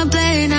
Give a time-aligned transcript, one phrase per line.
[0.00, 0.49] wanna play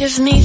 [0.00, 0.39] give me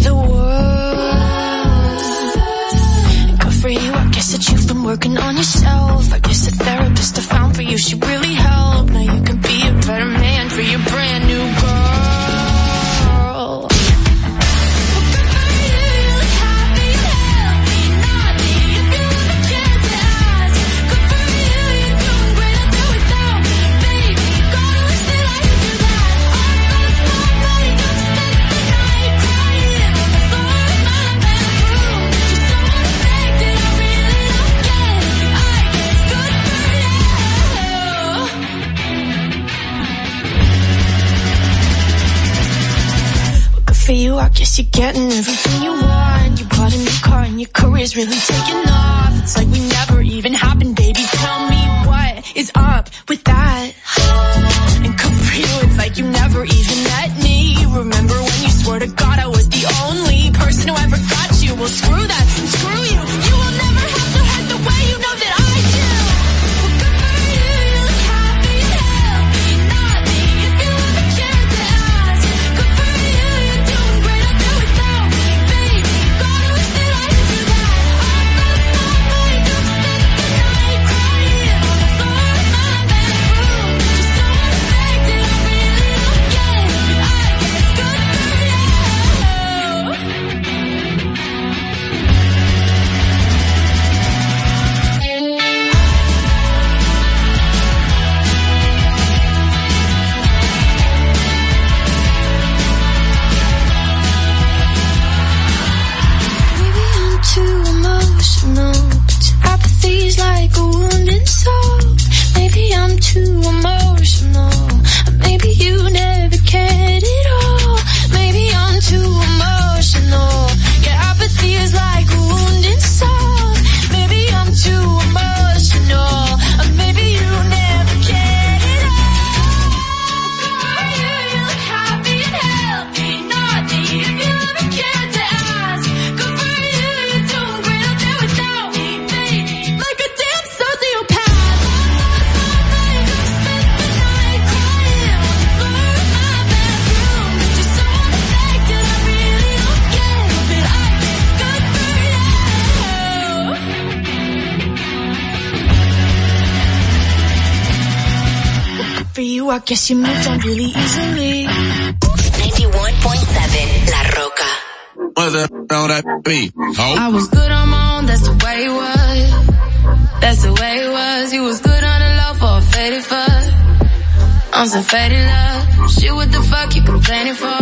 [174.65, 175.91] on some faded love.
[175.91, 177.61] Shit, what the fuck you complaining for?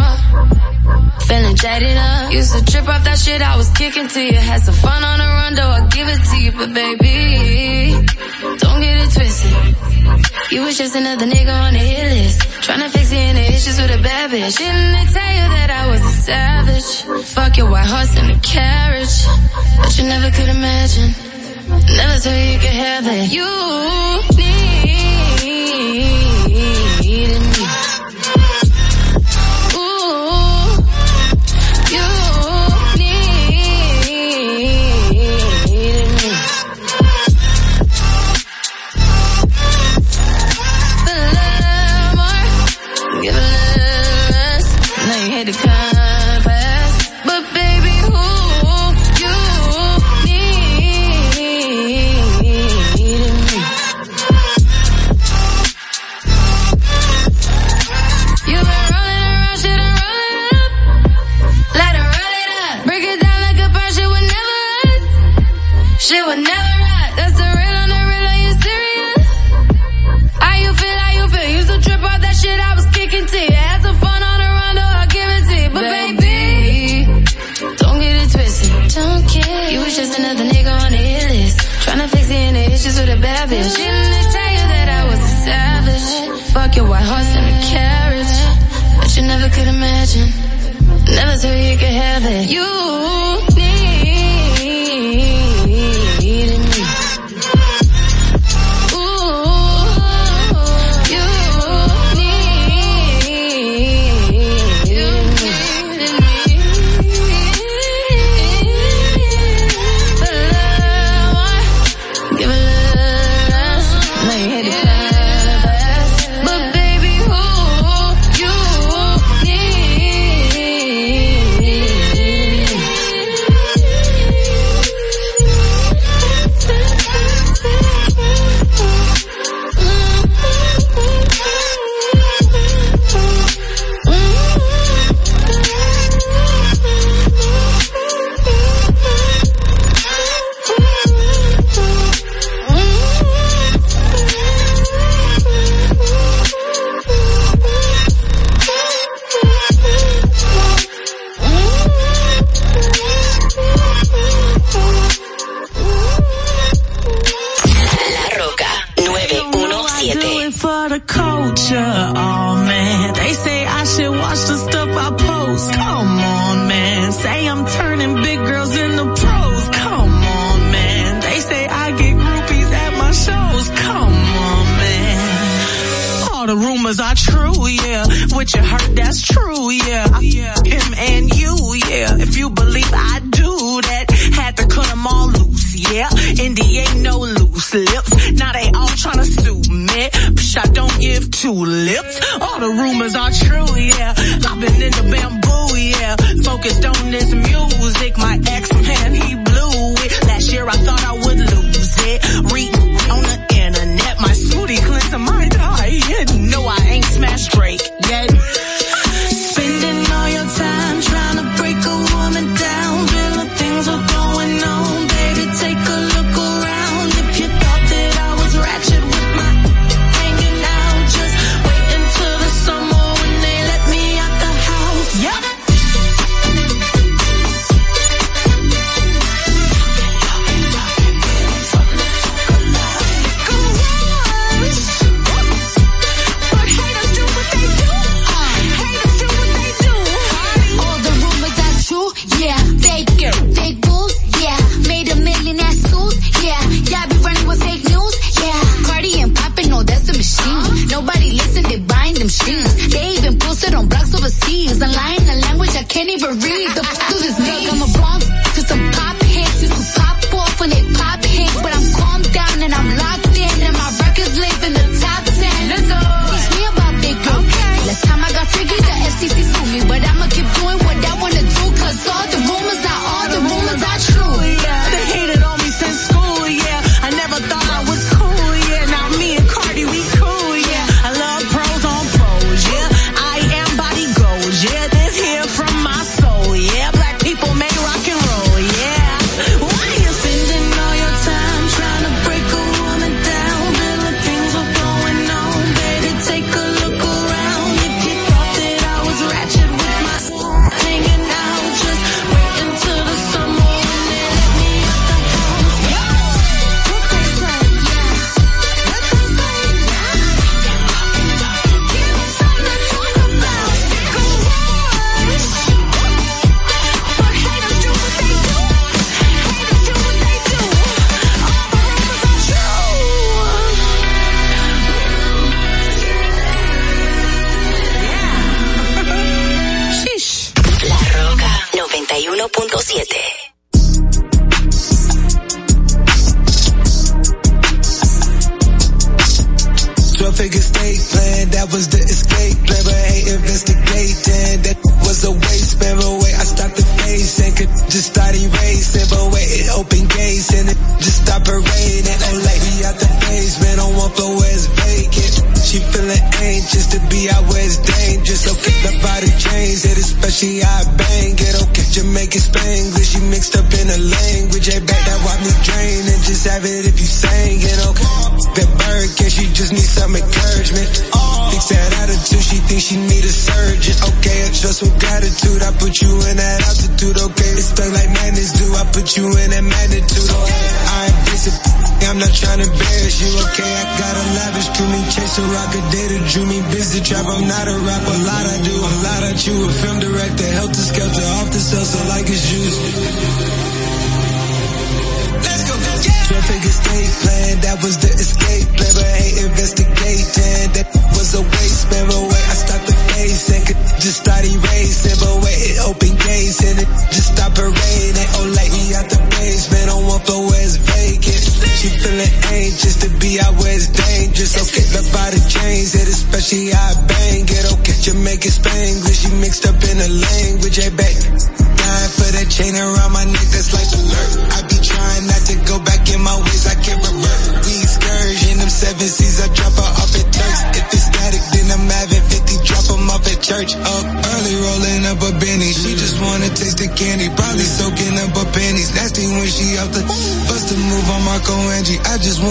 [1.28, 2.32] Feeling jaded up.
[2.32, 4.40] Used to trip off that shit I was kicking to you.
[4.40, 8.08] Had some fun on the run, though I give it to you, but baby,
[8.64, 9.54] don't get it twisted.
[10.52, 12.40] You was just another nigga on the hit list.
[12.64, 14.58] Tryna fix any issues with a bad bitch.
[14.58, 17.26] Didn't they tell you that I was a savage?
[17.36, 19.18] Fuck your white horse and a carriage.
[19.78, 21.12] But you never could imagine.
[22.00, 23.34] Never thought you could have it.
[23.34, 24.53] You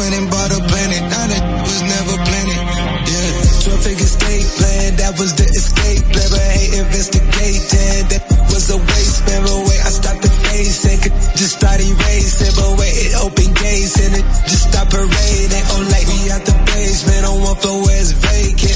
[0.03, 1.03] went and bought a planet.
[1.15, 2.59] Now that was never planted.
[3.07, 3.71] Yeah.
[3.71, 4.89] 12 figure state plan.
[4.99, 6.05] That was the escape.
[6.11, 8.03] Never hate investigated.
[8.11, 9.21] That was a waste.
[9.31, 10.83] Man, but wait, I stopped the face.
[10.91, 12.55] And could just start erasing.
[12.59, 13.95] But wait, it opened gates.
[14.03, 15.67] And it just stopped parading.
[15.71, 17.23] Oh, like we out the basement.
[17.31, 18.72] On one floor where it's vacant.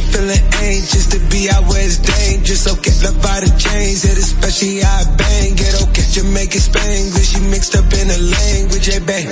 [0.00, 2.66] Just to be out where it's dangerous.
[2.66, 5.82] Okay, love by the chains, hit especially I bang it.
[5.88, 9.26] Okay, Jamaican Spanglish, you mixed up in a language, hey, bang.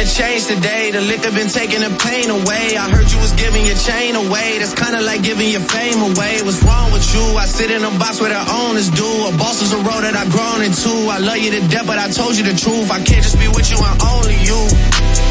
[0.00, 0.90] I'm making a change today.
[0.92, 2.76] The liquor been taking the pain away.
[2.76, 4.56] I heard you was giving your chain away.
[4.56, 6.40] That's kinda like giving your fame away.
[6.40, 7.36] What's wrong with you?
[7.36, 9.04] I sit in a box where the owners do.
[9.28, 10.88] A boss is a road that I've grown into.
[11.12, 12.90] I love you to death, but I told you the truth.
[12.90, 14.60] I can't just be with you and only you.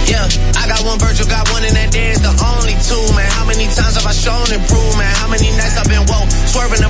[0.06, 0.26] Yeah,
[0.62, 3.30] I got one Virgil, got one in that day, it's the only two, man.
[3.30, 5.14] How many times have I shown and proved, man?
[5.22, 6.90] How many nights I've been woke, swerving the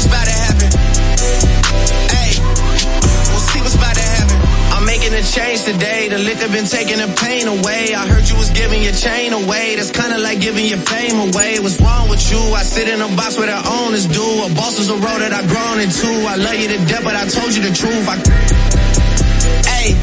[0.00, 0.68] What's about to happen.
[2.08, 2.32] Hey,
[3.28, 4.36] we'll see what's about to happen.
[4.72, 6.08] I'm making a change today.
[6.08, 7.92] The liquor been taking the pain away.
[7.92, 9.76] I heard you was giving your chain away.
[9.76, 11.60] That's kinda like giving your fame away.
[11.60, 12.40] What's wrong with you?
[12.56, 14.24] I sit in a box where the owners do.
[14.44, 16.08] A boss is a road that I've grown into.
[16.24, 18.08] I love you to death, but I told you the truth.
[18.08, 18.16] I
[19.68, 19.96] Hey,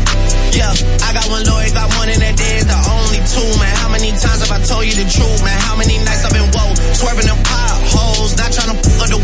[0.57, 0.73] yeah,
[1.05, 3.73] I got one lawyer, got one in that day, the only two, man.
[3.77, 5.57] How many times have I told you the truth, man?
[5.61, 9.21] How many nights I've been woke, swerving them potholes, not trying to put the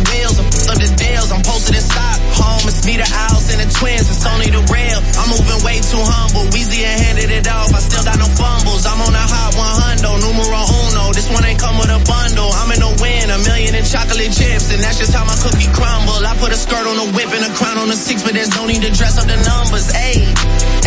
[1.13, 4.63] wheels, I'm posted in Stockholm, it's me, the owls, and the twins, it's only the
[4.73, 4.99] real.
[5.21, 8.83] I'm moving way too humble, Weezy and handed it off, I still got no fumbles,
[8.89, 9.53] I'm on a hot
[10.01, 13.37] 100, numero uno, this one ain't come with a bundle, I'm in the win, a
[13.45, 16.17] million in chocolate chips, and that's just how my cookie crumble.
[16.25, 18.51] I put a skirt on a whip and a crown on a six, but there's
[18.57, 20.25] no need to dress up the numbers, ayy,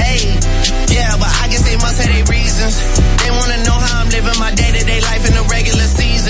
[0.02, 0.26] ayy.
[0.90, 2.74] Yeah, but I guess they must have their reasons.
[3.22, 4.65] They wanna know how I'm living my the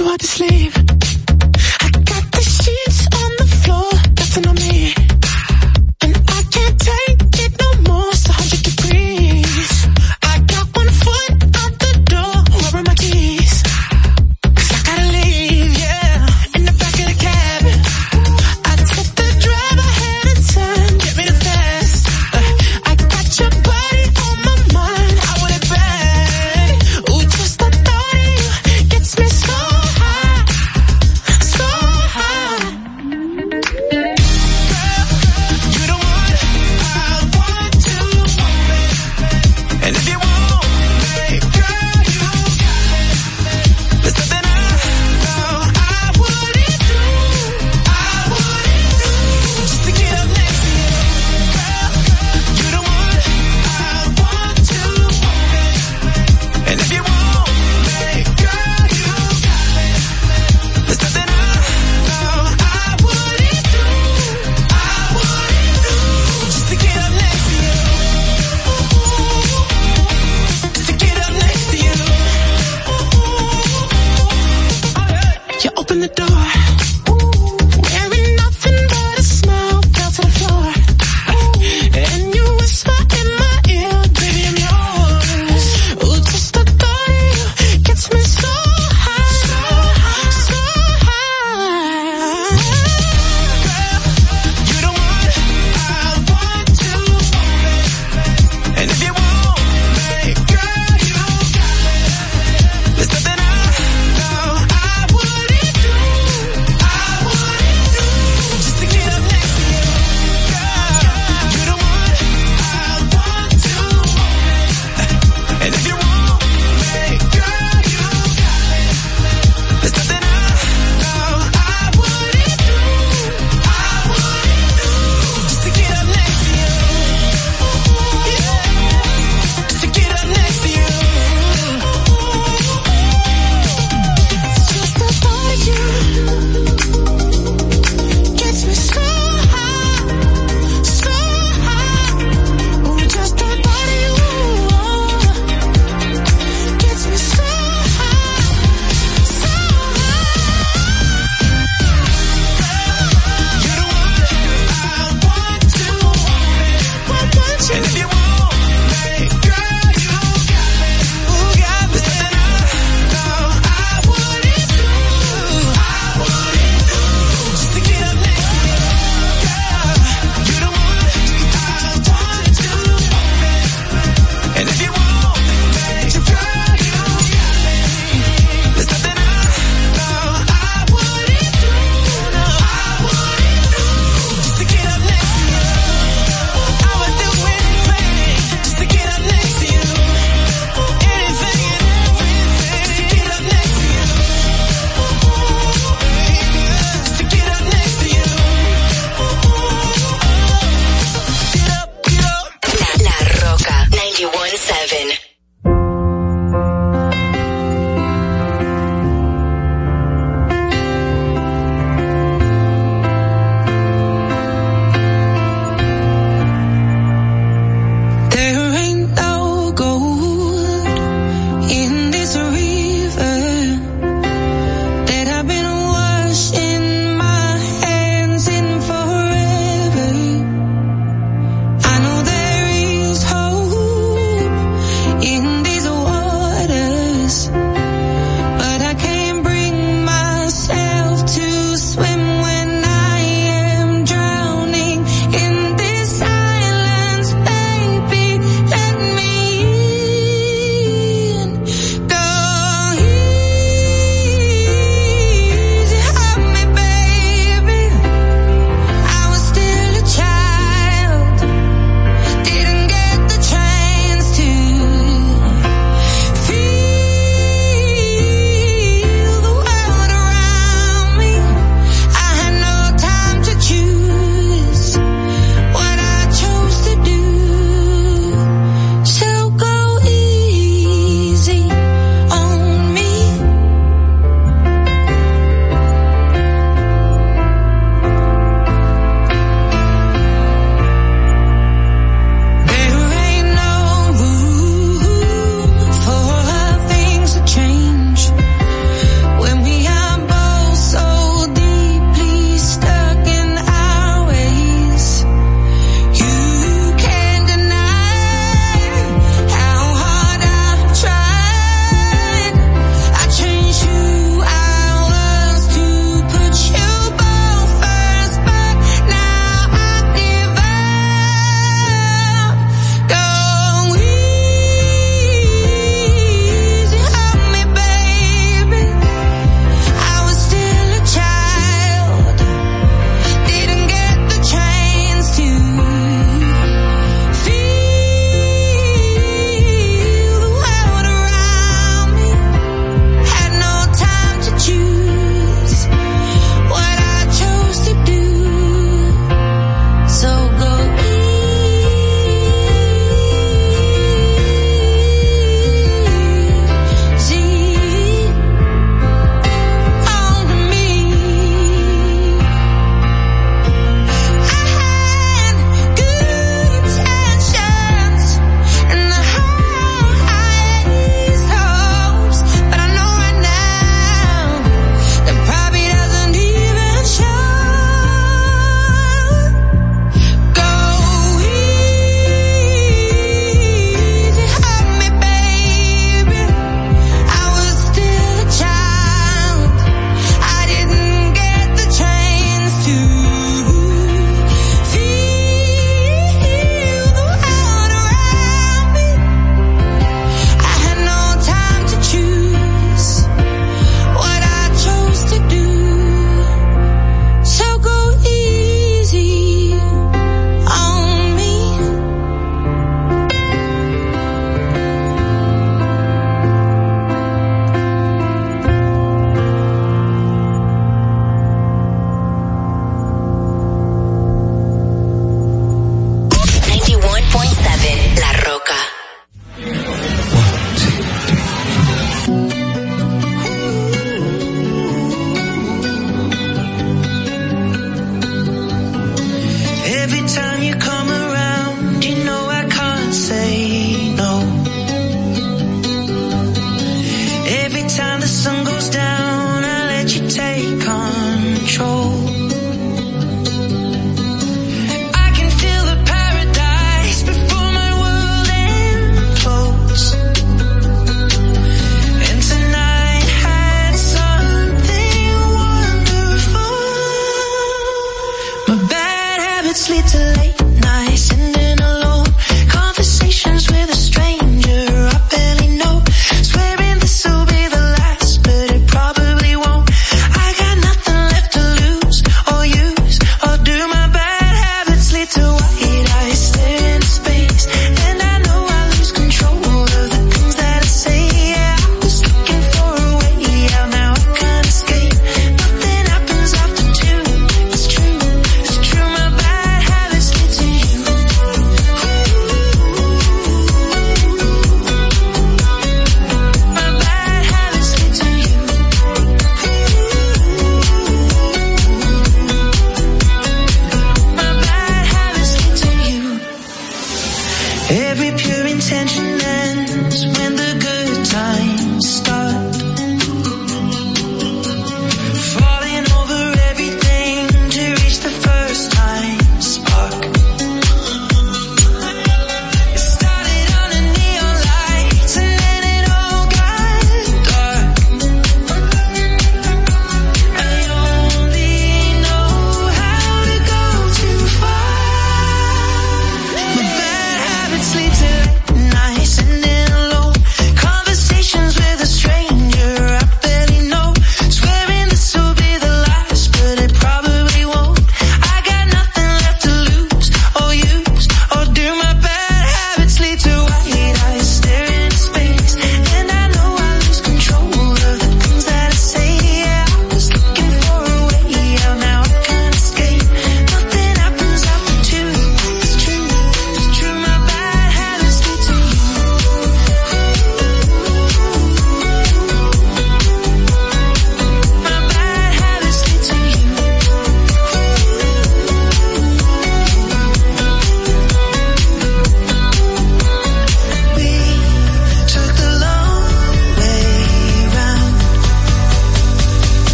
[0.00, 0.99] too hard to sleep.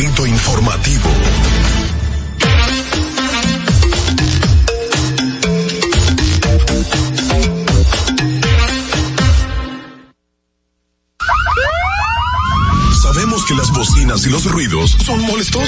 [0.00, 1.10] Informativo.
[13.02, 15.67] Sabemos que las bocinas y los ruidos son molestosos.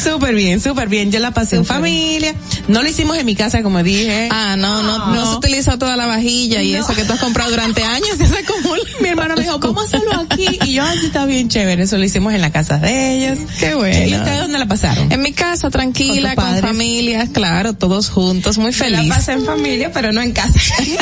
[0.01, 1.11] Súper bien, súper bien.
[1.11, 2.35] Yo la pasé en familia.
[2.67, 4.29] No lo hicimos en mi casa, como dije.
[4.31, 6.79] Ah, no, no, no, se utilizó toda la vajilla y No.
[6.83, 8.81] eso que tú has comprado durante años se acumula.
[9.01, 10.47] Mi hermano me dijo, ¿cómo hacerlo aquí?
[10.65, 11.83] Y yo, así está bien chévere.
[11.83, 13.39] Eso lo hicimos en la casa de ellos.
[13.59, 14.05] Qué bueno.
[14.07, 15.11] ¿Y ustedes dónde la pasaron?
[15.11, 16.61] En mi casa, tranquila, ¿Con con, tus padres?
[16.71, 19.07] familia, claro, todos juntos, muy feliz.
[19.07, 20.59] La pasé en familia, pero no en casa.
[20.79, 20.97] Ay,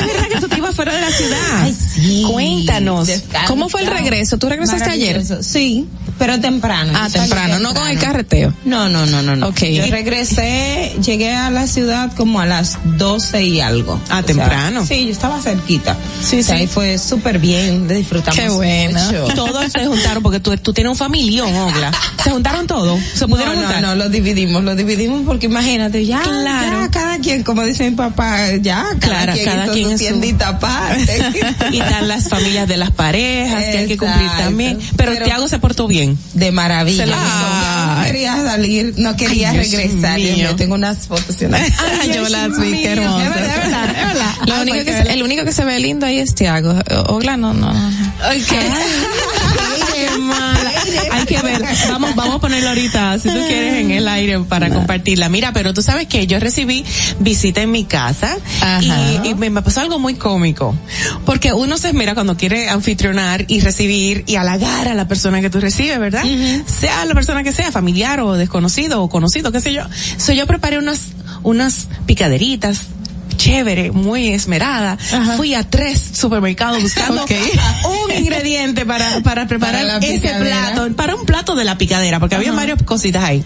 [0.00, 1.38] es verdad que tú te ibas fuera de la ciudad.
[1.62, 2.24] Ay, sí.
[2.30, 3.08] Cuéntanos.
[3.46, 4.38] ¿Cómo fue el regreso?
[4.38, 5.22] ¿Tú regresaste ayer?
[5.42, 5.86] Sí,
[6.18, 6.92] pero temprano.
[6.94, 8.54] Ah, temprano, no con el carreteo.
[8.64, 9.48] No, no, no, no, no.
[9.48, 9.62] Ok.
[9.64, 13.94] Yo regresé, llegué llegué a la ciudad como a las 12 y algo.
[14.04, 14.86] Ah, O sea, temprano.
[14.86, 15.96] sí, yo estaba cerquita.
[16.22, 16.60] Sí, O sea, sí.
[16.62, 19.00] ahí fue súper bien, disfrutamos Qué bueno.
[19.04, 19.24] mucho.
[19.34, 21.90] Todos se juntaron porque tú, tú tienes un familión, Ogla.
[22.22, 23.00] Se juntaron todos.
[23.14, 23.82] Se pudieron no, no, juntar.
[23.82, 26.82] no, lo dividimos, lo dividimos porque imagínate, ya, Claro.
[26.82, 29.98] ya, cada quien, como dice mi papá, ya, cada Claro, quien cada quien su en
[29.98, 31.18] su- tiendita aparte.
[31.72, 34.44] y están las familias de las parejas que hay que cumplir Exacto.
[34.44, 34.78] también.
[34.96, 36.16] Pero, Pero- Tiago se portó bien.
[36.34, 37.04] De maravilla.
[37.04, 40.18] Se lo Ah, no quería salir, no quería Ay, regresar.
[40.18, 41.38] Mío, tengo unas fotos.
[41.38, 41.48] yo
[42.28, 43.28] las vi, qué hermosas.
[43.28, 44.34] Es verdad, es verdad, es verdad.
[44.46, 46.74] Lo Ah, único que, el único que se ve lindo ahí es Tiago.
[47.08, 47.72] Ogla no, no.
[51.12, 51.62] Hay que ver.
[51.88, 55.28] Vamos, vamos a ponerlo ahorita, si tú quieres, en el aire para compartirla.
[55.28, 56.84] Mira, pero tú sabes que yo recibí
[57.18, 58.36] visita en mi casa
[58.80, 60.74] y, y me, pasó algo muy cómico.
[61.24, 65.50] Porque uno se esmera cuando quiere anfitrionar y recibir y halagar a la persona que
[65.50, 66.24] tú recibes, ¿verdad?
[66.66, 69.82] Sea la persona que sea, familiar o desconocido o conocido, qué sé yo.
[70.16, 71.08] So, yo preparé unas,
[71.42, 72.80] unas picaderitas
[73.36, 74.98] chévere, muy esmerada.
[75.36, 77.30] Fui a tres supermercados buscando Ok.
[77.84, 82.34] un ingrediente para, para preparar Para ese plato, para un plato de la picadera, porque
[82.34, 83.44] había varias cositas ahí.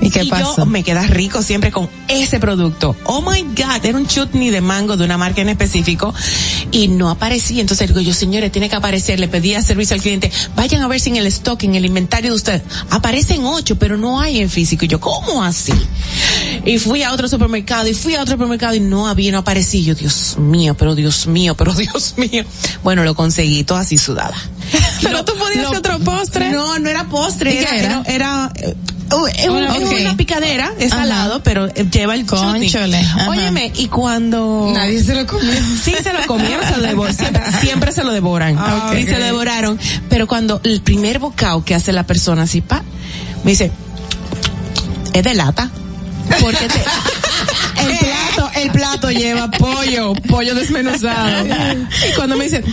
[0.00, 0.66] ¿Y qué yo pasó?
[0.66, 2.96] me queda rico siempre con ese producto.
[3.04, 6.14] Oh my God, era un chutney de mango de una marca en específico
[6.70, 7.60] y no aparecía.
[7.60, 9.18] Entonces digo yo, señores, tiene que aparecer.
[9.20, 11.84] Le pedí a servicio al cliente, vayan a ver si en el stock, en el
[11.84, 14.84] inventario de ustedes, aparecen ocho, pero no hay en físico.
[14.84, 15.72] Y yo, ¿cómo así?
[16.64, 19.80] Y fui a otro supermercado y fui a otro supermercado y no había, no aparecía.
[19.80, 22.44] Y Yo, Dios mío, pero Dios mío, pero Dios mío.
[22.82, 24.34] Bueno, lo conseguí todo así sudada.
[25.02, 26.50] Pero tú podías hacer otro postre.
[26.50, 27.54] No, no era postre.
[27.54, 28.02] ¿Y qué era?
[28.02, 28.02] era?
[28.06, 28.74] Era, eh,
[29.12, 29.92] uh, es Una- es ok.
[30.00, 31.02] una picadera, es Ajá.
[31.02, 33.28] salado, pero eh, lleva el ajá.
[33.28, 34.70] Óyeme, y cuando...
[34.74, 35.52] Nadie se lo comió.
[35.84, 37.14] Sí, se lo comieron, se lo devoran.
[37.18, 38.56] Siempre, siempre se lo devoran.
[38.58, 39.78] Ah, Y se lo devoraron.
[40.08, 42.82] Pero cuando el primer bocado que hace la persona así, pa,
[43.44, 43.70] me dice,
[45.12, 45.70] es de lata.
[46.40, 46.84] Porque te-
[47.86, 51.46] el plato, el plato lleva pollo, pollo desmenuzado.
[51.46, 52.64] Y cuando me dicen,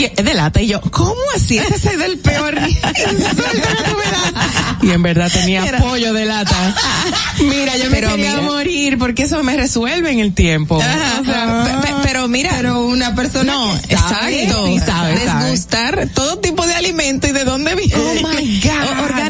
[0.00, 1.58] "Tie- es de lata, y yo, ¿cómo así?
[1.58, 4.82] Ese es el peor insulto que tú me das.
[4.82, 6.74] Y en verdad tenía pollo de lata.
[7.40, 8.42] Mira, yo me Pero quería mira.
[8.42, 10.80] morir porque eso me resuelve en el tiempo.
[10.80, 14.78] Ajá, O sea, pe- pe- pero mira, Pero una persona no, que sabe, exacto, sí
[14.78, 15.44] sabe, sabe.
[15.44, 17.94] desgustar todo tipo de alimento y de dónde viene.
[17.96, 18.69] Oh my God.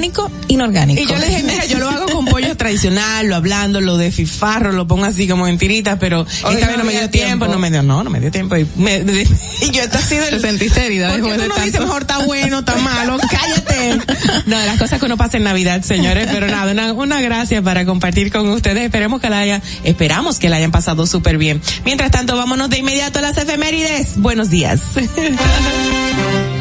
[0.01, 1.03] Orgánico, inorgánico.
[1.03, 4.11] Y yo le dije, mira, yo lo hago con pollo tradicional, lo hablando, lo de
[4.11, 7.11] fifarro, lo pongo así como en tiritas, pero Hoy esta no vez no me dio
[7.11, 7.47] tiempo, tiempo.
[7.49, 8.57] no me dio, no, no me dio tiempo.
[8.57, 8.99] Y, me-
[9.61, 10.31] y yo, esto ha sido el...
[10.31, 11.65] Te sentiste herida ¿Por qué después de tanto?
[11.65, 13.19] dices mejor está bueno, está malo?
[13.31, 13.99] Cállate.
[14.47, 17.85] No, las cosas que uno pasa en Navidad, señores, pero nada, una, una gracia para
[17.85, 18.85] compartir con ustedes.
[18.85, 21.61] Esperemos que la haya, esperamos que la hayan pasado súper bien.
[21.85, 24.17] Mientras tanto, vámonos de inmediato a las efemérides.
[24.17, 24.81] Buenos días.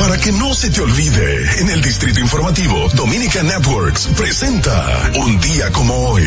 [0.00, 5.70] Para que no se te olvide, en el Distrito Informativo, Dominica Networks presenta Un día
[5.72, 6.24] como hoy.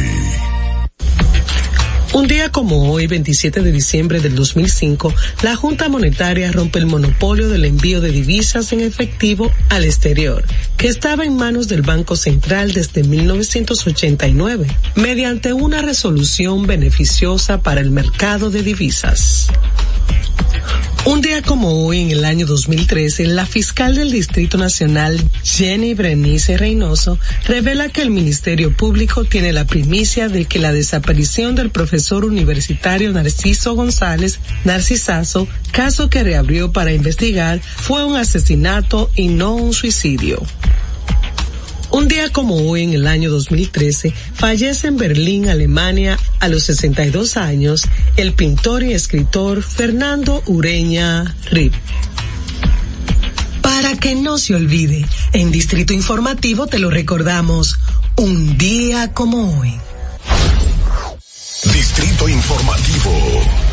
[2.13, 5.11] Un día como hoy, 27 de diciembre del 2005,
[5.41, 10.45] la Junta Monetaria rompe el monopolio del envío de divisas en efectivo al exterior,
[10.77, 17.89] que estaba en manos del Banco Central desde 1989, mediante una resolución beneficiosa para el
[17.89, 19.47] mercado de divisas.
[21.05, 26.57] Un día como hoy, en el año 2013, la fiscal del Distrito Nacional, Jenny Brenice
[26.57, 32.23] Reynoso, revela que el Ministerio Público tiene la primicia de que la desaparición del profesor
[32.23, 39.73] universitario Narciso González, Narcisazo, caso que reabrió para investigar, fue un asesinato y no un
[39.73, 40.41] suicidio.
[41.93, 47.37] Un día como hoy, en el año 2013, fallece en Berlín, Alemania, a los 62
[47.37, 47.83] años,
[48.17, 51.71] el pintor y escritor Fernando Ureña Rip.
[53.61, 57.77] Para que no se olvide, en Distrito Informativo te lo recordamos,
[58.15, 59.75] un día como hoy.
[61.71, 63.72] Distrito Informativo.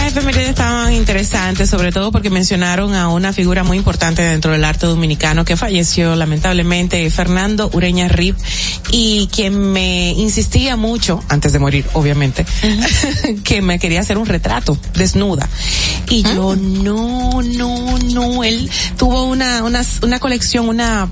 [0.00, 4.64] Esas efemérides estaban interesantes, sobre todo porque mencionaron a una figura muy importante dentro del
[4.64, 8.36] arte dominicano que falleció lamentablemente, Fernando Ureña Rip,
[8.90, 12.44] y quien me insistía mucho, antes de morir, obviamente,
[13.44, 15.48] que me quería hacer un retrato desnuda.
[16.08, 21.08] Y yo, no, no, no, él tuvo una, una, una colección, una,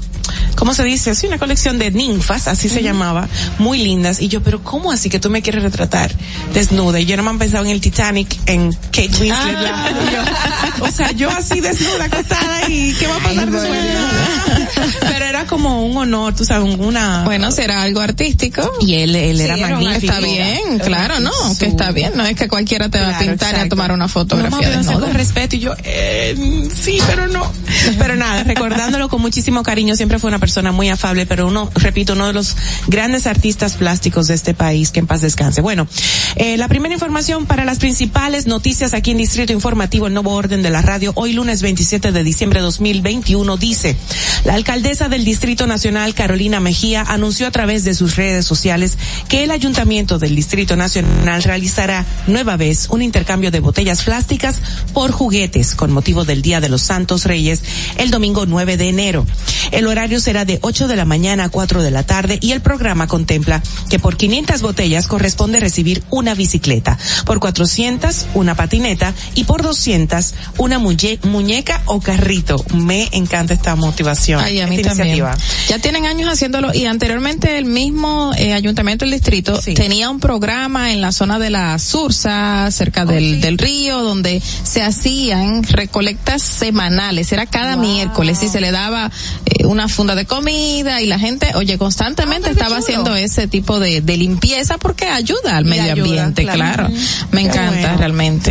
[0.56, 1.14] ¿cómo se dice?
[1.14, 3.28] Sí, una colección de ninfas, así se llamaba,
[3.58, 4.20] muy lindas.
[4.20, 6.12] Y yo, pero ¿cómo así que tú me quieres retratar
[6.52, 6.98] desnuda?
[6.98, 9.60] Y yo no me han pensado en el Titanic, en Kate Winslet.
[9.60, 9.90] la-
[10.78, 13.80] yo, O sea, yo así desnuda, acostada y ¿qué va a pasar después?
[15.00, 17.24] Pero era como un honor, tú sabes, una...
[17.24, 18.70] Bueno, será algo artístico.
[18.80, 20.12] Y él, él era Sí, magnífico.
[20.12, 22.12] Está bien, claro, no, que está bien.
[22.14, 24.66] No es que cualquiera te va a pintar y a tomar una No, fotografía mami,
[24.66, 25.00] o sea, desnuda.
[25.00, 27.50] con respeto y yo, eh, sí, pero no.
[27.98, 32.12] Pero nada, recordándolo con muchísimo cariño, siempre fue una persona muy afable, pero uno, repito,
[32.14, 35.60] uno de los grandes artistas plásticos de este país, que en paz descanse.
[35.60, 35.86] Bueno,
[36.36, 40.62] eh, la primera información para las principales noticias aquí en Distrito Informativo, el nuevo orden
[40.62, 43.96] de la radio, hoy lunes 27 de diciembre de 2021, dice,
[44.44, 49.42] la alcaldesa del Distrito Nacional, Carolina Mejía, anunció a través de sus redes sociales que
[49.42, 54.60] el ayuntamiento del Distrito Nacional realizará nueva vez un intercambio de botellas plásticas
[54.92, 57.62] por juguetes con motivo del Día de los Santos Reyes
[57.96, 59.26] el domingo 9 de enero.
[59.72, 62.60] El horario será de 8 de la mañana a 4 de la tarde y el
[62.60, 69.44] programa contempla que por 500 botellas corresponde recibir una bicicleta, por 400 una patineta y
[69.44, 72.62] por 200 una muñe- muñeca o carrito.
[72.74, 74.40] Me encanta esta motivación.
[74.42, 75.16] Ay, a mí esta también.
[75.16, 75.38] iniciativa.
[75.68, 80.92] Ya tienen años haciéndolo y anteriormente el mismo eh, ayuntamiento del distrito tenía un programa
[80.92, 87.30] en la zona de la Sursa, cerca del, del río, donde se hacían recolectas semanales.
[87.32, 89.10] Era cada miércoles y se le daba
[89.46, 94.00] eh, una funda de comida y la gente, oye, constantemente estaba haciendo ese tipo de,
[94.00, 96.88] de limpieza porque ayuda al Y medio ayuda, ambiente, claro.
[97.30, 97.98] Me Qué encanta bueno.
[97.98, 98.47] realmente.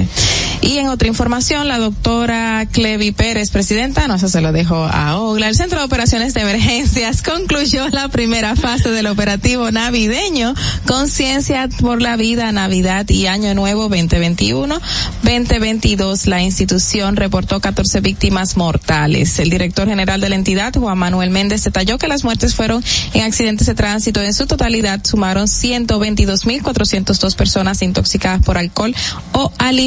[0.61, 5.17] Y en otra información, la doctora Clevi Pérez, presidenta, no, eso se lo dejo a
[5.17, 5.49] Ogla.
[5.49, 10.55] El Centro de Operaciones de Emergencias concluyó la primera fase del operativo navideño
[10.85, 16.25] Conciencia por la Vida, Navidad y Año Nuevo 2021-2022.
[16.25, 19.37] La institución reportó 14 víctimas mortales.
[19.39, 22.81] El director general de la entidad, Juan Manuel Méndez, detalló que las muertes fueron
[23.13, 24.21] en accidentes de tránsito.
[24.21, 28.95] En su totalidad sumaron 122.402 personas intoxicadas por alcohol
[29.33, 29.86] o alimentos.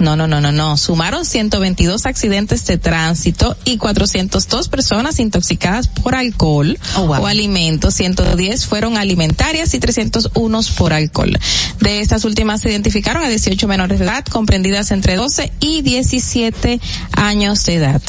[0.00, 0.76] No, no, no, no, no.
[0.76, 7.94] Sumaron 122 accidentes de tránsito y 402 personas intoxicadas por alcohol o alimentos.
[7.94, 11.38] 110 fueron alimentarias y 301 por alcohol.
[11.80, 16.80] De estas últimas se identificaron a 18 menores de edad comprendidas entre 12 y 17
[17.12, 18.02] años de edad.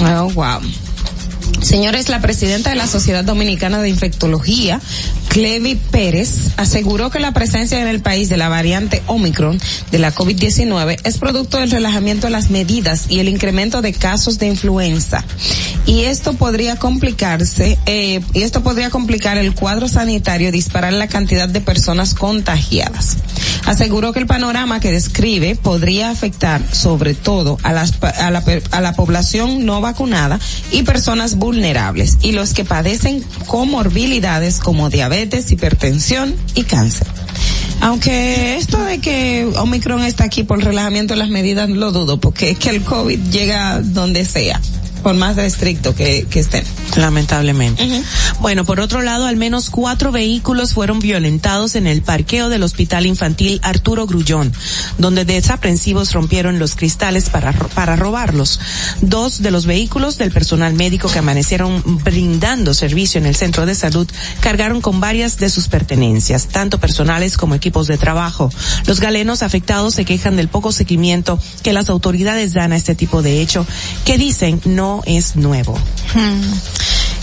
[0.00, 0.60] Oh, wow.
[1.62, 4.80] Señores, la presidenta de la Sociedad Dominicana de Infectología,
[5.28, 9.58] Clevi Pérez, aseguró que la presencia en el país de la variante Omicron
[9.90, 14.38] de la COVID-19 es producto del relajamiento de las medidas y el incremento de casos
[14.38, 15.24] de influenza.
[15.86, 21.08] Y esto podría complicarse, eh, y esto podría complicar el cuadro sanitario y disparar la
[21.08, 23.16] cantidad de personas contagiadas.
[23.66, 28.80] Aseguró que el panorama que describe podría afectar sobre todo a, las, a, la, a
[28.80, 30.38] la población no vacunada
[30.70, 37.06] y personas vulnerables y los que padecen comorbilidades como diabetes, hipertensión y cáncer.
[37.82, 42.18] Aunque esto de que Omicron está aquí por el relajamiento de las medidas lo dudo,
[42.18, 44.58] porque es que el COVID llega donde sea,
[45.04, 46.64] por más de estricto que, que estén.
[46.96, 48.02] Lamentablemente.
[48.40, 53.04] Bueno, por otro lado, al menos cuatro vehículos fueron violentados en el parqueo del Hospital
[53.04, 54.52] Infantil Arturo Grullón,
[54.96, 58.58] donde desaprensivos rompieron los cristales para, para robarlos.
[59.02, 63.74] Dos de los vehículos del personal médico que amanecieron brindando servicio en el centro de
[63.74, 64.08] salud
[64.40, 68.50] cargaron con varias de sus pertenencias, tanto personales como equipos de trabajo.
[68.86, 73.20] Los galenos afectados se quejan del poco seguimiento que las autoridades dan a este tipo
[73.20, 73.66] de hecho,
[74.06, 75.78] que dicen no es nuevo.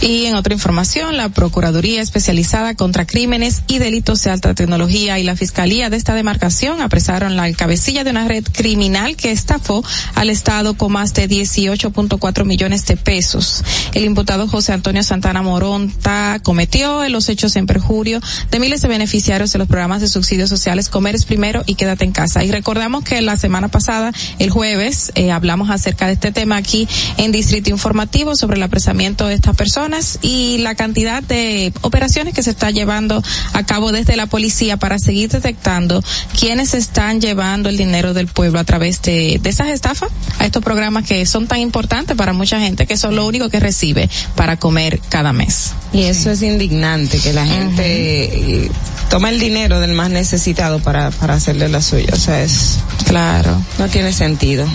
[0.01, 5.23] Y en otra información, la Procuraduría Especializada contra Crímenes y Delitos de Alta Tecnología y
[5.23, 9.83] la Fiscalía de esta demarcación apresaron la cabecilla de una red criminal que estafó
[10.15, 13.63] al Estado con más de 18.4 millones de pesos.
[13.93, 18.19] El imputado José Antonio Santana Moronta cometió los hechos en perjurio
[18.49, 22.11] de miles de beneficiarios de los programas de subsidios sociales Comeres Primero y Quédate en
[22.11, 22.43] Casa.
[22.43, 26.87] Y recordamos que la semana pasada, el jueves, eh, hablamos acerca de este tema aquí
[27.17, 29.90] en Distrito Informativo sobre el apresamiento de estas personas
[30.21, 33.21] y la cantidad de operaciones que se está llevando
[33.53, 36.03] a cabo desde la policía para seguir detectando
[36.39, 40.09] quienes están llevando el dinero del pueblo a través de, de esas estafas
[40.39, 43.59] a estos programas que son tan importantes para mucha gente que son lo único que
[43.59, 45.73] recibe para comer cada mes.
[45.93, 48.71] Y eso es indignante, que la gente eh,
[49.09, 52.13] toma el dinero del más necesitado para, para hacerle la suya.
[52.13, 52.79] O sea, es...
[53.05, 53.61] Claro.
[53.77, 54.65] No tiene sentido.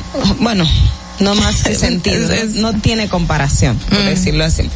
[0.41, 0.67] Bueno,
[1.21, 4.69] no más que sentido, no, no tiene comparación, por decirlo así.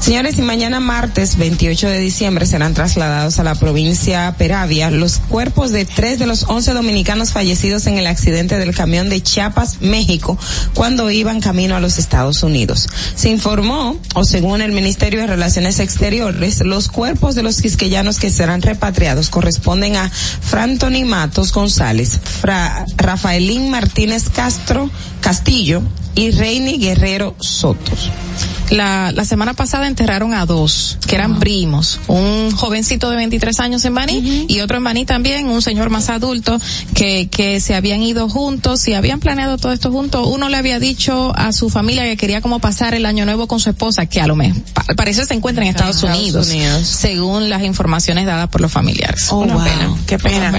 [0.00, 5.70] Señores, y mañana martes 28 de diciembre serán trasladados a la provincia Peravia los cuerpos
[5.72, 10.36] de tres de los 11 dominicanos fallecidos en el accidente del camión de Chiapas, México,
[10.74, 12.86] cuando iban camino a los Estados Unidos.
[13.14, 18.28] Se informó, o según el Ministerio de Relaciones Exteriores, los cuerpos de los quisqueyanos que
[18.30, 24.90] serán repatriados corresponden a Frantoni Matos González, Fra- Rafaelín Martínez Castro
[25.20, 25.82] Castillo
[26.14, 28.10] y Reini Guerrero Sotos.
[28.70, 33.84] La, la semana pasada enterraron a dos, que eran primos, un jovencito de 23 años
[33.84, 36.58] en Baní y otro en Baní también, un señor más adulto
[36.94, 40.26] que, que se habían ido juntos y habían planeado todo esto juntos.
[40.28, 43.60] Uno le había dicho a su familia que quería como pasar el año nuevo con
[43.60, 46.48] su esposa, que a lo mejor, pa- al parecer se encuentra en Estados, Estados Unidos,
[46.48, 46.86] Unidos.
[46.88, 49.26] según las informaciones dadas por los familiares.
[49.30, 49.94] Oh, Una wow, pena.
[50.06, 50.50] qué pena.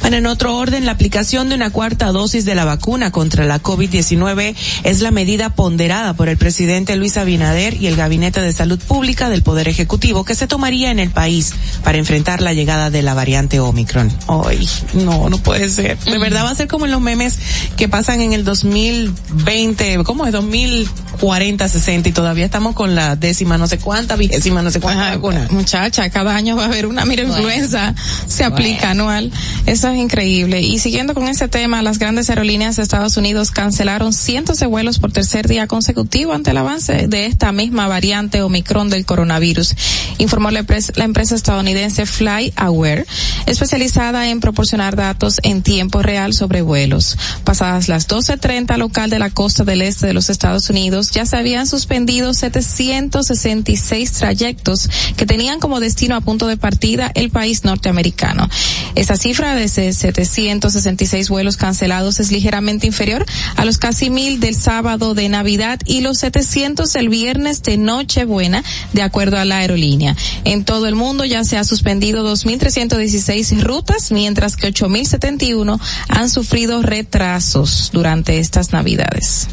[0.00, 3.62] Bueno, en otro orden, la aplicación de una cuarta dosis de la vacuna contra la
[3.62, 8.78] COVID-19 es la medida ponderada por el presidente Luis Abinader y el Gabinete de Salud
[8.78, 11.52] Pública del Poder Ejecutivo que se tomaría en el país
[11.82, 14.12] para enfrentar la llegada de la variante Omicron.
[14.28, 15.98] Ay, no, no puede ser.
[15.98, 17.38] De verdad va a ser como en los memes
[17.76, 20.32] que pasan en el 2020, ¿cómo es?
[20.32, 25.02] 2040, 60 y todavía estamos con la décima no sé cuánta, vigésima no sé cuánta
[25.06, 25.48] Ajá, vacuna.
[25.50, 27.38] Muchacha, cada año va a haber una, mira, Bueno.
[27.38, 27.94] influenza
[28.26, 29.30] se aplica anual.
[29.66, 30.60] Eso es increíble.
[30.60, 34.12] Y siguiendo con ese tema, las grandes aerolíneas de Estados Unidos cancelaron
[34.44, 38.90] cientos de vuelos por tercer día consecutivo ante el avance de esta misma variante Omicron
[38.90, 39.74] del coronavirus,
[40.18, 43.06] informó la, empresa- la empresa estadounidense FlyAware,
[43.46, 47.16] especializada en proporcionar datos en tiempo real sobre vuelos.
[47.44, 51.38] Pasadas las 12.30 local de la costa del este de los Estados Unidos, ya se
[51.38, 58.50] habían suspendido 766 trayectos que tenían como destino a punto de partida el país norteamericano.
[58.94, 63.24] Esa cifra de ese 766 vuelos cancelados es ligeramente inferior
[63.56, 68.62] a los casi mil del sábado de Navidad y los 700 el viernes de Nochebuena,
[68.92, 70.16] de acuerdo a la aerolínea.
[70.44, 76.82] En todo el mundo ya se ha suspendido 2.316 rutas, mientras que 8.071 han sufrido
[76.82, 79.48] retrasos durante estas Navidades.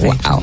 [0.00, 0.42] Wow.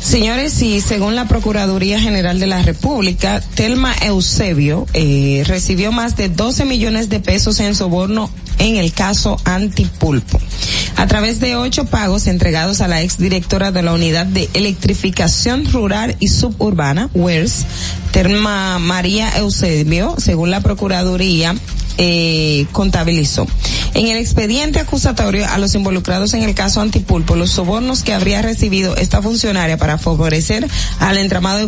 [0.00, 6.28] Señores, y según la Procuraduría General de la República, Telma Eusebio eh, recibió más de
[6.28, 10.40] 12 millones de pesos en soborno en el caso Antipulpo.
[10.96, 16.16] A través de ocho pagos entregados a la exdirectora de la Unidad de Electrificación Rural
[16.18, 17.64] y Suburbana, WERS,
[18.12, 21.54] Telma María Eusebio, según la Procuraduría,
[21.98, 23.46] eh, contabilizó.
[23.94, 28.42] En el expediente acusatorio a los involucrados en el caso Antipulpo, los sobornos que habría
[28.42, 30.68] recibido esta funcionaria para favorecer
[30.98, 31.58] al entramado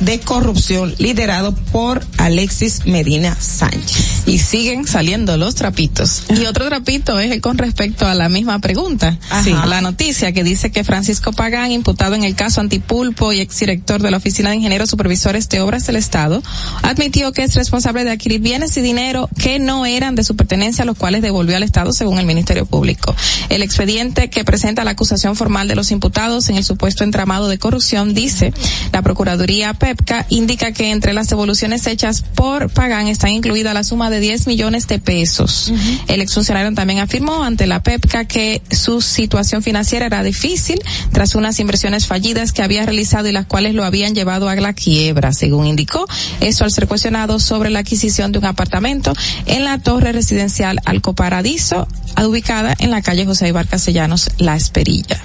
[0.00, 4.22] de, corrupción liderado por Alexis Medina Sánchez.
[4.26, 6.24] Y siguen saliendo los trapitos.
[6.28, 9.18] Y otro trapito es el con respecto a la misma pregunta.
[9.44, 9.54] Sí.
[9.66, 14.10] La noticia que dice que Francisco Pagán, imputado en el caso Antipulpo y exdirector de
[14.10, 16.42] la Oficina de Ingenieros Supervisores de Obras del Estado,
[16.82, 20.84] admitió que es responsable de adquirir bienes y dinero que no eran de su pertenencia,
[20.84, 23.14] los cuales devolvió al Estado según el Ministerio Público.
[23.48, 27.58] El expediente que presenta la acusación formal de los imputados en el supuesto entramado de
[27.58, 28.52] corrupción dice,
[28.92, 34.10] la Procuraduría PEPCA indica que entre las devoluciones hechas por Pagán están incluida la suma
[34.10, 35.72] de 10 millones de pesos.
[36.08, 40.80] El exfuncionario también afirmó ante la PEPCA que su situación financiera era difícil
[41.12, 44.72] tras unas inversiones fallidas que había realizado y las cuales lo habían llevado a la
[44.72, 46.06] quiebra, según indicó.
[46.40, 49.12] Esto al ser cuestionado sobre la adquisición de un apartamento
[49.46, 51.86] en la torre residencial Alco Paradiso,
[52.24, 55.20] ubicada en la calle José Ibar Castellanos, La Esperilla.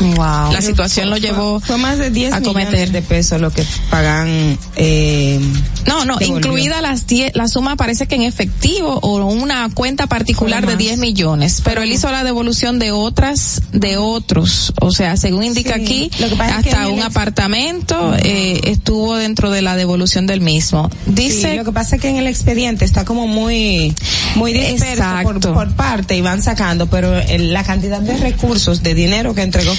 [0.00, 0.52] Wow.
[0.52, 2.90] La situación lo llevó fue más de 10 a cometer.
[2.92, 5.40] de pesos lo que pagan eh,
[5.86, 10.60] No, no, incluida las 10, la suma parece que en efectivo o una cuenta particular
[10.62, 10.78] de más.
[10.78, 15.74] 10 millones, pero él hizo la devolución de otras, de otros, o sea, según indica
[15.76, 19.62] Sí, aquí, lo que pasa es que hasta un el- apartamento eh, estuvo dentro de
[19.62, 20.90] la devolución del mismo.
[21.06, 23.94] Dice Sí, lo que pasa es que en el expediente está como muy
[24.34, 28.94] muy disperso por, por parte y van sacando, pero el- la cantidad de recursos de
[28.94, 29.74] dinero que entregó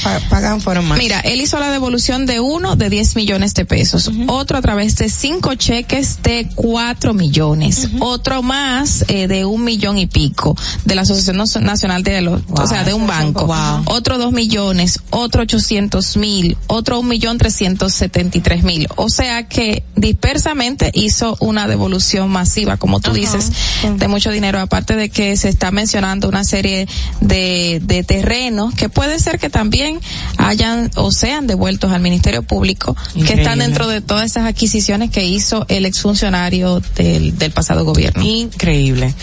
[0.62, 0.98] Fueron más.
[0.98, 4.96] Mira, él hizo la devolución de uno de 10 millones de pesos, otro a través
[4.96, 10.56] de cinco cheques de 4 millones, otro más eh, de un millón y pico
[10.86, 13.84] de la Asociación Nacional de los, o sea, de un banco, Wow.
[13.88, 19.10] otro dos millones, otro 800 mil, otro un millón trescientos setenta y tres mil, o
[19.10, 23.52] sea que dispersamente hizo una devolución masiva, como tú dices,
[23.98, 26.88] de mucho dinero, aparte de que se está mencionando una serie
[27.22, 29.97] de, de terrenos que puede ser que también
[30.38, 33.44] hayan o sean devueltos al Ministerio Público, que Increíble.
[33.44, 38.24] están dentro de todas esas adquisiciones que hizo el exfuncionario del, del pasado gobierno.
[38.24, 39.14] Increíble.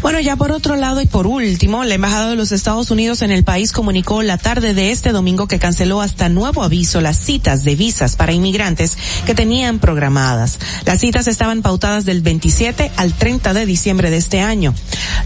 [0.00, 3.30] Bueno, ya por otro lado y por último, la Embajada de los Estados Unidos en
[3.30, 7.64] el país comunicó la tarde de este domingo que canceló hasta nuevo aviso las citas
[7.64, 8.96] de visas para inmigrantes
[9.26, 10.58] que tenían programadas.
[10.84, 14.74] Las citas estaban pautadas del 27 al 30 de diciembre de este año.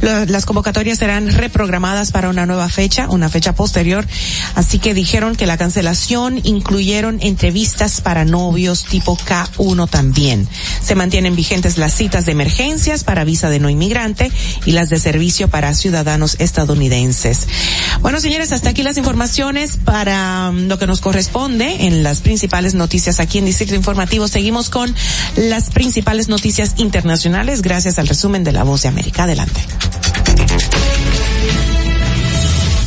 [0.01, 4.07] Las convocatorias serán reprogramadas para una nueva fecha, una fecha posterior,
[4.55, 10.48] así que dijeron que la cancelación incluyeron entrevistas para novios tipo K1 también.
[10.82, 14.32] Se mantienen vigentes las citas de emergencias para visa de no inmigrante
[14.64, 17.47] y las de servicio para ciudadanos estadounidenses.
[18.01, 22.74] Bueno, señores, hasta aquí las informaciones para mm, lo que nos corresponde en las principales
[22.74, 24.27] noticias aquí en Distrito Informativo.
[24.27, 24.93] Seguimos con
[25.36, 29.24] las principales noticias internacionales gracias al resumen de La Voz de América.
[29.24, 29.60] Adelante.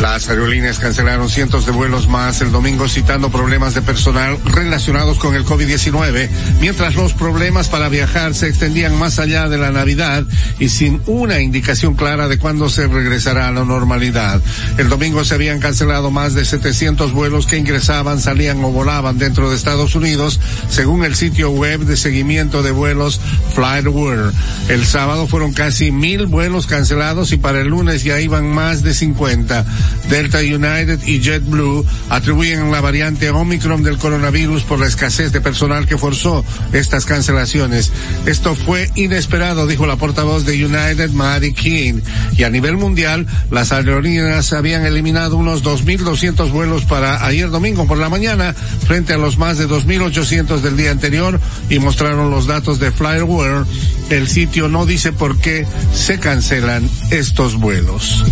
[0.00, 5.34] Las aerolíneas cancelaron cientos de vuelos más el domingo citando problemas de personal relacionados con
[5.34, 6.28] el COVID-19,
[6.60, 10.24] mientras los problemas para viajar se extendían más allá de la Navidad
[10.60, 14.40] y sin una indicación clara de cuándo se regresará a la normalidad.
[14.76, 19.50] El domingo se habían cancelado más de 700 vuelos que ingresaban, salían o volaban dentro
[19.50, 20.38] de Estados Unidos,
[20.70, 23.20] según el sitio web de seguimiento de vuelos
[23.54, 24.32] FlightWare.
[24.68, 28.94] El sábado fueron casi mil vuelos cancelados y para el lunes ya iban más de
[28.94, 29.66] 50.
[30.08, 35.86] Delta United y JetBlue atribuyen la variante Omicron del coronavirus por la escasez de personal
[35.86, 37.92] que forzó estas cancelaciones.
[38.26, 42.00] Esto fue inesperado, dijo la portavoz de United, Maddie King.
[42.36, 47.98] Y a nivel mundial, las aerolíneas habían eliminado unos 2.200 vuelos para ayer domingo por
[47.98, 48.54] la mañana,
[48.86, 53.64] frente a los más de 2.800 del día anterior, y mostraron los datos de Flyware.
[54.10, 58.24] El sitio no dice por qué se cancelan estos vuelos.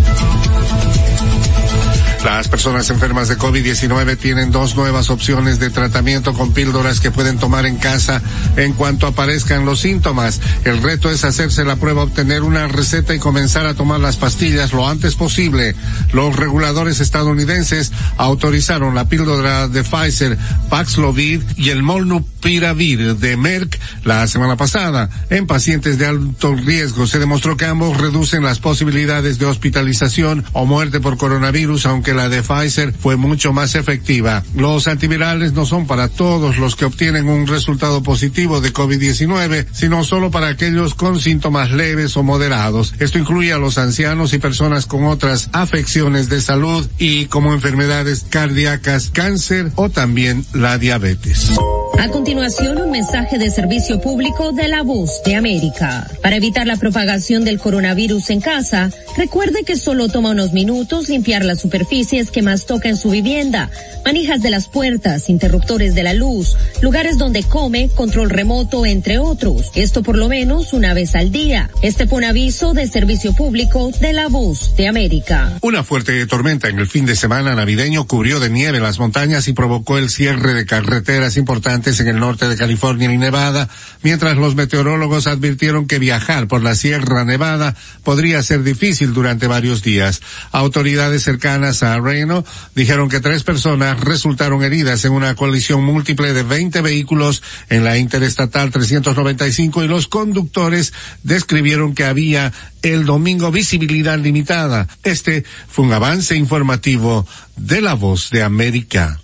[2.27, 7.39] Las personas enfermas de COVID-19 tienen dos nuevas opciones de tratamiento con píldoras que pueden
[7.39, 8.21] tomar en casa
[8.57, 10.41] en cuanto aparezcan los síntomas.
[10.65, 14.73] El reto es hacerse la prueba, obtener una receta y comenzar a tomar las pastillas
[14.73, 15.77] lo antes posible.
[16.13, 20.37] Los reguladores estadounidenses autorizaron la píldora de Pfizer,
[20.69, 25.11] Paxlovid y el Molnupiravir de Merck la semana pasada.
[25.31, 30.67] En pacientes de alto riesgo se demostró que ambos reducen las posibilidades de hospitalización o
[30.67, 34.43] muerte por coronavirus, aunque la de Pfizer fue mucho más efectiva.
[34.55, 40.05] Los antivirales no son para todos los que obtienen un resultado positivo de COVID-19, sino
[40.05, 42.95] solo para aquellos con síntomas leves o moderados.
[42.99, 48.25] Esto incluye a los ancianos y personas con otras afecciones de salud y como enfermedades
[48.29, 51.51] cardíacas, cáncer o también la diabetes.
[51.99, 56.09] A continuación, un mensaje de servicio público de la voz de América.
[56.23, 61.45] Para evitar la propagación del coronavirus en casa, recuerde que solo toma unos minutos limpiar
[61.45, 61.65] las
[61.97, 63.71] superficies que más toca en su vivienda,
[64.05, 69.71] manijas de las puertas, interruptores de la luz, lugares donde come, control remoto, entre otros.
[69.75, 71.71] Esto por lo menos una vez al día.
[71.81, 75.59] Este fue un aviso de servicio público de la voz de América.
[75.63, 79.55] Una fuerte tormenta en el fin de semana navideño cubrió de nieve las montañas y
[79.55, 83.71] provocó el cierre de carreteras importantes en el norte de California y Nevada,
[84.03, 87.75] mientras los meteorólogos advirtieron que viajar por la Sierra Nevada
[88.05, 90.21] podría ser difícil durante varios días.
[90.53, 92.45] Autoridades cercanas a Reno
[92.75, 97.97] dijeron que tres personas resultaron heridas en una colisión múltiple de 20 vehículos en la
[97.97, 100.93] Interestatal 395 y los conductores
[101.23, 102.53] describieron que había
[102.83, 104.89] el domingo visibilidad limitada.
[105.03, 107.27] Este fue un avance informativo
[107.57, 109.21] de la voz de América.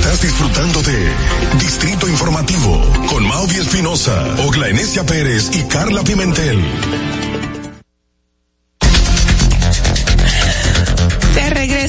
[0.00, 1.12] Estás disfrutando de
[1.60, 6.58] Distrito Informativo con Maudi Espinosa, Ogla Enesia Pérez y Carla Pimentel.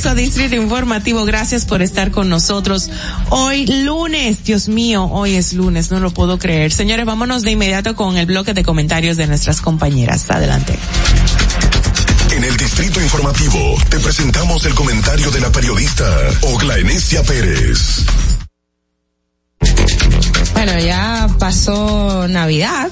[0.01, 2.89] Regreso a Distrito Informativo, gracias por estar con nosotros.
[3.29, 6.71] Hoy lunes, Dios mío, hoy es lunes, no lo puedo creer.
[6.71, 10.29] Señores, vámonos de inmediato con el bloque de comentarios de nuestras compañeras.
[10.29, 10.77] Adelante.
[12.31, 16.05] En el Distrito Informativo te presentamos el comentario de la periodista
[16.41, 18.05] Ogla Enesia Pérez.
[20.53, 22.89] Bueno, ya pasó Navidad,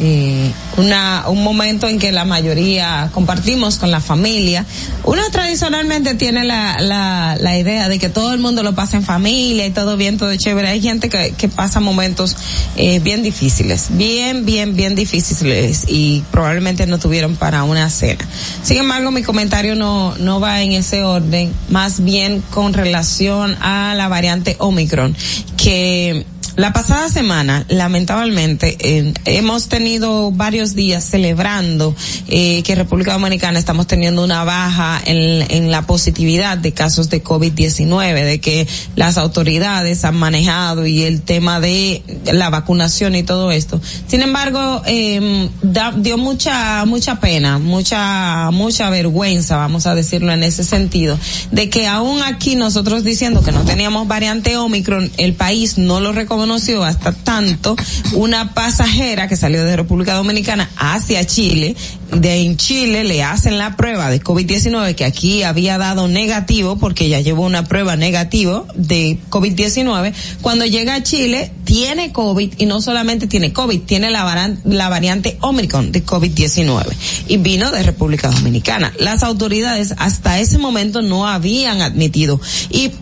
[0.00, 4.64] eh, una, un momento en que la mayoría compartimos con la familia.
[5.04, 9.02] Uno tradicionalmente tiene la, la, la idea de que todo el mundo lo pasa en
[9.02, 10.68] familia y todo bien, todo chévere.
[10.68, 12.36] Hay gente que, pasa momentos
[12.76, 18.24] eh, bien difíciles, bien, bien, bien difíciles y probablemente no tuvieron para una cena.
[18.62, 23.94] Sin embargo, mi comentario no, no va en ese orden, más bien con relación a
[23.96, 25.16] la variante Omicron,
[25.56, 26.24] que
[26.56, 31.94] la pasada semana, lamentablemente, hemos tenido varios días celebrando
[32.28, 38.24] eh, que República Dominicana estamos teniendo una baja en, la positividad de casos de COVID-19,
[38.24, 38.66] de que
[38.96, 42.02] las autoridades han manejado y el tema de
[42.32, 43.80] la vacunación y todo esto.
[44.06, 45.48] Sin embargo, eh,
[45.96, 51.18] dio mucha mucha pena, mucha mucha vergüenza, vamos a decirlo en ese sentido,
[51.50, 56.12] de que aún aquí nosotros diciendo que no teníamos variante Omicron, el país no lo
[56.38, 57.74] reconoció hasta tanto
[58.12, 61.74] una pasajera que salió de República Dominicana hacia Chile,
[62.12, 67.06] de en Chile le hacen la prueba de COVID-19 que aquí había dado negativo porque
[67.06, 72.80] ella llevó una prueba negativo de COVID-19, cuando llega a Chile tiene COVID y no
[72.80, 76.84] solamente tiene COVID, tiene la, varan- la variante Omicron de COVID-19
[77.26, 78.92] y vino de República Dominicana.
[79.00, 82.40] Las autoridades hasta ese momento no habían admitido
[82.70, 82.92] y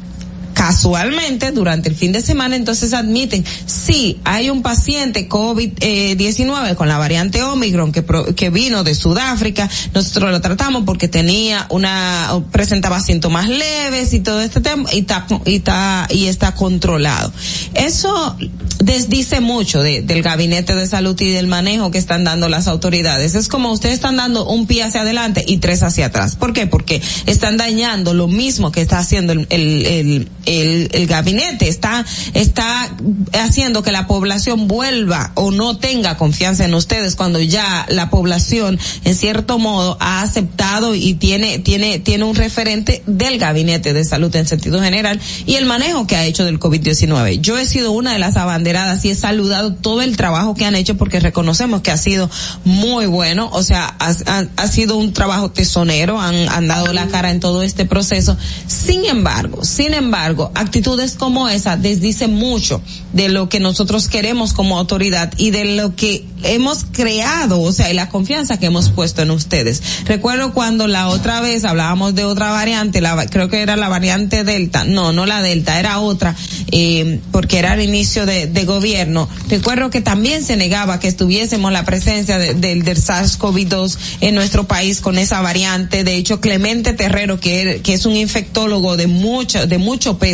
[0.57, 6.97] casualmente durante el fin de semana entonces admiten sí hay un paciente COVID-19 con la
[6.97, 9.69] variante Omicron que, pro- que vino de Sudáfrica.
[9.95, 15.27] Nosotros lo tratamos porque tenía una presentaba síntomas leves y todo este tema y está
[15.45, 17.31] y está y está controlado.
[17.75, 18.35] Eso
[18.79, 23.35] desdice mucho de- del gabinete de salud y del manejo que están dando las autoridades.
[23.35, 26.35] Es como ustedes están dando un pie hacia adelante y tres hacia atrás.
[26.37, 26.67] ¿por qué?
[26.67, 32.05] porque están dañando lo mismo que está haciendo el, el, el, el- el gabinete está
[32.35, 32.91] está
[33.35, 38.79] haciendo que la población vuelva o no tenga confianza en ustedes cuando ya la población
[39.05, 44.35] en cierto modo ha aceptado y tiene tiene tiene un referente del gabinete de salud
[44.37, 48.13] en sentido general y el manejo que ha hecho del COVID-19 yo he sido una
[48.13, 51.91] de las abanderadas y he saludado todo el trabajo que han hecho porque reconocemos que
[51.91, 52.31] ha sido
[52.65, 53.49] muy bueno.
[53.53, 57.41] O sea ha, ha- ha sido un trabajo tesonero han, han dado la cara en
[57.41, 58.37] todo este proceso.
[58.67, 62.81] Sin embargo sin embargo actitudes como esa desdicen mucho
[63.13, 67.91] de lo que nosotros queremos como autoridad y de lo que hemos creado, o sea,
[67.91, 69.83] y la confianza que hemos puesto en ustedes.
[70.05, 74.45] Recuerdo cuando la otra vez hablábamos de otra variante, la, creo que era la variante
[74.45, 76.37] Delta, no, no la Delta, era otra,
[76.73, 79.29] eh, porque era el inicio de, de gobierno.
[79.49, 84.65] Recuerdo que también se negaba que estuviésemos la presencia de- del, del SARS-CoV-2 en nuestro
[84.67, 86.05] país con esa variante.
[86.05, 90.26] De hecho, Clemente Terrero, que, er- que es un infectólogo de mucho, de mucho peso,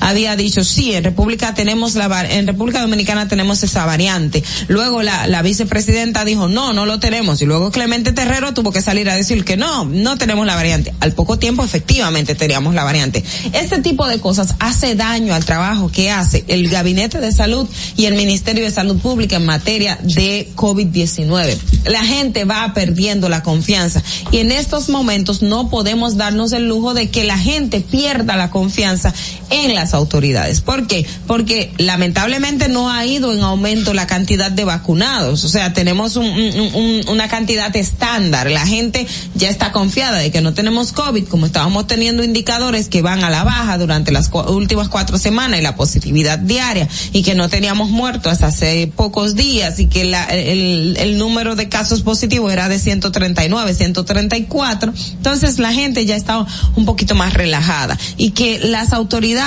[0.00, 4.42] había dicho, sí, en República tenemos la, en República Dominicana tenemos esa variante.
[4.68, 7.42] Luego la, la vicepresidenta dijo, no, no lo tenemos.
[7.42, 10.94] Y luego Clemente Terrero tuvo que salir a decir que no, no tenemos la variante.
[11.00, 13.24] Al poco tiempo, efectivamente, teníamos la variante.
[13.52, 18.06] Este tipo de cosas hace daño al trabajo que hace el Gabinete de Salud y
[18.06, 21.56] el Ministerio de Salud Pública en materia de COVID-19.
[21.84, 26.94] La gente va perdiendo la confianza y en estos momentos no podemos darnos el lujo
[26.94, 29.12] de que la gente pierda la confianza
[29.50, 30.60] en las autoridades.
[30.60, 31.06] ¿Por qué?
[31.26, 35.44] Porque lamentablemente no ha ido en aumento la cantidad de vacunados.
[35.44, 38.50] O sea, tenemos un- un- un- una cantidad estándar.
[38.50, 43.02] La gente ya está confiada de que no tenemos COVID, como estábamos teniendo indicadores que
[43.02, 47.22] van a la baja durante las cua- últimas cuatro semanas y la positividad diaria y
[47.22, 51.68] que no teníamos muertos hasta hace pocos días y que la- el, el número de
[51.68, 54.92] casos positivos era de 139, 134.
[55.16, 56.46] Entonces la gente ya está
[56.76, 59.39] un poquito más relajada y que las autoridades,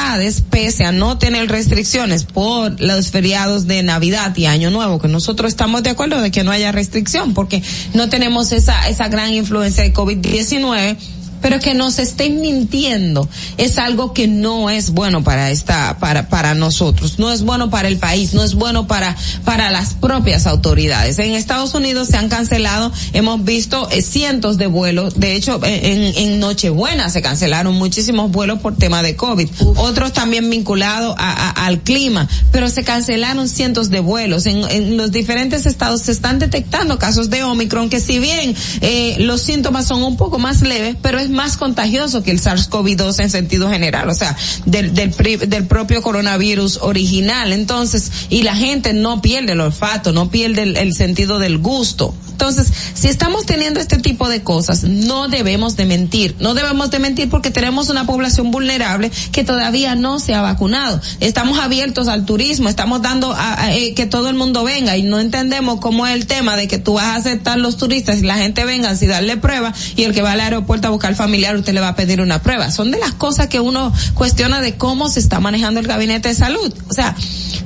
[0.50, 5.50] pese a no tener restricciones por los feriados de Navidad y Año Nuevo, que nosotros
[5.50, 7.62] estamos de acuerdo de que no haya restricción porque
[7.94, 10.98] no tenemos esa, esa gran influencia de COVID-19,
[11.44, 16.56] pero que nos estén mintiendo es algo que no es bueno para esta para para
[16.56, 17.20] nosotros.
[17.20, 19.16] No es bueno para el país no es bueno para
[19.46, 21.20] para las propias autoridades.
[21.20, 25.20] En Estados Unidos se han cancelado hemos visto eh, cientos de vuelos.
[25.20, 29.50] De hecho en, en Nochebuena se cancelaron muchísimos vuelos por tema de COVID.
[29.76, 32.28] Otros también vinculados a- a- al clima.
[32.52, 34.46] Pero se cancelaron cientos de vuelos.
[34.46, 39.18] En, en los diferentes estados se están detectando casos de Omicron que si bien eh,
[39.20, 43.30] los síntomas son un poco más leves pero es más contagioso que el SARS-CoV-2 en
[43.30, 44.36] sentido general, o sea,
[44.66, 45.12] del, del,
[45.50, 47.52] del propio coronavirus original.
[47.52, 52.14] Entonces, y la gente no pierde el olfato, no pierde el, el sentido del gusto.
[52.34, 56.36] Entonces, si estamos teniendo este tipo de cosas, no debemos de mentir.
[56.40, 61.00] No debemos de mentir porque tenemos una población vulnerable que todavía no se ha vacunado.
[61.20, 65.04] Estamos abiertos al turismo, estamos dando a, a, eh, que todo el mundo venga y
[65.04, 68.24] no entendemos cómo es el tema de que tú vas a aceptar los turistas y
[68.24, 71.56] la gente venga sin darle prueba y el que va al aeropuerto a buscar familiar
[71.56, 72.70] usted le va a pedir una prueba.
[72.70, 76.36] Son de las cosas que uno cuestiona de cómo se está manejando el gabinete de
[76.36, 76.74] salud.
[76.90, 77.16] O sea,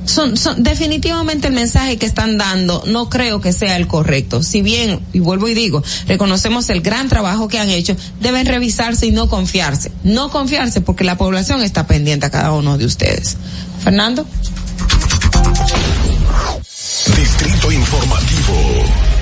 [0.06, 4.44] son, definitivamente el mensaje que están dando no creo que sea el correcto.
[4.44, 9.08] Si bien, y vuelvo y digo, reconocemos el gran trabajo que han hecho, deben revisarse
[9.08, 9.92] y no confiarse.
[10.04, 13.38] No confiarse porque la población está pendiente a cada uno de ustedes.
[13.84, 14.24] Fernando.
[17.16, 19.16] Distrito Informativo.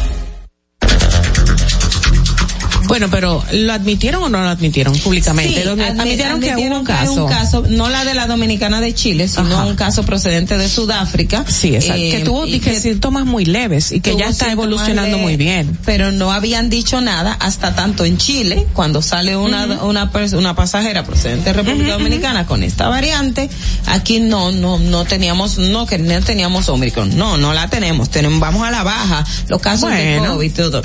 [2.96, 5.54] Bueno, pero ¿lo admitieron o no lo admitieron públicamente?
[5.62, 7.26] Sí, Donde admi- admitieron que hubo un caso.
[7.26, 9.66] un caso, no la de la dominicana de Chile, sino Ajá.
[9.66, 11.44] un caso procedente de Sudáfrica.
[11.46, 12.02] Sí, exacto.
[12.02, 15.22] Eh, que tuvo y dije, que síntomas muy leves y que ya está evolucionando de-
[15.24, 15.78] muy bien.
[15.84, 21.04] Pero no habían dicho nada hasta tanto en Chile, cuando sale una, una, una pasajera
[21.04, 23.50] procedente de República Dominicana con esta variante,
[23.88, 27.18] aquí no, no, no teníamos, no que no teníamos Omicron.
[27.18, 28.10] No, no la tenemos.
[28.10, 29.26] tenemos vamos a la baja.
[29.50, 30.36] Los casos de Bueno.
[30.36, 30.82] COVID y todo.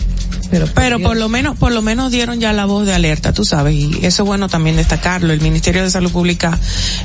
[0.74, 3.74] Pero, por lo menos, por lo menos dieron ya la voz de alerta, tú sabes,
[3.74, 5.32] y eso es bueno también destacarlo.
[5.32, 6.58] El Ministerio de Salud Pública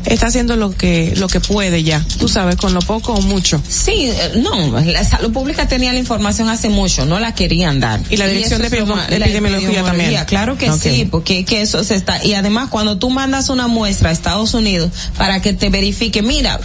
[0.06, 3.62] está haciendo lo que, lo que puede ya, tú sabes, con lo poco o mucho.
[3.68, 8.00] Sí, eh, no, la salud pública tenía la información hace mucho, no la querían dar.
[8.10, 10.10] Y la Dirección de Epidemi- la Epidemiología también.
[10.26, 14.10] Claro que sí, porque que eso se está, y además cuando tú mandas una muestra
[14.10, 16.60] a Estados Unidos para que te verifique, mira,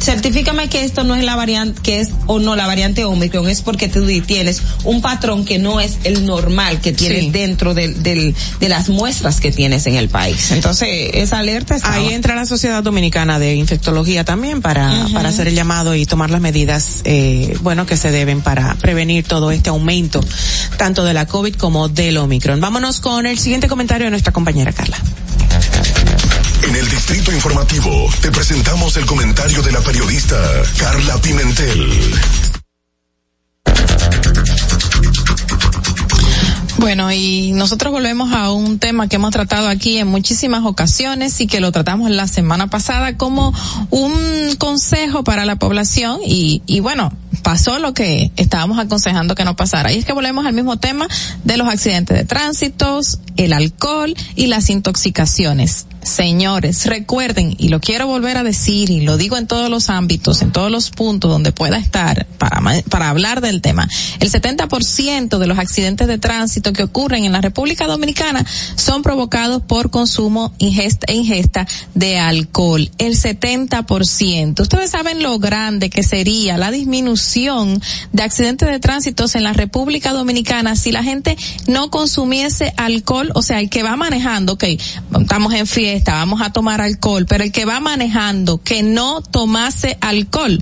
[0.00, 3.62] certifícame que esto no es la variante, que es o no la variante Omicron, es
[3.62, 7.30] porque tú tienes un patrón que no es el normal que tienes Sí.
[7.30, 10.50] dentro del, del, de las muestras que tienes en el país.
[10.50, 11.92] Entonces, esa alerta está.
[11.92, 16.30] Ahí entra la Sociedad Dominicana de Infectología también para, para hacer el llamado y tomar
[16.30, 20.20] las medidas, eh, bueno, que se deben para prevenir todo este aumento,
[20.76, 22.60] tanto de la COVID como del Omicron.
[22.60, 24.98] Vámonos con el siguiente comentario de nuestra compañera Carla.
[26.66, 30.36] En el Distrito Informativo te presentamos el comentario de la periodista
[30.78, 32.53] Carla Pimentel.
[36.84, 41.46] Bueno, y nosotros volvemos a un tema que hemos tratado aquí en muchísimas ocasiones y
[41.46, 43.54] que lo tratamos la semana pasada como
[43.88, 47.10] un consejo para la población y, y bueno,
[47.42, 49.92] pasó lo que estábamos aconsejando que no pasara.
[49.92, 51.08] Y es que volvemos al mismo tema
[51.44, 53.00] de los accidentes de tránsito,
[53.36, 55.86] el alcohol y las intoxicaciones.
[56.02, 60.42] Señores, recuerden, y lo quiero volver a decir, y lo digo en todos los ámbitos,
[60.42, 63.88] en todos los puntos donde pueda estar para, para hablar del tema,
[64.20, 68.44] el 70% de los accidentes de tránsito que ocurren en la República Dominicana
[68.76, 72.90] son provocados por consumo ingesta, e ingesta de alcohol.
[72.98, 74.60] El 70%.
[74.60, 77.80] Ustedes saben lo grande que sería la disminución
[78.12, 81.36] de accidentes de tránsito en la República Dominicana si la gente
[81.66, 84.64] no consumiese alcohol, o sea, el que va manejando, ok,
[85.20, 89.96] estamos en fiesta, vamos a tomar alcohol, pero el que va manejando que no tomase
[90.00, 90.60] alcohol.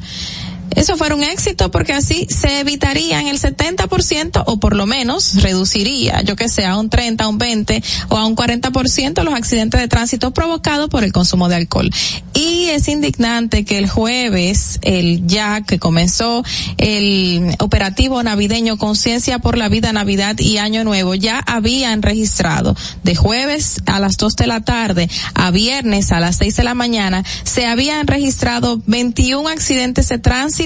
[0.77, 6.23] Eso fuera un éxito porque así se evitarían el 70% o por lo menos reduciría,
[6.23, 9.81] yo que sé, a un 30, a un 20 o a un 40% los accidentes
[9.81, 11.91] de tránsito provocados por el consumo de alcohol.
[12.35, 16.43] Y es indignante que el jueves, el ya que comenzó
[16.79, 23.15] el operativo navideño Conciencia por la Vida Navidad y Año Nuevo, ya habían registrado de
[23.15, 27.25] jueves a las 2 de la tarde a viernes a las 6 de la mañana,
[27.45, 30.62] se habían registrado 21 accidentes de tránsito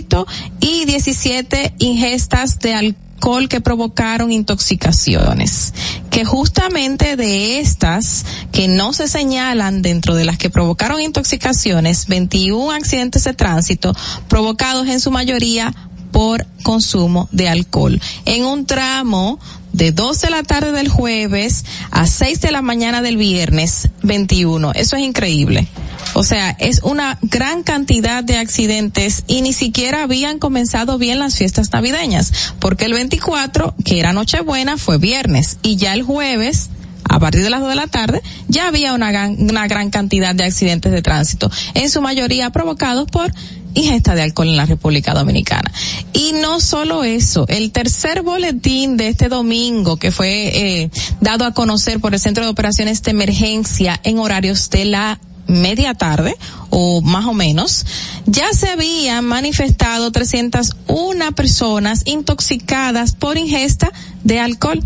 [0.61, 5.73] y 17 ingestas de alcohol que provocaron intoxicaciones.
[6.11, 12.73] Que justamente de estas que no se señalan dentro de las que provocaron intoxicaciones, 21
[12.73, 13.95] accidentes de tránsito
[14.29, 15.75] provocados en su mayoría
[16.13, 18.01] por consumo de alcohol.
[18.25, 19.39] En un tramo
[19.77, 24.73] de 2 de la tarde del jueves a 6 de la mañana del viernes 21.
[24.73, 25.69] Eso es increíble.
[26.15, 31.37] O sea, es una gran cantidad de accidentes y ni siquiera habían comenzado bien las
[31.37, 36.71] fiestas navideñas, porque el 24, que era Nochebuena, fue viernes y ya el jueves
[37.09, 40.35] a partir de las 2 de la tarde, ya había una gran, una gran cantidad
[40.35, 43.31] de accidentes de tránsito, en su mayoría provocados por
[43.77, 45.71] ingesta de alcohol en la República Dominicana.
[46.13, 50.91] Y no solo eso, el tercer boletín de este domingo que fue eh,
[51.21, 55.95] dado a conocer por el Centro de Operaciones de Emergencia en horarios de la media
[55.95, 56.37] tarde
[56.71, 57.87] o más o menos,
[58.27, 63.93] ya se habían manifestado 301 personas intoxicadas por ingesta
[64.25, 64.83] de alcohol.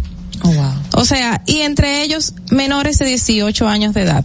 [0.93, 4.25] O sea, y entre ellos menores de 18 años de edad.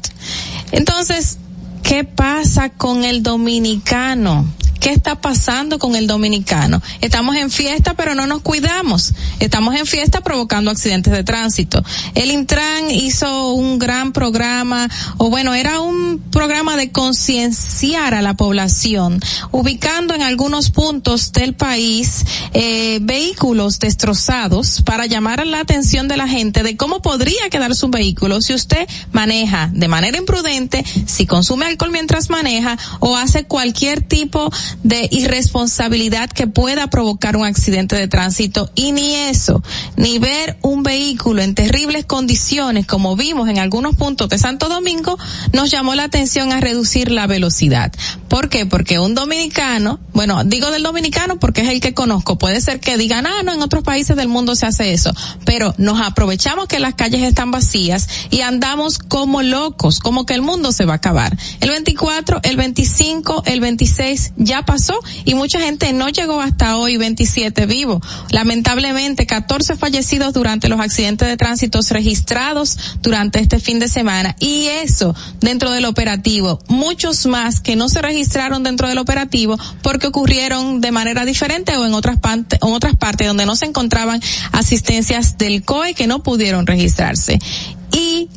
[0.72, 1.40] Entonces,
[1.88, 4.46] ¿qué pasa con el dominicano?
[4.86, 6.80] ¿Qué está pasando con el dominicano?
[7.02, 9.16] Estamos en fiesta, pero no nos cuidamos.
[9.40, 11.84] Estamos en fiesta provocando accidentes de tránsito.
[12.14, 14.88] El Intran hizo un gran programa,
[15.18, 21.56] o bueno, era un programa de concienciar a la población, ubicando en algunos puntos del
[21.56, 27.74] país eh, vehículos destrozados para llamar la atención de la gente de cómo podría quedar
[27.74, 33.46] su vehículo si usted maneja de manera imprudente, si consume alcohol mientras maneja o hace
[33.46, 34.52] cualquier tipo
[34.84, 39.64] de irresponsabilidad que pueda provocar un accidente de tránsito y ni eso,
[39.96, 45.18] ni ver un vehículo en terribles condiciones como vimos en algunos puntos de Santo Domingo,
[45.54, 47.92] nos llamó la atención a reducir la velocidad.
[48.28, 48.66] ¿Por qué?
[48.66, 52.98] Porque un dominicano, bueno, digo del dominicano porque es el que conozco, puede ser que
[52.98, 55.14] digan, ah, no, en otros países del mundo se hace eso,
[55.46, 60.42] pero nos aprovechamos que las calles están vacías y andamos como locos, como que el
[60.42, 61.38] mundo se va a acabar.
[61.60, 66.98] El 24, el 25, el 26 ya pasó y mucha gente no llegó hasta hoy
[66.98, 68.02] 27 vivo.
[68.32, 74.68] Lamentablemente 14 fallecidos durante los accidentes de tránsito registrados durante este fin de semana y
[74.68, 76.60] eso dentro del operativo.
[76.68, 81.86] Muchos más que no se registraron dentro del operativo porque ocurrieron de manera diferente o
[81.86, 84.22] en otras en otras partes donde no se encontraban
[84.52, 87.40] asistencias del COE que no pudieron registrarse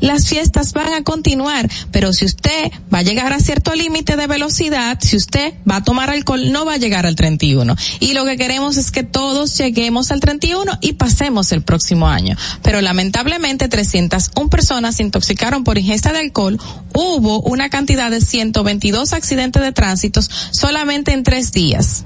[0.00, 4.26] las fiestas van a continuar, pero si usted va a llegar a cierto límite de
[4.26, 7.76] velocidad, si usted va a tomar alcohol, no va a llegar al 31.
[8.00, 12.36] Y lo que queremos es que todos lleguemos al 31 y pasemos el próximo año.
[12.62, 16.60] Pero lamentablemente 301 personas se intoxicaron por ingesta de alcohol,
[16.94, 20.20] hubo una cantidad de 122 accidentes de tránsito
[20.50, 22.04] solamente en tres días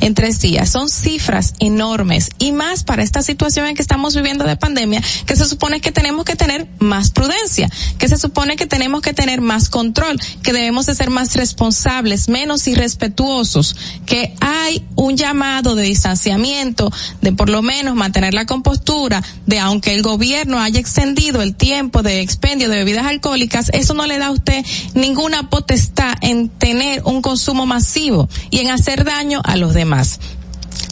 [0.00, 0.70] en tres días.
[0.70, 5.36] Son cifras enormes y más para esta situación en que estamos viviendo de pandemia, que
[5.36, 7.68] se supone que tenemos que tener más prudencia,
[7.98, 12.28] que se supone que tenemos que tener más control, que debemos de ser más responsables,
[12.28, 16.90] menos irrespetuosos, que hay un llamado de distanciamiento,
[17.20, 22.02] de por lo menos mantener la compostura, de aunque el gobierno haya extendido el tiempo
[22.02, 24.64] de expendio de bebidas alcohólicas, eso no le da a usted
[24.94, 29.89] ninguna potestad en tener un consumo masivo y en hacer daño a los demás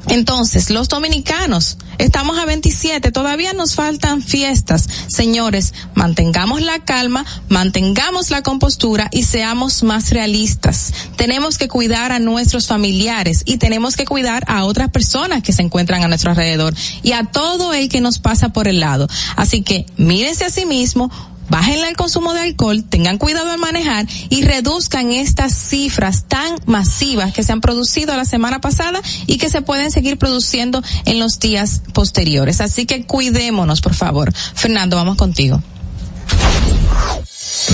[0.08, 4.88] Entonces, los dominicanos, estamos a 27, todavía nos faltan fiestas.
[5.06, 10.94] Señores, mantengamos la calma, mantengamos la compostura y seamos más realistas.
[11.16, 15.62] Tenemos que cuidar a nuestros familiares y tenemos que cuidar a otras personas que se
[15.62, 19.08] encuentran a nuestro alrededor y a todo el que nos pasa por el lado.
[19.36, 21.10] Así que mírense a sí mismo,
[21.48, 27.32] bájenle el consumo de alcohol, tengan cuidado al manejar y reduzcan estas cifras tan masivas
[27.32, 31.38] que se han producido la semana pasada y que se pueden seguir produciendo en los
[31.38, 32.60] días posteriores.
[32.60, 34.32] Así que cuidémonos, por favor.
[34.54, 35.62] Fernando, vamos contigo.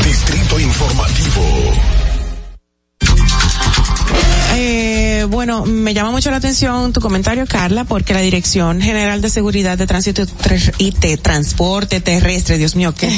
[0.04, 2.13] Distrito Informativo.
[4.56, 9.30] Eh, bueno, me llama mucho la atención tu comentario, Carla, porque la Dirección General de
[9.30, 10.24] Seguridad de Tránsito
[10.78, 13.08] y de Transporte Terrestre, Dios mío, que,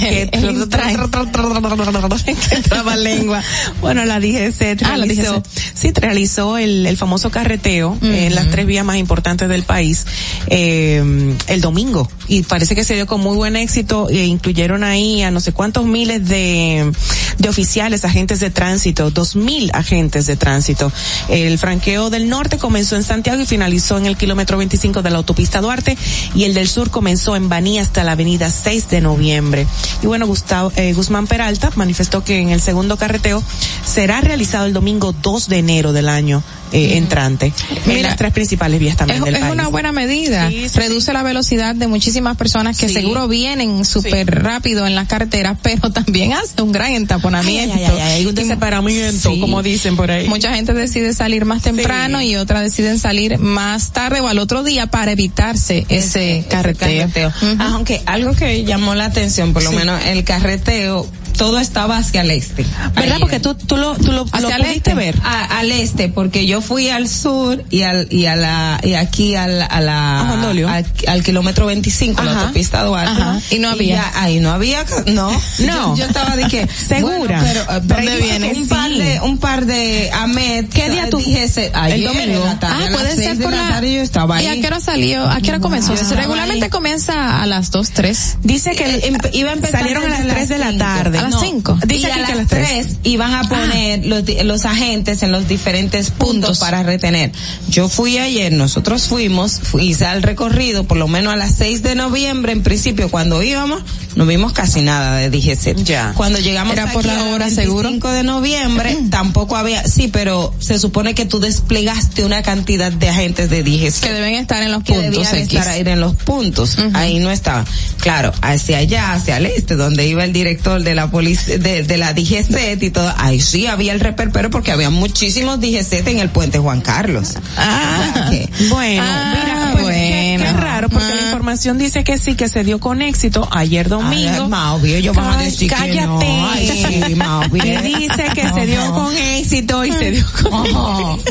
[2.48, 3.42] que traba lengua.
[3.80, 5.42] Bueno, la DGC Ah, realizó,
[5.74, 10.06] sí, realizó el, el famoso carreteo en las tres vías más importantes del país
[10.48, 15.22] eh, el domingo y parece que se dio con muy buen éxito e incluyeron ahí
[15.22, 16.90] a no sé cuántos miles de,
[17.38, 20.92] de oficiales, agentes de tránsito, dos mil agentes de tránsito.
[21.28, 25.18] El franqueo del norte comenzó en Santiago y finalizó en el kilómetro 25 de la
[25.18, 25.96] autopista Duarte
[26.34, 29.66] y el del sur comenzó en Baní hasta la avenida 6 de noviembre.
[30.02, 33.42] Y bueno, Gustavo, eh, Guzmán Peralta manifestó que en el segundo carreteo
[33.84, 36.42] será realizado el domingo 2 de enero del año
[36.72, 39.52] eh, entrante en Mira, las tres principales vías también Es, del es país.
[39.52, 40.50] una buena medida.
[40.74, 45.90] Reduce la velocidad de muchísimas personas que seguro vienen súper rápido en las carreteras, pero
[45.90, 47.76] también hace un gran entaponamiento.
[47.76, 50.28] Ay, ay, un como dicen por ahí.
[50.28, 54.62] Mucha gente decide salir más temprano y otras deciden salir más tarde o al otro
[54.62, 57.06] día para evitarse ese, carreteo.
[57.28, 57.56] Ujú.
[57.58, 59.76] Ah, Aunque algo que llamó la atención, por lo Sí.
[59.76, 61.06] menos el carreteo,
[61.36, 62.64] todo estaba hacia el este.
[62.64, 62.92] ¿Verdad?
[62.96, 63.20] Ayer.
[63.20, 65.14] Porque tú, tú lo, tú lo, lo Hacia el pudiste este, ver.
[65.22, 69.34] a- al este, porque yo fui al sur y al y a la y aquí
[69.36, 70.42] al a la A
[70.76, 72.40] al, al kilómetro 25 la Ajá.
[72.42, 73.40] autopista Duarte Ajá.
[73.50, 73.96] Y no había.
[73.96, 75.96] ya ahí no había no No.
[75.96, 77.40] yo, yo estaba de que Segura.
[77.40, 78.48] bueno, pero, ¿Dónde viene?
[78.50, 78.64] un Sí.
[78.70, 82.44] par de un par de Ahmed ¿Qué día tú- dije ese, ayer, el domingo?
[82.44, 83.68] la tarde, Ah, puede ser por la la...
[83.68, 85.28] tarde yo estaba ahí ¿Y a qué hora salió?
[85.28, 85.92] ¿A qué hora comenzó?
[85.94, 86.70] Estaba Regularmente ahí.
[86.70, 88.38] comienza a las 2, 3.
[88.42, 91.18] Dice que Eh, em- iba a empezar salieron a las desde 3 de la tarde.
[91.26, 91.46] A las No.
[91.48, 91.78] cinco.
[91.86, 92.68] Dice y aquí a que a las las 3.
[92.86, 96.58] tres iban a poner los, di- los agentes en los diferentes puntos, Puntos.
[96.58, 97.32] para retener.
[97.68, 101.82] Yo fui ayer, nosotros fuimos, fui, hice el recorrido por lo menos a las 6
[101.82, 103.82] de noviembre, en principio cuando íbamos,
[104.14, 105.76] no vimos casi nada de DGC.
[105.84, 106.12] Ya.
[106.16, 111.14] Cuando llegamos Era por la hora, 25 de noviembre, tampoco había, sí, pero se supone
[111.14, 114.92] que tú desplegaste una cantidad de agentes de DGC Que deben estar en los que
[114.94, 115.58] puntos debían X.
[115.58, 116.76] estar ahí en los puntos.
[116.94, 117.64] Ahí no estaba.
[118.00, 121.96] Claro, hacia allá, hacia el este, donde iba el director de la policía, de, de
[121.96, 126.28] la DGC y todo, ahí sí había el reperpero porque había muchísimos DGC en el
[126.28, 127.34] puente Juan Carlos.
[127.56, 130.44] Ah, que- Bueno, Ah, mira, pues, bueno.
[130.44, 131.24] Qué, raro, porque la Ah.
[131.24, 134.42] información dice que sí, que se dio con éxito ayer domingo.
[134.42, 136.06] Ay, Mauvi, ellos van a decir que cállate.
[136.06, 136.48] no.
[136.50, 136.66] Ay,
[137.82, 140.66] dice que se dio con éxito y se dio con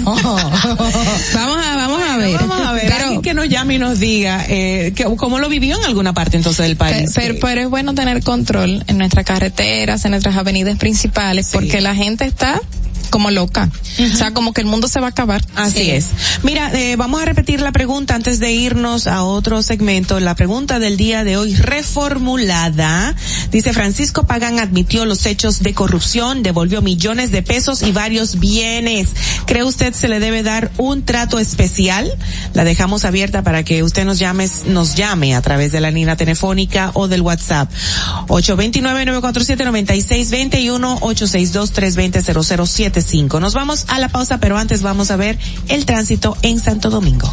[0.03, 2.37] Vamos a, vamos a ver.
[2.39, 5.49] Vamos a ver, Pero- alguien que nos llame y nos diga eh, que, cómo lo
[5.49, 7.11] vivió en alguna parte entonces del país.
[7.15, 9.25] Pero, pero es bueno tener control en nuestras
[9.75, 12.61] carreteras, en nuestras avenidas principales, porque la gente está
[13.15, 13.71] como loca.
[13.97, 15.41] O sea, como que el mundo se va a acabar.
[15.55, 15.91] Así Sí.
[15.91, 16.07] es.
[16.43, 20.19] Mira, eh, vamos a repetir la pregunta antes de irnos a otro segmento.
[20.19, 23.15] La pregunta del día de hoy reformulada.
[23.53, 29.11] Dice Francisco Pagán admitió los hechos de corrupción, devolvió millones de pesos y varios bienes.
[29.45, 32.11] ¿Cree usted se le debe dar un trato especial?
[32.53, 36.17] La dejamos abierta para que usted nos llame, nos llame a través de la línea
[36.17, 37.71] telefónica o del WhatsApp.
[38.27, 40.97] 829-947-9621,
[43.05, 43.39] 862-320-0075.
[43.39, 45.37] Nos vamos a la pausa, pero antes vamos a ver
[45.67, 47.31] el tránsito en Santo Domingo.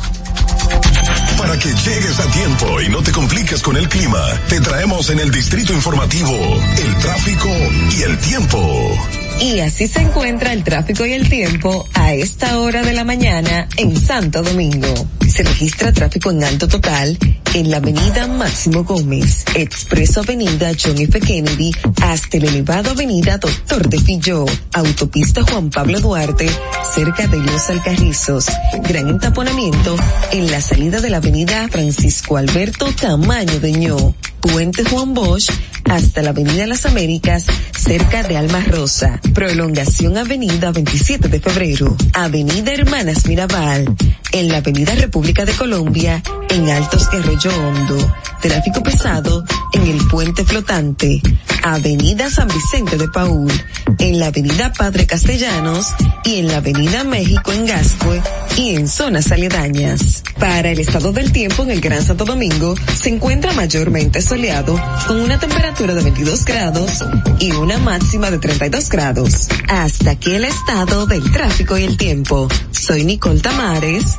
[1.38, 5.18] Para que llegues a tiempo y no te compliques con el clima, te traemos en
[5.18, 7.48] el distrito informativo el tráfico
[7.96, 8.98] y el tiempo.
[9.40, 13.66] Y así se encuentra el tráfico y el tiempo a esta hora de la mañana
[13.76, 14.94] en Santo Domingo.
[15.32, 17.16] Se registra tráfico en alto total
[17.54, 21.20] en la avenida Máximo Gómez, Expreso Avenida John F.
[21.20, 21.72] Kennedy,
[22.02, 24.44] hasta el elevado avenida Doctor de Filló,
[24.74, 26.50] autopista Juan Pablo Duarte,
[26.94, 28.44] cerca de Los Alcarrizos.
[28.86, 29.96] Gran entaponamiento
[30.32, 35.50] en la salida de la avenida Francisco Alberto Camaño de Ño, Puente Juan Bosch,
[35.90, 37.46] hasta la Avenida Las Américas,
[37.76, 39.20] cerca de Alma Rosa.
[39.34, 41.96] Prolongación Avenida 27 de Febrero.
[42.12, 43.94] Avenida Hermanas Mirabal.
[44.32, 46.20] En la Avenida República de Colombia,
[46.50, 48.12] en Altos Arroyo Hondo.
[48.40, 51.22] Tráfico pesado en el Puente Flotante.
[51.62, 53.50] Avenida San Vicente de Paul.
[53.98, 55.94] En la Avenida Padre Castellanos
[56.24, 58.20] y en la Avenida México en Gascue
[58.56, 60.24] y en zonas aledañas.
[60.38, 65.20] Para el estado del tiempo en el Gran Santo Domingo se encuentra mayormente soleado con
[65.20, 67.04] una temperatura de 22 grados
[67.38, 69.48] y una máxima de 32 grados.
[69.68, 72.48] Hasta aquí el estado del tráfico y el tiempo.
[72.72, 74.18] Soy Nicole Tamares.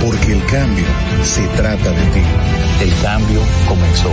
[0.00, 0.86] Porque el cambio
[1.24, 2.22] se trata de ti.
[2.80, 4.12] El cambio comenzó.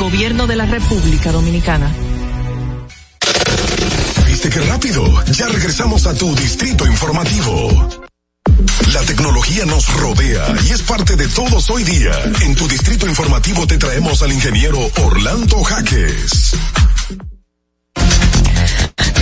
[0.00, 1.90] Gobierno de la República Dominicana.
[4.26, 5.24] ¿Viste qué rápido?
[5.32, 7.88] Ya regresamos a tu Distrito Informativo.
[8.92, 12.12] La tecnología nos rodea y es parte de todos hoy día.
[12.42, 16.54] En tu Distrito Informativo te traemos al ingeniero Orlando Jaques.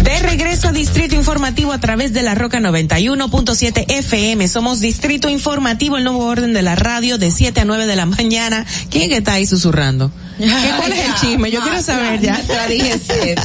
[0.05, 4.47] De regreso a Distrito Informativo a través de la Roca 91.7 FM.
[4.49, 8.05] Somos Distrito Informativo, el nuevo orden de la radio de 7 a 9 de la
[8.05, 8.67] mañana.
[8.91, 10.13] ¿Quién está ahí susurrando?
[10.39, 11.51] ¿Qué, ¿Cuál es el chisme?
[11.51, 12.33] Yo quiero saber ya.
[12.35, 13.37] Nuestra DGC.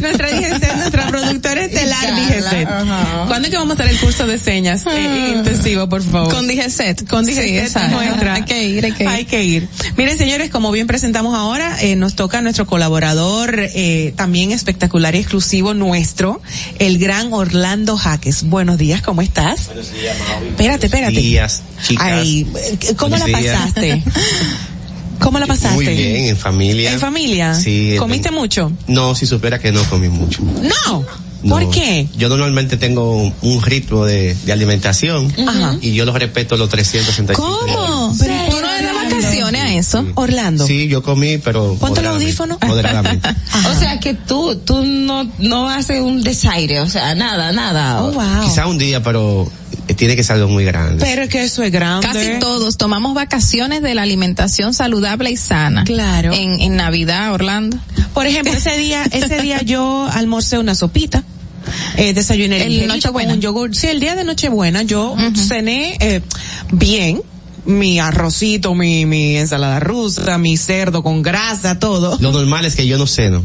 [0.00, 2.66] nuestra DGC, nuestra productora estelar DGC.
[3.26, 6.32] ¿Cuándo es que vamos a hacer el curso de señas eh, intensivo, por favor?
[6.34, 7.08] Con DGCET.
[7.08, 8.34] Con Sí, DGC nuestra.
[8.34, 9.08] Hay que ir, hay que ir.
[9.08, 9.68] Hay que ir.
[9.96, 15.18] Miren, señores, como bien presentamos ahora, eh, nos toca nuestro colaborador, eh, también espectacular y
[15.18, 16.40] exclusivo nuestro,
[16.78, 18.44] el gran Orlando Jaques.
[18.44, 19.66] Buenos días, ¿cómo estás?
[19.66, 20.48] Buenos días, Maui.
[20.48, 21.12] Espérate, espérate.
[21.14, 22.06] Buenos días, chicas.
[22.06, 22.46] Ay,
[22.96, 23.40] ¿cómo la días.
[23.56, 24.02] pasaste?
[25.18, 25.74] ¿Cómo la pasaste?
[25.74, 26.92] Muy bien, en familia.
[26.92, 27.54] ¿En familia?
[27.54, 27.96] Sí.
[27.98, 28.72] ¿Comiste mucho?
[28.86, 30.42] No, si supera que no comí mucho.
[30.42, 31.04] No.
[31.42, 31.54] No.
[31.54, 32.08] ¿Por qué?
[32.16, 35.76] Yo normalmente tengo un ritmo de, de alimentación Ajá.
[35.80, 38.12] y yo lo respeto los 365 ¿Cómo?
[38.18, 40.04] ¿Tú no de vacaciones a eso?
[40.16, 40.66] Orlando.
[40.66, 42.58] Sí, yo comí, pero Ponte el moderadamente, audífono.
[42.66, 43.28] Moderadamente.
[43.70, 48.02] O sea que tú, tú no, no haces un desaire, o sea, nada, nada.
[48.02, 48.44] Oh, wow.
[48.44, 49.48] Quizá un día, pero
[49.98, 51.04] tiene que ser algo muy grande.
[51.04, 52.06] Pero es que eso es grande.
[52.06, 55.84] Casi todos tomamos vacaciones de la alimentación saludable y sana.
[55.84, 56.32] Claro.
[56.32, 57.76] En, en Navidad, Orlando.
[58.14, 61.22] Por ejemplo, ese día, ese día yo almorcé una sopita.
[61.96, 63.28] Eh, desayuné El ligerito Nochebuena.
[63.30, 63.76] con un yogur.
[63.76, 66.22] Sí, el día de Nochebuena yo cené eh,
[66.72, 67.20] bien.
[67.66, 72.16] Mi arrocito, mi, mi ensalada rusa, mi cerdo con grasa, todo.
[72.20, 73.42] Lo normal es que yo no ceno.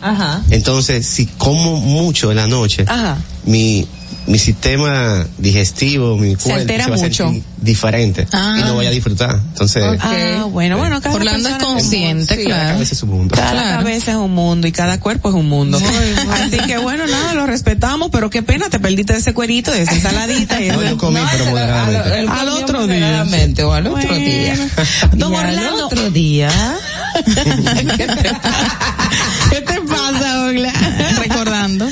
[0.00, 0.42] Ajá.
[0.50, 3.16] Entonces, si como mucho en la noche, Ajá.
[3.46, 3.88] mi,
[4.26, 7.24] mi sistema digestivo, mi Se cuerpo altera se va a mucho.
[7.24, 8.56] sentir diferente Ah.
[8.58, 9.36] y no voy a disfrutar.
[9.52, 12.72] Entonces, Ah, bueno, bueno, cada Orlando es consciente, Sí, cada claro.
[12.74, 13.34] cabeza es su mundo.
[13.34, 13.78] Cada Claro.
[13.78, 15.78] cabeza es un mundo y cada cuerpo es un mundo.
[16.32, 19.82] Así que bueno, nada, lo respetamos, pero qué pena, te perdiste de ese cuerito, de
[19.82, 20.60] esa ensaladita.
[20.60, 22.18] Y No, yo comí, pero moderadamente.
[22.20, 22.98] Él Al comió otro día.
[23.00, 24.14] moderadamente, o al otro Bueno.
[24.16, 24.56] día.
[25.12, 25.86] Don Y al Orlando.
[25.86, 26.50] otro día.
[29.50, 30.72] ¿Qué te pasa, Ogla?
[31.18, 31.86] Recordando.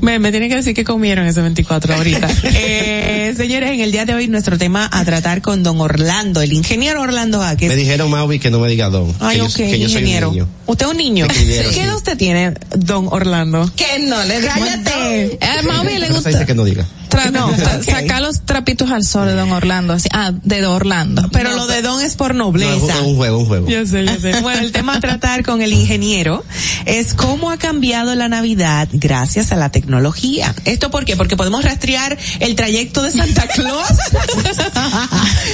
[0.00, 2.28] Me, me tienen que decir que comieron ese 24 ahorita.
[2.56, 6.52] Eh, señores, en el día de hoy nuestro tema a tratar con don Orlando, el
[6.52, 7.68] ingeniero Orlando Jaques.
[7.68, 9.14] Me dijeron, Maui, que no me diga don.
[9.20, 10.30] Ay, que ok, yo, que yo soy un ingeniero.
[10.30, 10.48] niño.
[10.66, 11.26] ¿Usted es un niño?
[11.28, 11.80] ¿Qué sí.
[11.80, 13.70] edad usted tiene, don Orlando?
[13.76, 15.38] Que no le ¡Cállate!
[15.40, 16.86] Eh, Maui le gusta dice que no diga.
[17.14, 17.50] Tra- No,
[17.84, 19.92] sacar los trapitos al sol de don Orlando.
[19.94, 20.08] Así.
[20.12, 21.28] Ah, de don Orlando.
[21.32, 22.94] Pero lo de don es por No, nobleza.
[22.94, 23.68] es un juego, un juego.
[23.68, 24.34] Yo sé, yo sé.
[24.42, 26.44] Bueno, el tema a tratar con el ingeniero
[26.86, 30.54] es cómo ha cambiado la Navidad gracias a la tecnología.
[30.64, 31.16] ¿Esto por qué?
[31.16, 33.88] Porque podemos rastrear el trayecto de Santa Claus.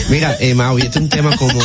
[0.09, 1.61] Mira, eh, Maui, este es un tema como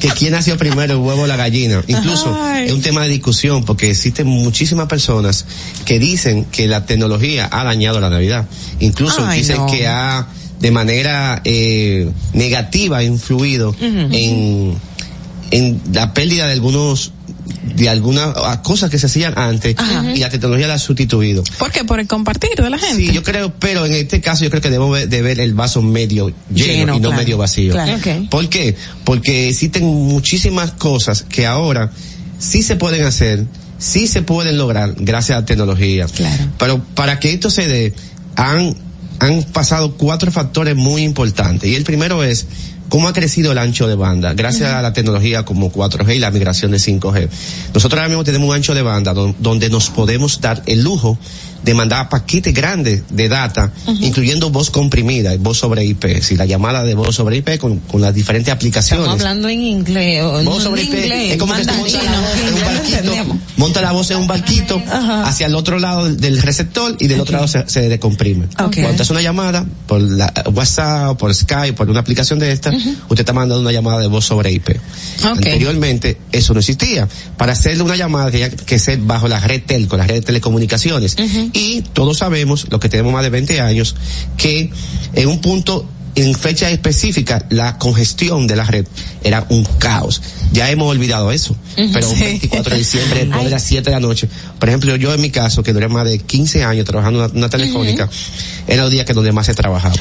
[0.00, 1.82] que quién nació primero, el huevo o la gallina.
[1.86, 2.66] Incluso Ay.
[2.66, 5.46] es un tema de discusión porque existen muchísimas personas
[5.84, 8.46] que dicen que la tecnología ha dañado la Navidad.
[8.80, 9.66] Incluso Ay, dicen no.
[9.66, 10.26] que ha
[10.60, 14.74] de manera eh, negativa influido en,
[15.50, 17.12] en la pérdida de algunos
[17.76, 19.74] de algunas ah, cosas que se hacían antes
[20.14, 21.42] y la tecnología la ha sustituido.
[21.58, 21.84] ¿Por qué?
[21.84, 22.96] Por el compartir de la gente.
[22.96, 25.54] Sí, yo creo, pero en este caso yo creo que debemos ver- de ver el
[25.54, 27.22] vaso medio lleno, Lleno, y no claro.
[27.22, 27.72] medio vacío.
[27.72, 27.98] Claro.
[28.30, 28.76] ¿Por qué?
[29.04, 31.90] Porque existen muchísimas cosas que ahora
[32.38, 33.44] sí se pueden hacer,
[33.78, 36.06] sí se pueden lograr gracias a la tecnología.
[36.06, 36.44] Claro.
[36.58, 37.92] Pero para que esto se dé,
[38.36, 38.74] han,
[39.20, 41.68] han pasado cuatro factores muy importantes.
[41.70, 42.46] Y el primero es
[42.88, 46.30] cómo ha crecido el ancho de banda gracias a la tecnología como 4G y la
[46.30, 47.28] migración de 5G.
[47.74, 51.18] Nosotros ahora mismo tenemos un ancho de banda don- donde nos podemos dar el lujo
[51.64, 56.84] de mandar paquetes grandes de data, incluyendo voz comprimida, voz sobre IP, si la llamada
[56.84, 59.04] de voz sobre IP con, con las diferentes aplicaciones.
[59.04, 60.22] Estamos hablando en inglés.
[60.22, 62.54] O, Voz no sobre en IP, inglés, es como que tú montas la voz en
[62.54, 64.82] un barquito, monta la voz en un barquito
[65.24, 68.46] hacia el otro lado del- receptor y del otro lado se, se decomprime.
[68.62, 68.76] Ok.
[68.82, 73.20] Cuando hace una llamada por la, WhatsApp, por Skype, por una aplicación de esta, usted
[73.20, 74.68] está mandando una llamada de voz sobre IP.
[75.22, 77.08] Anteriormente eso no existía.
[77.36, 81.16] Para hacerle una llamada tenía que ser bajo la red telco, la red de telecomunicaciones.
[81.54, 83.94] Y todos sabemos, los que tenemos más de 20 años,
[84.36, 84.70] que
[85.14, 88.86] en un punto en fecha específica, la congestión de la red
[89.24, 90.22] era un caos.
[90.52, 91.56] Ya hemos olvidado eso.
[91.74, 92.22] Pero un Sí.
[92.24, 94.28] 24 de diciembre, después de las 7 de la noche.
[94.60, 97.38] Por ejemplo, yo en mi caso, que duré más de 15 años trabajando en una,
[97.38, 98.08] una telefónica,
[98.66, 99.94] era los días que donde más se trabajaba.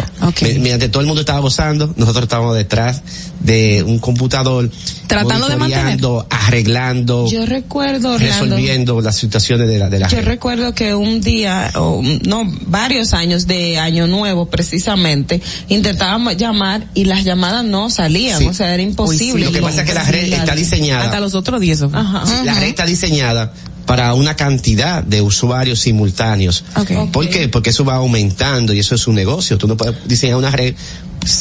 [0.59, 3.01] Mientras todo el mundo estaba gozando, nosotros estábamos detrás
[3.39, 4.69] de un computador,
[5.07, 10.21] Tratando de monitoreando, arreglando, Yo recuerdo, Orlando, resolviendo las situaciones de la, de la Yo
[10.21, 17.05] recuerdo que un día, o no, varios años de Año Nuevo precisamente, intentábamos llamar y
[17.05, 18.47] las llamadas no salían, Sí.
[18.47, 19.45] o sea, era imposible.
[19.45, 21.05] Lo que pasa es que la red está diseñada.
[21.05, 21.81] Hasta los otros 10.
[21.91, 23.53] La red está diseñada
[23.85, 26.63] para una cantidad de usuarios simultáneos.
[26.75, 27.11] Ok.
[27.11, 27.49] ¿Por qué?
[27.49, 29.57] Porque eso va aumentando y eso es un negocio.
[29.57, 30.73] Tú no puedes diseñar una red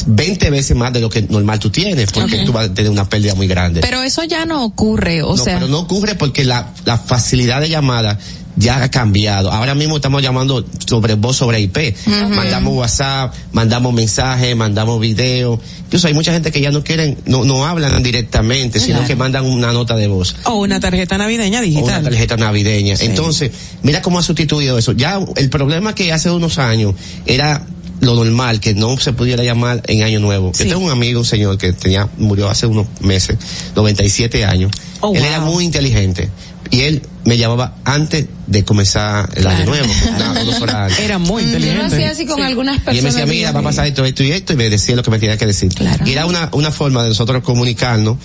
[0.07, 2.45] 20 veces más de lo que normal tú tienes, porque Ok.
[2.45, 3.81] tú vas a tener una pérdida muy grande.
[3.81, 5.55] Pero eso ya no ocurre, o no, sea.
[5.55, 8.17] pero no ocurre porque la, la facilidad de llamada
[8.55, 9.51] ya ha cambiado.
[9.51, 11.95] Ahora mismo estamos llamando sobre voz sobre IP.
[12.29, 15.59] Mandamos WhatsApp, mandamos mensajes, mandamos video.
[15.85, 19.45] Incluso hay mucha gente que ya no quieren, no, no hablan directamente, sino que mandan
[19.45, 22.03] una nota de voz O una tarjeta navideña o una digital.
[22.03, 22.95] tarjeta navideña.
[22.99, 23.51] Entonces,
[23.81, 24.91] mira cómo ha sustituido eso.
[24.93, 27.65] Ya el problema que hace unos años era
[28.01, 30.51] lo normal, que no se pudiera llamar en Año Nuevo.
[30.51, 33.37] Yo tengo un amigo, un señor, que tenía, murió hace unos meses,
[33.75, 34.71] 97 años.
[34.99, 35.29] Oh, él wow.
[35.29, 36.29] era muy inteligente.
[36.69, 39.87] Y él me llamaba antes de comenzar el Año Nuevo.
[40.61, 40.87] una-.
[40.99, 41.95] Era muy Yo lo inteligente.
[41.95, 43.15] hacía así con algunas Y él me personas.
[43.15, 45.19] decía, mira, va a pasar esto, esto y esto, y me decía lo que me
[45.19, 45.71] tenía que decir.
[46.05, 48.17] Y era una, una forma de nosotros comunicarnos.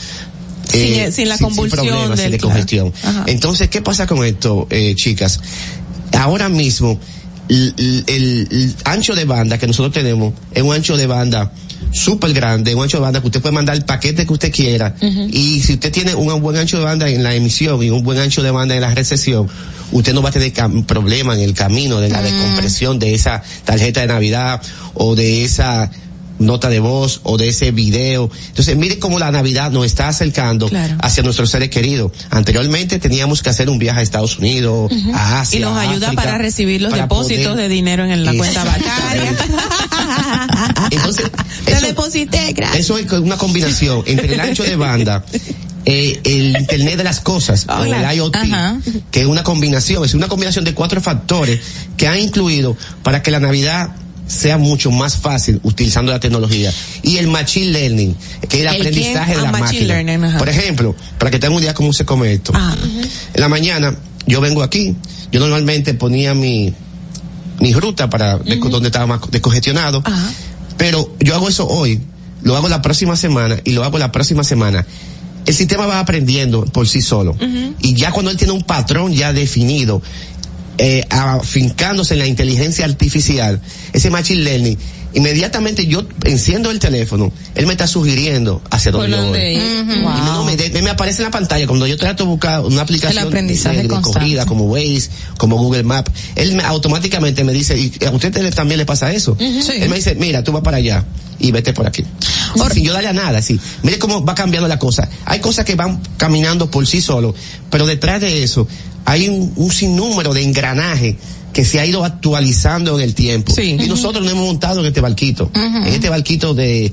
[0.73, 2.49] eh, Sin- sin la convulsión problemas, sin del- de claro.
[2.51, 2.93] congestión.
[3.27, 5.41] Entonces, ¿qué pasa con esto, eh, chicas?
[6.19, 6.99] Ahora mismo,
[7.49, 11.53] el, el- el- el ancho de banda que nosotros tenemos es un ancho de banda
[11.93, 14.95] súper grande, un ancho de banda que usted puede mandar el paquete que usted quiera.
[15.01, 18.19] Y si usted tiene un buen ancho de banda en la emisión y un buen
[18.19, 19.49] ancho de banda en la recepción,
[19.93, 20.53] usted no va a tener
[20.87, 24.61] problema en el camino de la descompresión de esa tarjeta de Navidad
[24.95, 25.91] o de esa
[26.39, 28.31] nota de voz o de ese video.
[28.49, 30.71] Entonces, mire cómo la Navidad nos está acercando
[31.01, 32.13] hacia nuestros seres queridos.
[32.31, 35.59] Anteriormente teníamos que hacer un viaje a Estados Unidos, a Asia.
[35.59, 38.65] y nos ayuda África, para recibir los para depósitos poder- de dinero en la cuenta
[38.65, 39.37] bancaria.
[40.91, 41.31] Entonces,
[41.65, 42.81] Te eso- deposité, gracias.
[42.81, 45.25] Eso es una combinación entre el ancho de banda,
[45.85, 48.11] eh, el Internet de las cosas, o Hola.
[48.13, 48.77] el IoT, Ajá.
[49.11, 51.61] que es una combinación, es una combinación de cuatro factores
[51.97, 53.91] que han incluido para que la Navidad
[54.29, 56.73] sea mucho más fácil utilizando la tecnología.
[57.03, 58.15] Y el machine learning,
[58.49, 59.41] que es el, ¿El aprendizaje quién?
[59.43, 59.87] de Ah, la máquina.
[60.03, 60.39] learning.
[60.39, 62.53] Por ejemplo, para que tengan una idea cómo se come esto.
[63.35, 63.97] En la mañana,
[64.27, 64.95] yo vengo aquí,
[65.33, 66.73] yo normalmente ponía mi,
[67.61, 70.03] mi ruta para de- donde estaba más descongestionado,
[70.77, 72.01] pero yo hago eso hoy,
[72.43, 74.87] lo hago la próxima semana y lo hago la próxima semana.
[75.47, 77.35] El sistema va aprendiendo por sí solo.
[77.81, 80.03] Y ya cuando él tiene un patrón ya definido,
[80.79, 83.61] eh, afincándose en la inteligencia artificial,
[83.93, 84.79] ese machine learning,
[85.15, 89.39] inmediatamente yo enciendo el teléfono, él me está sugiriendo hacia dónde voy.
[89.55, 92.61] Y me- no, me, de- me aparece en la pantalla cuando yo trato de buscar
[92.61, 94.19] una aplicación El aprendizaje de, de constante.
[94.21, 98.79] corrida como Waze, como Google Maps, él me, automáticamente me dice, y a usted también
[98.79, 99.37] le pasa eso.
[99.39, 99.73] Sí.
[99.81, 101.05] Él me dice, mira, tú vas para allá
[101.41, 102.05] y vete por aquí.
[102.75, 103.59] sin yo darle a nada, sí.
[103.83, 105.09] Mire cómo va cambiando la cosa.
[105.25, 107.35] Hay cosas que van caminando por sí solo,
[107.71, 108.67] pero detrás de eso
[109.05, 111.17] hay un, un sinnúmero de engranaje
[111.53, 113.53] que se ha ido actualizando en el tiempo.
[113.61, 116.93] Y nosotros nos hemos montado en este barquito, en este barquito de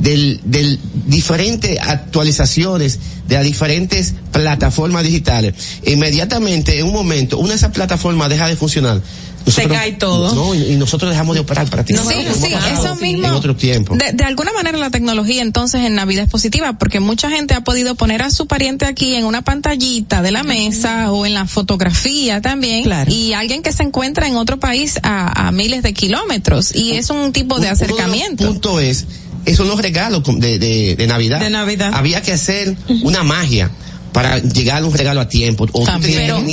[0.00, 5.54] del, del diferentes actualizaciones de las diferentes plataformas digitales.
[5.84, 9.02] Inmediatamente, en un momento, una de esas plataformas deja de funcionar.
[9.48, 10.34] Nosotros- cae todo.
[10.34, 12.32] No, y, y nosotros dejamos de operar prácticamente.
[12.34, 13.26] Sí, sí, eso mismo.
[13.26, 13.96] En otro tiempo.
[13.96, 17.62] De, de alguna manera la tecnología entonces en Navidad es positiva porque mucha gente ha
[17.62, 21.46] podido poner a su pariente aquí en una pantallita de la mesa o en la
[21.46, 26.74] fotografía también y alguien que se encuentra en otro país a, a miles de kilómetros
[26.74, 28.44] y es un tipo de acercamiento.
[28.44, 29.06] El punto es,
[29.44, 31.40] esos son los regalos de, de, de Navidad.
[31.40, 31.92] De Navidad.
[31.94, 33.70] Había que hacer una magia
[34.12, 35.66] para llegar a un regalo a tiempo.
[35.72, 35.84] O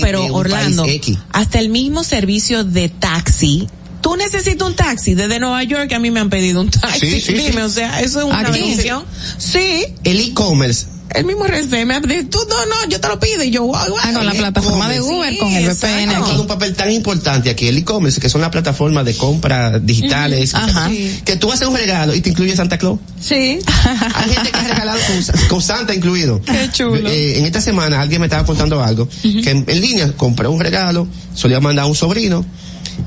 [0.01, 0.85] Pero, Orlando,
[1.31, 3.67] hasta el mismo servicio de taxi.
[4.01, 6.99] Tú necesitas un taxi desde Nueva York, a mí me han pedido un taxi.
[6.99, 7.33] Sí, sí, sí.
[7.33, 9.03] Dime, o sea, eso es una bendición.
[9.39, 9.85] Sí.
[10.03, 13.51] El e-commerce el mismo RC me dice, tú no, no, yo te lo pido y
[13.51, 13.95] yo, guau.
[14.01, 16.15] Ah, con la plataforma de Uber, con el VPN Ha aquí.
[16.21, 20.53] jugado un papel tan importante aquí, el e-commerce, que son las plataformas de compra digitales,
[20.55, 20.89] ajá.
[21.23, 22.99] que tú haces un regalo y te incluye Santa Claus.
[23.21, 23.59] Sí.
[24.15, 26.41] Hay gente que ha regalado con, con Santa incluido.
[26.41, 27.09] Qué chulo.
[27.09, 30.59] Eh, en esta semana alguien me estaba contando algo, que en, en línea compré un
[30.59, 32.45] regalo, solía mandar a un sobrino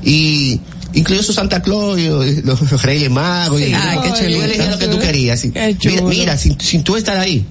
[0.03, 0.59] y
[0.93, 3.59] incluyó su Santa Claus los Reyes Magos.
[3.59, 3.67] Sí.
[3.69, 4.43] y, Ay, qué tú chulito.
[4.43, 5.45] elegías lo que tú querías.
[5.45, 6.03] mira, chulo.
[6.03, 7.45] mira, sin, sin tú estar ahí.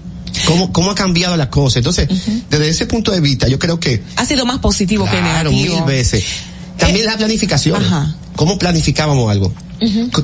[0.47, 1.79] ¿Cómo, ¿Cómo ha cambiado la cosa?
[1.79, 2.09] Entonces,
[2.51, 5.77] desde ese punto de vista, yo creo que Ha sido más positivo que Claro, negativo.
[5.77, 6.25] mil veces.
[6.77, 7.83] También la planificación.
[8.37, 9.53] ¿Cómo planificábamos algo?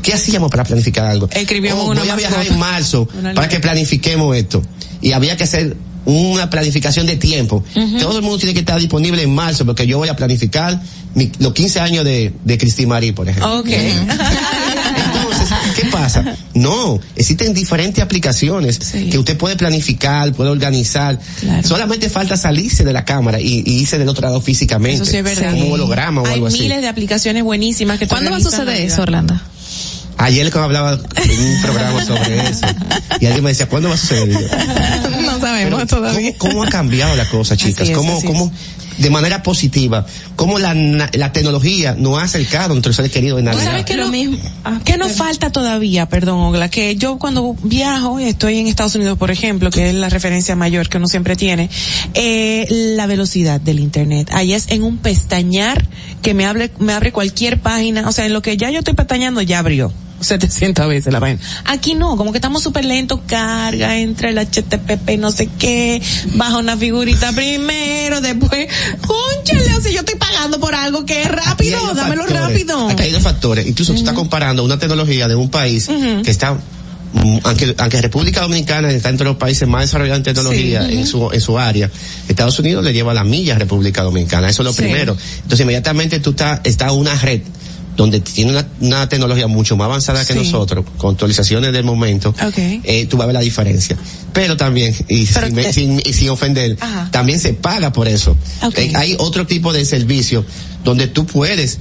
[0.03, 1.29] ¿Qué hacíamos para planificar algo?
[1.33, 4.63] Escribíamos Oh, una voy a viajar en marzo para que planifiquemos esto.
[5.01, 5.77] Y había que hacer
[6.07, 7.65] una planificación de tiempo.
[8.01, 10.81] Todo el mundo tiene que estar disponible en marzo porque yo voy a planificar
[11.15, 13.61] mi- los 15 años de, de Cristi Marí, por ejemplo.
[13.61, 13.69] Ok.
[15.77, 16.36] ¿qué pasa?
[16.55, 21.19] No, existen diferentes aplicaciones que usted puede planificar, puede organizar.
[21.65, 25.03] Solamente falta salirse de la cámara y, y irse del otro lado físicamente.
[25.03, 25.51] Eso sí es verdad.
[25.53, 26.61] Como un holograma o Hay algo así.
[26.61, 29.39] miles de aplicaciones buenísimas que ¿Cuándo va a suceder eso, Orlando?
[30.16, 32.66] Ayer que hablaba en un programa sobre eso.
[33.20, 34.28] Y alguien me decía, ¿cuándo va a suceder?
[35.24, 36.32] No sabemos todavía.
[36.39, 37.82] ¿Cómo, cómo ha cambiado la cosa, chicas?
[37.82, 38.53] Así es, ¿Cómo, así cómo,
[38.99, 40.07] de manera positiva,
[40.37, 43.71] cómo la, na- la tecnología nos ha acercado a nuestros seres queridos en ¿Tú Navidad?
[43.71, 44.11] sabes qué, no,
[44.85, 46.69] ¿Qué nos falta todavía, perdón, Ogla?
[46.69, 50.55] Que yo cuando viajo, y estoy en Estados Unidos, por ejemplo, que es la referencia
[50.57, 51.71] mayor que uno siempre tiene,
[52.15, 52.66] eh,
[52.97, 54.31] la velocidad del Internet.
[54.33, 55.87] Ahí es en un pestañar
[56.23, 58.09] que me abre, me abre cualquier página.
[58.09, 59.93] O sea, en lo que ya yo estoy pestañando, ya abrió.
[60.27, 61.41] 700 veces la vaina.
[61.65, 66.01] Aquí no, como que estamos súper lentos, carga, entra el HTTP, no sé qué,
[66.35, 68.69] baja una figurita primero, después,
[69.07, 72.43] conchale, o sea, yo estoy pagando por algo que es rápido, dámelo factores.
[72.49, 72.89] rápido.
[72.89, 73.67] Aquí hay dos factores.
[73.67, 75.89] Incluso tú estás comparando una tecnología de un país
[76.25, 80.85] que está mm, aunque, aunque República Dominicana está entre los países más desarrollados en tecnología
[80.87, 80.95] Sí.
[80.99, 81.91] en su en su área,
[82.29, 84.83] Estados Unidos le lleva la milla a República Dominicana, eso es lo Sí.
[84.83, 85.17] primero.
[85.37, 87.41] Entonces inmediatamente tú estás está una red
[87.97, 90.39] donde tiene una, una tecnología mucho más avanzada que Sí.
[90.39, 92.59] nosotros, con actualizaciones del momento, Ok.
[92.59, 93.97] eh, tú vas a ver la diferencia.
[94.33, 97.09] Pero también, y Pero sin, te- sin- y sin ofender, Ajá.
[97.12, 98.37] también se paga por eso.
[98.62, 98.79] Ok.
[98.79, 100.45] Eh, hay otro tipo de servicio
[100.85, 101.79] donde tú puedes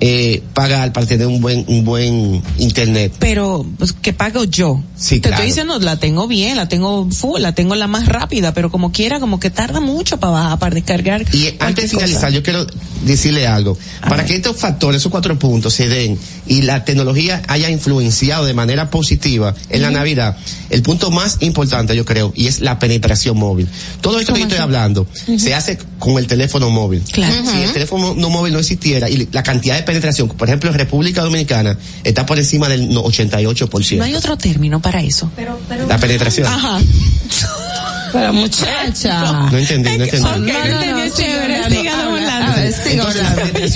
[0.00, 3.14] eh, pagar para tener un buen un buen internet.
[3.18, 4.82] Pero, pues, que pago yo.
[4.96, 5.34] Sí, Te claro.
[5.36, 8.92] estoy diciendo, la tengo bien, la tengo full, la tengo la más rápida, pero como
[8.92, 11.24] quiera, como que tarda mucho para bajar, para descargar.
[11.34, 12.66] Y antes de finalizar, yo quiero
[13.04, 13.76] decirle algo.
[14.00, 16.18] Para que estos factores, esos cuatro puntos se den
[16.48, 20.36] y la tecnología haya influenciado de manera positiva en la Navidad,
[20.70, 23.68] el punto más importante yo creo, y es la penetración móvil.
[24.00, 25.06] Todo esto que yo estoy hablando
[25.38, 27.02] se hace con el teléfono móvil.
[27.12, 27.34] Claro.
[27.50, 30.76] Si el teléfono no móvil no existiera y la cantidad de penetración, por ejemplo, en
[30.78, 33.96] República Dominicana está por encima del no- 88%.
[33.98, 35.30] No hay otro término para eso.
[35.88, 36.46] La penetración.
[36.46, 36.78] Ajá.
[38.12, 39.48] Pero muchacha.
[39.50, 40.26] No entendí, no entendí.
[40.28, 42.08] Ok, no, no, no, chévere, sigan
[42.66, 43.22] Entonces,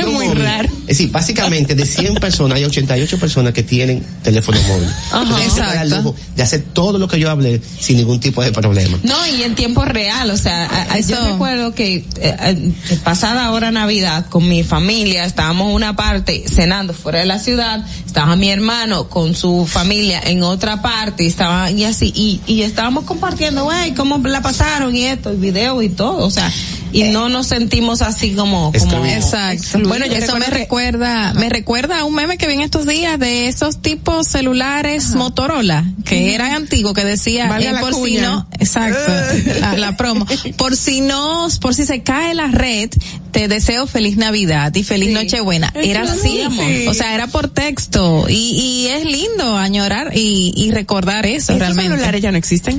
[0.00, 0.68] la muy móvil, raro.
[0.82, 4.88] Es decir, básicamente de 100 personas hay 88 personas que tienen teléfono móvil.
[5.10, 5.22] Ajá.
[5.22, 5.96] Entonces, yo se da el Exacto.
[6.10, 8.98] lujo de hacer todo lo que yo hablé sin ningún tipo de problema.
[9.02, 12.72] No, y en tiempo real, o sea, a- a- yo recuerdo que eh, eh,
[13.04, 18.36] pasada ahora Navidad con mi familia, estábamos una parte cenando fuera de la ciudad, estaba
[18.36, 23.04] mi hermano con su familia en otra parte, y estaba y así, y, y estábamos
[23.04, 26.52] compartiendo, güey, cómo la pasaron y esto, y video y todo, o sea,
[26.92, 29.80] y no nos sentimos así como, como Exacto.
[29.86, 33.48] Bueno, eso me recuerda, me recuerda a un meme que vi en estos días de
[33.48, 39.12] esos tipos celulares Motorola, que eran antiguos, que decía, Valga eh, por si no, exacto,
[39.60, 40.26] la, la promo,
[40.56, 42.90] por si no, por si se cae la red,
[43.32, 45.72] te deseo feliz Navidad y feliz Nochebuena.
[45.74, 46.86] Es Era así, sí.
[46.88, 51.58] o sea, era por texto y, y es lindo añorar y, y recordar eso ¿Estos
[51.58, 51.90] realmente.
[51.92, 52.78] celulares ya no existen?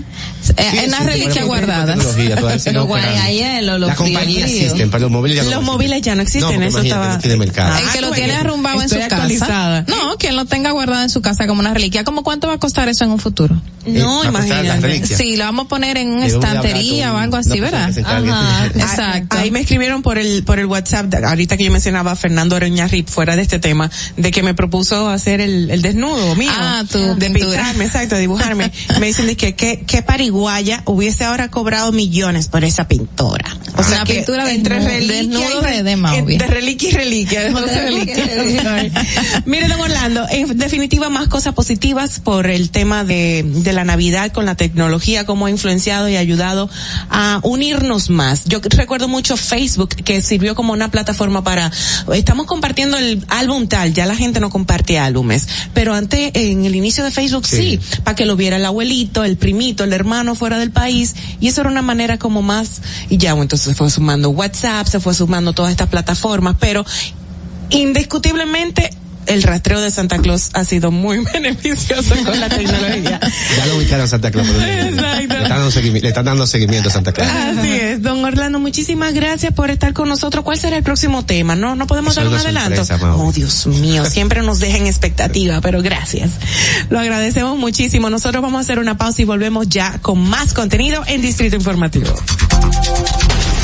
[0.57, 1.97] Eh, Sí, en las sí, reliquias guardadas.
[2.05, 4.63] los Las compañías fríos.
[4.65, 5.65] existen, pero los móviles ya no Los existen.
[5.73, 7.77] móviles ya no existen, No, eso estaba- no tiene mercado.
[7.77, 9.85] El que lo Ah, tiene bueno, arrumbado en su casa.
[9.87, 12.03] No, quien lo tenga guardado en su casa como una reliquia.
[12.03, 13.55] ¿Cómo cuánto va a costar eso en un futuro?
[13.85, 15.05] No, Eh, las imagínate.
[15.07, 17.89] Sí, lo vamos a poner en una hablar estantería o algo así, ¿verdad?
[18.75, 19.37] exacto.
[19.37, 22.55] Ahí me escribieron por el por el WhatsApp, de- ahorita que yo mencionaba a Fernando
[22.55, 26.51] Aroñarrit fuera de este tema, de que me propuso hacer el, el desnudo mío.
[26.53, 27.57] Ah, tu de pintura.
[27.57, 28.71] pintarme, exacto, de dibujarme.
[28.99, 33.57] me dicen de que qué qué pariguaya hubiese ahora cobrado millones por esa pintura.
[33.77, 36.37] O sea, Una que pintura de entre desnudo- reliquia y de- de Maui.
[36.37, 38.25] de reliquia y reliquia, de José reliquia.
[39.45, 44.31] Mire, don Orlando, en definitiva más cosas positivas por el tema de, de la Navidad
[44.31, 46.69] con la tecnología, cómo ha influenciado y ayudado
[47.09, 48.45] a unirnos más.
[48.45, 51.69] Yo recuerdo mucho Facebook que sirvió como una plataforma para,
[52.13, 56.73] estamos compartiendo el álbum tal, ya la gente no comparte álbumes, pero antes, en el
[56.73, 60.57] inicio de Facebook sí, para que lo viera el abuelito, el primito, el hermano fuera
[60.57, 64.29] del país, y eso era una manera como más, y ya, entonces se fue sumando
[64.29, 66.85] WhatsApp, se fue sumando todas estas plataformas, pero
[67.69, 68.91] indiscutiblemente
[69.27, 73.19] el rastreo de Santa Claus ha sido muy beneficioso con la tecnología.
[73.57, 74.47] Ya lo ubicaron Santa Claus.
[74.47, 77.29] pero Le están, dando segui- le están dando seguimiento a Santa Claus.
[77.31, 80.43] Así es, don Orlando, muchísimas gracias por estar con nosotros.
[80.43, 81.55] ¿Cuál será el próximo tema?
[81.55, 82.83] No, no podemos Eso dar un adelanto.
[82.85, 83.15] sorpresa.
[83.15, 86.31] Oh, Dios mío, siempre nos dejan expectativa, pero gracias.
[86.89, 88.09] Lo agradecemos muchísimo.
[88.09, 92.13] Nosotros vamos a hacer una pausa y volvemos ya con más contenido en Distrito Informativo.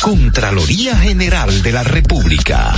[0.00, 2.74] Contraloría General de la República.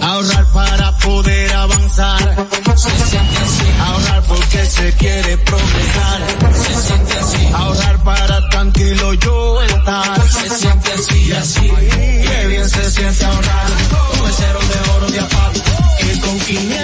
[0.00, 2.48] Ahorrar para poder avanzar.
[2.76, 3.66] Se siente así.
[3.80, 6.20] Ahorrar porque se quiere progresar.
[6.54, 7.48] Se siente así.
[7.54, 10.30] Ahorrar para tranquilo yo estar.
[10.30, 11.60] Se siente así y así.
[11.60, 13.66] Qué bien se siente ahorrar.
[14.18, 15.24] Con cero de oro de.
[15.98, 16.83] Que con 500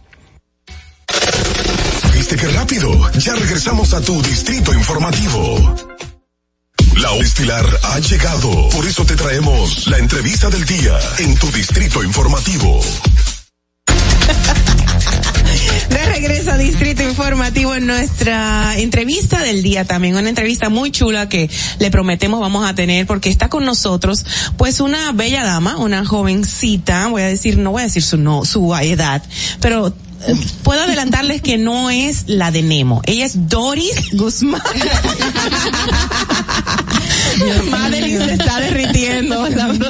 [2.31, 3.11] ¿Viste qué rápido?
[3.19, 5.75] Ya regresamos a tu distrito informativo.
[6.95, 8.69] La estilar ha llegado.
[8.69, 12.79] Por eso te traemos la entrevista del día en tu distrito informativo.
[15.89, 21.27] De regreso a Distrito Informativo en nuestra entrevista del día también, una entrevista muy chula
[21.27, 21.49] que
[21.79, 24.25] le prometemos vamos a tener porque está con nosotros
[24.55, 28.45] pues una bella dama, una jovencita, voy a decir, no voy a decir su no,
[28.45, 29.21] su edad,
[29.59, 29.93] pero
[30.63, 34.61] puedo adelantarles que no es la de Nemo, ella es Doris Guzmán.
[37.69, 38.37] Madeline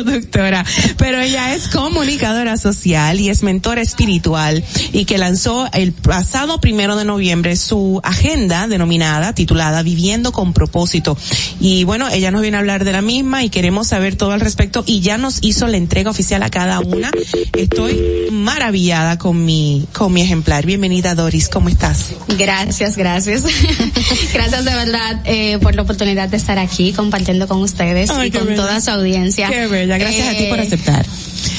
[0.03, 0.65] productora.
[0.97, 6.95] Pero ella es comunicadora social y es mentora espiritual y que lanzó el pasado primero
[6.95, 11.17] de noviembre su agenda denominada, titulada Viviendo con propósito.
[11.59, 14.41] Y bueno, ella nos viene a hablar de la misma y queremos saber todo al
[14.41, 17.11] respecto y ya nos hizo la entrega oficial a cada una.
[17.57, 20.65] Estoy maravillada con mi, con mi ejemplar.
[20.65, 22.11] Bienvenida Doris, ¿cómo estás?
[22.37, 23.43] Gracias, gracias.
[24.33, 28.31] gracias de verdad eh, por la oportunidad de estar aquí compartiendo con ustedes Ay, y
[28.31, 28.55] con bella.
[28.55, 29.49] toda su audiencia.
[29.49, 29.67] Qué
[29.97, 31.05] bella, gracias a ti por Eh, aceptar.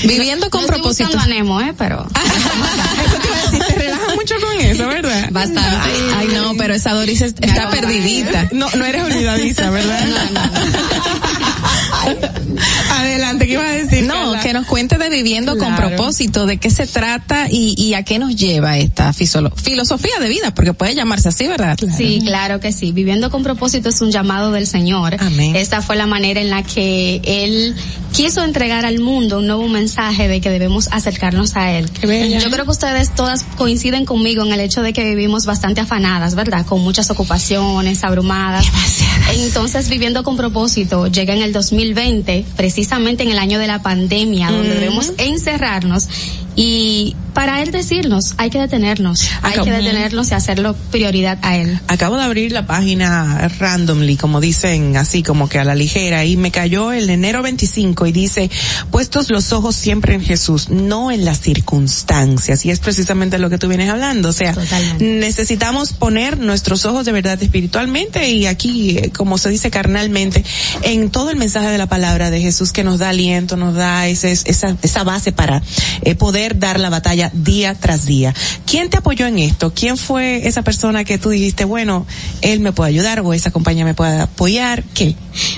[0.05, 1.09] Viviendo con no propósito.
[1.11, 2.07] buscando a Nemo, eh, pero
[3.07, 5.29] Eso te iba a decir, te relajas mucho con eso, ¿verdad?
[5.31, 5.61] Bastante.
[6.17, 8.49] Ay, no, pero esa Doris es- está perdidita.
[8.53, 10.01] No, no eres olvidadiza, ¿verdad?
[12.91, 14.05] Adelante, ¿qué iba a decir?
[14.05, 14.41] No, Carla?
[14.41, 18.19] que nos cuente de viviendo con propósito, de qué se trata y, y a qué
[18.19, 21.79] nos lleva esta filosofía de vida, porque puede llamarse así, ¿verdad?
[21.97, 22.93] Sí, claro que sí.
[22.93, 25.17] Viviendo con propósito es un llamado del Señor.
[25.19, 25.57] Amén.
[25.57, 27.75] Esta fue la manera en la que Él
[28.13, 31.91] quiso entregar al mundo un nuevo mensaje de que debemos acercarnos a Él.
[31.93, 36.35] Yo creo que ustedes todas coinciden conmigo en el hecho de que vivimos bastante afanadas,
[36.35, 36.67] ¿verdad?
[36.67, 38.67] Con muchas ocupaciones, abrumadas.
[39.35, 41.53] Entonces, viviendo con propósito, llega en el
[41.83, 46.09] 2020, precisamente en el año de la pandemia, donde debemos encerrarnos
[46.57, 51.57] y para Él decirnos, hay que detenernos, hay Acá- que detenernos y hacerlo prioridad a
[51.57, 51.81] Él.
[51.89, 56.37] Acabo de abrir la página randomly, como dicen así, como que a la ligera, y
[56.37, 58.51] me cayó el enero 25 y dice,
[58.91, 62.65] puestos los ojos siempre en Jesús, no en las circunstancias.
[62.67, 64.29] Y es precisamente lo que tú vienes hablando.
[64.29, 64.55] O sea,
[64.99, 70.45] necesitamos poner nuestros ojos de verdad espiritualmente y aquí, eh, como se dice carnalmente,
[70.83, 74.07] en todo el mensaje de la palabra de Jesús que nos da aliento, nos da
[74.09, 75.63] ese, esa, esa base para
[76.03, 78.35] eh, poder dar la batalla día tras día.
[78.67, 79.73] ¿Quién te apoyó en esto?
[79.75, 82.07] ¿Quién fue esa persona que tú dijiste, bueno,
[82.41, 84.83] él me puede ayudar o esa compañía me puede apoyar?
[84.95, 85.17] ¿Qué?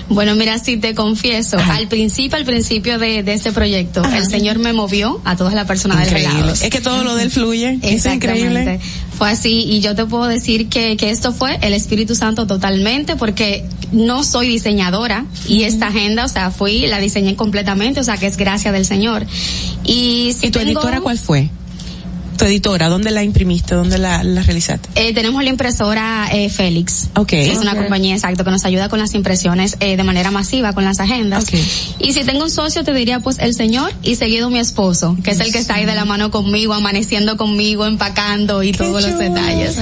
[0.09, 4.59] Bueno, mira, si te confieso, al principio, al principio de, de este proyecto, el Señor
[4.59, 6.63] me movió a todas las personas del relados.
[6.63, 7.79] Es que todo lo del fluye.
[7.83, 8.61] Es increíble.
[8.61, 8.81] Exactamente.
[9.17, 13.15] Fue así y yo te puedo decir que, que esto fue el Espíritu Santo totalmente
[13.17, 18.17] porque no soy diseñadora y esta agenda, o sea, fui, la diseñé completamente, o sea,
[18.17, 19.25] que es gracia del Señor.
[19.85, 21.49] Y, si ¿Y tu tengo- editora cuál fue?
[22.37, 23.75] Tu editora, ¿dónde la imprimiste?
[23.75, 24.89] ¿Dónde la, la realizaste?
[24.95, 27.09] Eh, tenemos la impresora eh, Félix.
[27.17, 27.33] Ok.
[27.33, 30.85] Es una compañía, exacto, que nos ayuda con las impresiones eh, de manera masiva, con
[30.85, 31.47] las agendas.
[31.99, 35.31] Y si tengo un socio, te diría pues el señor y seguido mi esposo, que
[35.31, 39.19] es el que está ahí de la mano conmigo, amaneciendo conmigo, empacando y todos los
[39.19, 39.77] detalles.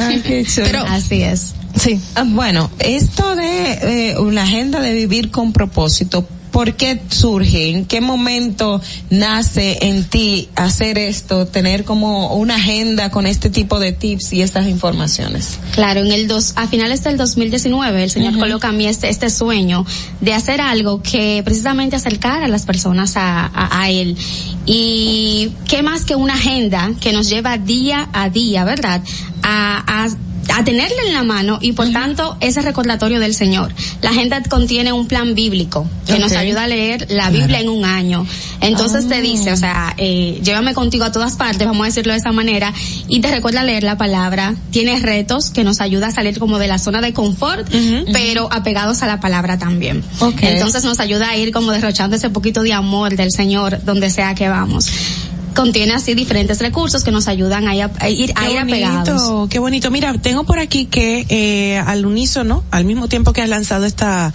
[0.57, 1.55] Pero así es.
[1.79, 1.99] Sí.
[2.15, 7.71] Ah, bueno, esto de eh, una agenda de vivir con propósito, ¿por qué surge?
[7.71, 8.81] ¿En qué momento
[9.11, 14.43] nace en ti hacer esto, tener como una agenda con este tipo de tips y
[14.43, 15.59] estas informaciones?
[15.75, 19.31] Claro, en el dos, a finales del 2019 el Señor coloca a mí este, este
[19.31, 19.85] sueño
[20.21, 24.17] de hacer algo que precisamente acercara a las personas a, a, a Él.
[24.67, 29.03] Y qué más que una agenda que nos lleva día a día, ¿verdad?
[29.43, 30.09] A, a
[30.55, 33.73] a tenerla en la mano y por tanto ese recordatorio del Señor.
[34.01, 37.85] La agenda contiene un plan bíblico que nos ayuda a leer la Biblia en un
[37.85, 38.27] año.
[38.61, 42.19] Entonces te dice, o sea, eh, llévame contigo a todas partes, vamos a decirlo de
[42.19, 42.73] esa manera,
[43.09, 44.55] y te recuerda leer la palabra.
[44.71, 47.69] Tiene retos que nos ayuda a salir como de la zona de confort,
[48.13, 50.03] pero apegados a la palabra también.
[50.41, 54.35] Entonces nos ayuda a ir como derrochando ese poquito de amor del Señor donde sea
[54.35, 54.89] que vamos.
[55.55, 59.23] Contiene así diferentes recursos que nos ayudan a ir, a ir, a ir apegados.
[59.23, 59.91] bonito, qué bonito.
[59.91, 64.33] Mira, tengo por aquí que eh, al unísono, al mismo tiempo que has lanzado esta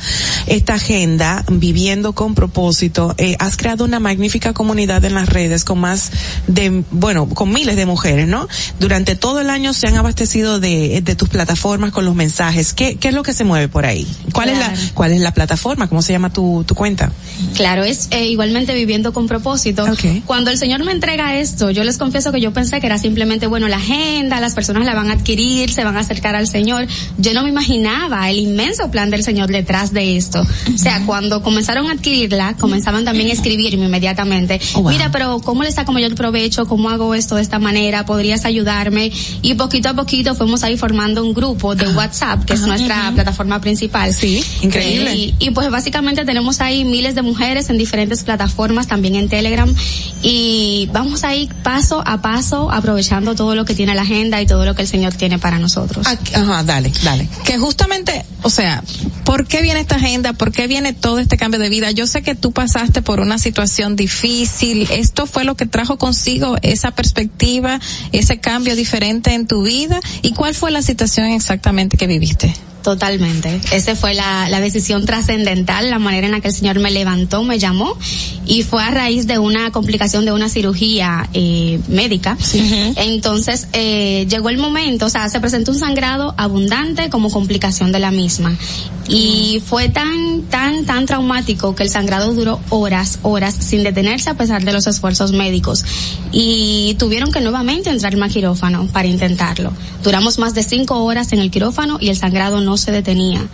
[0.47, 5.79] esta agenda, viviendo con propósito, eh, has creado una magnífica comunidad en las redes con
[5.79, 6.11] más
[6.47, 8.47] de, bueno, con miles de mujeres, ¿no?
[8.79, 12.73] Durante todo el año se han abastecido de, de tus plataformas con los mensajes.
[12.73, 14.07] ¿Qué, qué es lo que se mueve por ahí?
[14.33, 15.87] ¿Cuál es la cuál es la plataforma?
[15.87, 17.11] ¿Cómo se llama tu tu cuenta?
[17.55, 19.85] Claro, es eh, igualmente viviendo con propósito.
[20.25, 23.47] Cuando el Señor me entrega esto, yo les confieso que yo pensé que era simplemente,
[23.47, 26.85] bueno, la agenda, las personas la van a adquirir, se van a acercar al Señor.
[27.17, 30.41] Yo no me imaginaba el inmenso plan del Señor detrás de esto.
[30.41, 34.59] O sea, cuando comenzaron a adquirirla, comenzaban también a escribirme inmediatamente.
[34.83, 36.67] Mira, pero ¿cómo le saco mayor provecho?
[36.67, 38.05] ¿Cómo hago esto de esta manera?
[38.05, 39.09] ¿Podrías ayudarme?
[39.41, 43.61] Y poquito a poquito fuimos ahí formando un grupo de WhatsApp, que es nuestra plataforma
[43.61, 44.13] principal.
[44.13, 45.15] Sí, increíble.
[45.15, 49.73] Y, y pues básicamente tenemos ahí miles de mujeres en diferentes plataformas, también en Telegram.
[50.21, 54.47] Y vamos a ir paso a paso aprovechando todo lo que tiene la agenda y
[54.47, 56.07] todo lo que el Señor tiene para nosotros.
[56.07, 57.29] Ajá, dale, dale.
[57.45, 58.83] Que justamente, o sea,
[59.23, 60.33] ¿por qué viene esta agenda?
[60.33, 61.91] ¿Por qué viene todo este cambio de vida?
[61.91, 64.87] Yo sé que tú pasaste por una situación difícil.
[64.91, 67.79] ¿Esto fue lo que trajo consigo esa perspectiva,
[68.11, 69.99] ese cambio diferente en tu vida?
[70.23, 72.55] ¿Y cuál fue la situación exactamente que viviste?
[72.87, 73.59] Totalmente.
[73.73, 77.43] Esa fue la, la decisión trascendental, la manera en la que el Señor me levantó,
[77.43, 77.97] me llamó,
[78.45, 82.37] y fue a raíz de una complicación de una cirugía eh, médica.
[82.95, 87.99] Entonces, eh, llegó el momento, o sea, se presentó un sangrado abundante como complicación de
[87.99, 88.55] la misma.
[89.09, 94.35] Y fue tan, tan, tan traumático que el sangrado duró horas, horas sin detenerse a
[94.35, 95.83] pesar de los esfuerzos médicos.
[96.31, 99.73] Y tuvieron que nuevamente entrar al quirófano para intentarlo.
[100.03, 103.45] Duramos más de cinco horas en el quirófano y el sangrado no se detenía.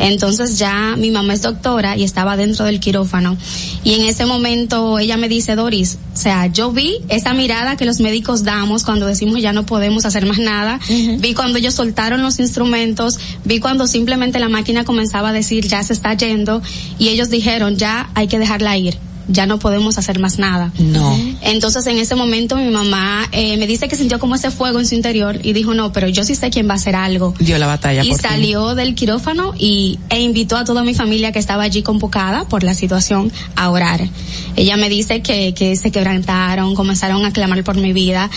[0.00, 3.36] Entonces ya mi mamá es doctora y estaba dentro del quirófano.
[3.84, 7.84] Y en ese momento ella me dice, Doris, o sea, yo vi esa mirada que
[7.84, 10.80] los médicos damos cuando decimos ya no podemos hacer más nada.
[10.88, 15.82] Vi cuando ellos soltaron los instrumentos, vi cuando simplemente la máquina comenzaba a decir ya
[15.82, 16.62] se está yendo
[16.98, 20.72] y ellos dijeron ya hay que dejarla ir ya no podemos hacer más nada.
[20.78, 21.16] No.
[21.42, 24.86] Entonces en ese momento mi mamá eh, me dice que sintió como ese fuego en
[24.86, 27.34] su interior y dijo no, pero yo sí sé quién va a hacer algo.
[27.38, 28.28] Dio la batalla Y por ti.
[28.28, 32.62] salió del quirófano y, e invitó a toda mi familia que estaba allí convocada por
[32.62, 34.00] la situación a orar.
[34.56, 38.30] Ella me dice que, que se quebrantaron, comenzaron a clamar por mi vida.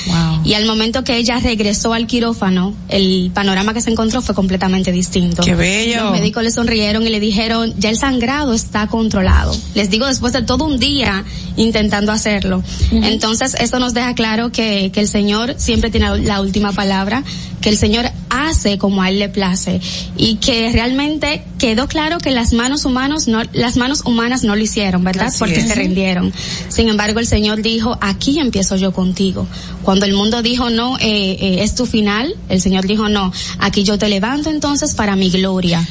[0.44, 4.92] Y al momento que ella regresó al quirófano, el panorama que se encontró fue completamente
[4.92, 5.44] distinto.
[5.44, 6.04] Qué bello.
[6.06, 9.56] Los médicos le sonrieron y le dijeron, ya el sangrado está controlado.
[9.76, 11.24] Les digo, después de todo un día
[11.56, 12.64] intentando hacerlo.
[12.92, 17.24] Entonces, esto nos deja claro que, que el Señor siempre tiene la última palabra,
[17.62, 19.80] que el Señor hace como a Él le place
[20.18, 24.62] y que realmente quedó claro que las manos humanos no, las manos humanas no lo
[24.62, 25.28] hicieron, ¿verdad?
[25.28, 25.68] Así Porque es.
[25.68, 26.34] se rindieron.
[26.70, 29.48] Sin embargo, el Señor dijo, aquí empiezo yo contigo.
[29.84, 33.84] Cuando el mundo dijo, no, eh, eh, es tu final, el Señor dijo, no, aquí
[33.84, 35.88] yo te levanto entonces para mi gloria.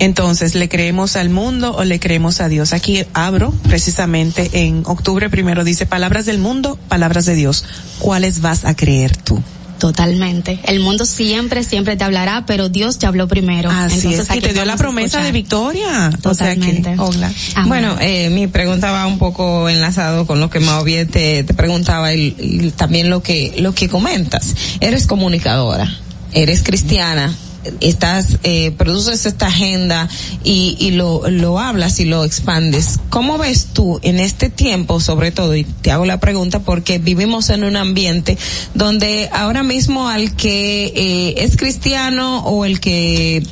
[0.00, 2.72] Entonces, ¿le creemos al mundo o le creemos a Dios?
[2.72, 7.64] Aquí abro precisamente en octubre primero dice palabras del mundo, palabras de Dios.
[7.98, 9.42] ¿Cuáles vas a creer tú?
[9.78, 10.58] Totalmente.
[10.64, 13.70] El mundo siempre, siempre te hablará, pero Dios te habló primero.
[13.70, 16.10] Así Entonces, es, y aquí te dio la promesa de victoria.
[16.22, 16.80] Totalmente.
[16.80, 17.32] O sea que, Ogla.
[17.66, 22.14] Bueno, eh, mi pregunta va un poco enlazado con lo que Mauvie te, te preguntaba
[22.14, 24.54] y, y también lo que, lo que comentas.
[24.80, 25.90] Eres comunicadora,
[26.32, 27.34] eres cristiana,
[27.80, 30.08] estás, eh, produces esta agenda
[30.44, 32.98] y, y lo, lo hablas y lo expandes.
[33.10, 37.50] ¿Cómo ves tú en este tiempo, sobre todo, y te hago la pregunta porque vivimos
[37.50, 38.38] en un ambiente
[38.74, 43.42] donde ahora mismo al que eh, es cristiano o el que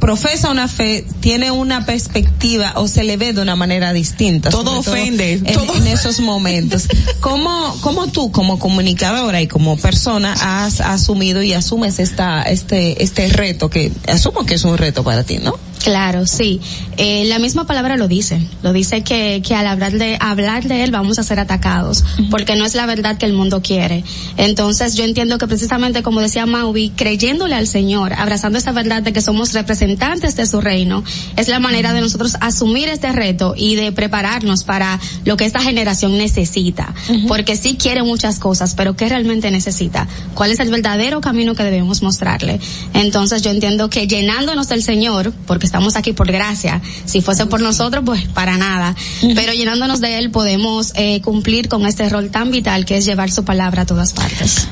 [0.00, 4.50] profesa una fe tiene una perspectiva o se le ve de una manera distinta.
[4.50, 5.74] Todo ofende, En, todo.
[5.76, 6.88] en esos momentos.
[7.20, 13.28] ¿Cómo, ¿Cómo tú como comunicadora y como persona has asumido y asumes esta, este, este
[13.28, 15.58] reto que asumo que es un reto para ti, ¿no?
[15.82, 16.60] Claro, sí.
[16.96, 18.40] Eh, la misma palabra lo dice.
[18.62, 22.54] Lo dice que, que al hablar de, hablar de él vamos a ser atacados, porque
[22.54, 24.04] no es la verdad que el mundo quiere.
[24.36, 29.12] Entonces yo entiendo que precisamente como decía Mauvi, creyéndole al Señor, abrazando esa verdad de
[29.12, 31.02] que somos representantes de su reino,
[31.36, 35.60] es la manera de nosotros asumir este reto y de prepararnos para lo que esta
[35.60, 36.94] generación necesita.
[37.26, 40.06] Porque sí quiere muchas cosas, pero ¿qué realmente necesita?
[40.34, 42.60] ¿Cuál es el verdadero camino que debemos mostrarle?
[42.94, 47.62] Entonces yo entiendo que llenándonos del Señor, porque estamos aquí por gracia, si fuese por
[47.62, 48.94] nosotros, pues para nada,
[49.34, 53.30] pero llenándonos de Él podemos eh, cumplir con este rol tan vital que es llevar
[53.30, 54.68] su palabra a todas partes.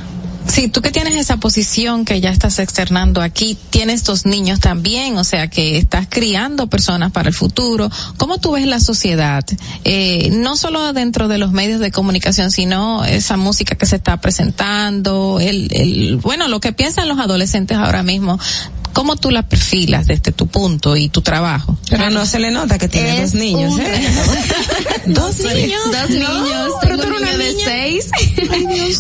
[0.47, 5.17] Sí, tú que tienes esa posición que ya estás externando aquí, tienes dos niños también,
[5.17, 7.91] o sea que estás criando personas para el futuro.
[8.19, 9.45] ¿Cómo tú ves la sociedad?
[9.85, 14.21] Eh, no solo dentro de los medios de comunicación, sino esa música que se está
[14.21, 18.39] presentando, el, el, bueno, lo que piensan los adolescentes ahora mismo.
[19.01, 21.79] ¿Cómo tú la perfilas desde tu punto y tu trabajo?
[21.89, 24.09] Pero no se le nota que tiene Es dos niños, un ¿eh?
[25.07, 25.81] Dos niños.
[25.87, 26.73] Dos niños.
[26.83, 28.11] Tengo un niño de seis.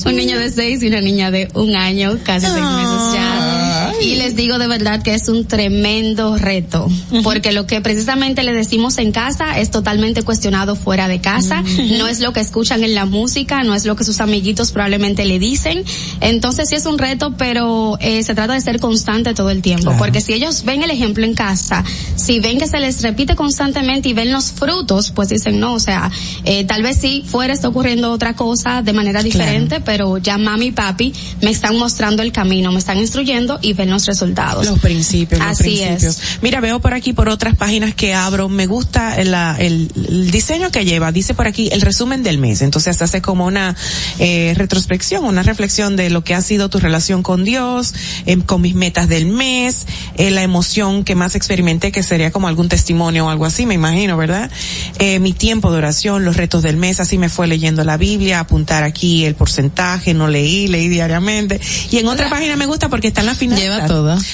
[0.06, 3.89] un niño de seis y una niña de un año, casi seis meses ya.
[4.02, 6.88] Y les digo de verdad que es un tremendo reto.
[7.22, 11.62] Porque lo que precisamente le decimos en casa es totalmente cuestionado fuera de casa.
[11.98, 15.24] No es lo que escuchan en la música, no es lo que sus amiguitos probablemente
[15.24, 15.84] le dicen.
[16.20, 19.94] Entonces sí es un reto, pero eh, se trata de ser constante todo el tiempo.
[19.98, 21.84] Porque si ellos ven el ejemplo en casa,
[22.16, 25.80] si ven que se les repite constantemente y ven los frutos, pues dicen, no, o
[25.80, 26.10] sea,
[26.44, 30.66] eh, tal vez sí fuera está ocurriendo otra cosa de manera diferente, pero ya mami
[30.66, 31.12] y papi
[31.42, 34.66] me están mostrando el camino, me están instruyendo y ven buenos resultados.
[34.66, 36.04] Los principios, los Así principios.
[36.04, 36.38] es.
[36.42, 40.84] Mira, veo por aquí por otras páginas que abro, me gusta el, el diseño que
[40.84, 43.74] lleva, dice por aquí el resumen del mes, entonces hace como una
[44.20, 47.92] eh, retrospección, una reflexión de lo que ha sido tu relación con Dios,
[48.26, 49.86] em, con mis metas del mes,
[50.16, 53.74] eh, la emoción que más experimenté, que sería como algún testimonio o algo así, me
[53.74, 54.52] imagino, ¿verdad?
[55.00, 58.38] Eh, mi tiempo de oración, los retos del mes, así me fue leyendo la Biblia,
[58.38, 61.60] apuntar aquí el porcentaje, no leí, leí diariamente.
[61.90, 63.79] Y en otra página me gusta porque están las finanzas.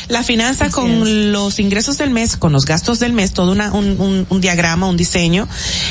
[0.09, 4.01] La finanza con los ingresos del mes, con los gastos del mes, todo una, un,
[4.01, 5.49] un, un diagrama, un diseño.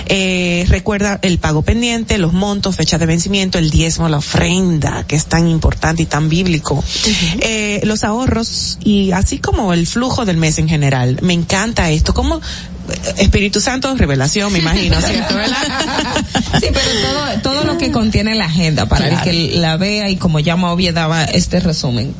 [0.07, 5.15] Eh, recuerda el pago pendiente, los montos, fecha de vencimiento, el diezmo, la ofrenda, que
[5.15, 6.84] es tan importante y tan bíblico.
[7.41, 11.19] eh, los ahorros y así como el flujo del mes en general.
[11.22, 12.14] Me encanta esto.
[12.14, 12.41] Como
[13.18, 15.34] Espíritu Santo, revelación, me imagino, ¿cierto?
[15.36, 15.57] ¿verdad?
[16.60, 19.30] Sí, pero todo, todo lo que contiene la agenda para Claro.
[19.32, 22.14] el que la vea y como ya Mauvie daba este resumen.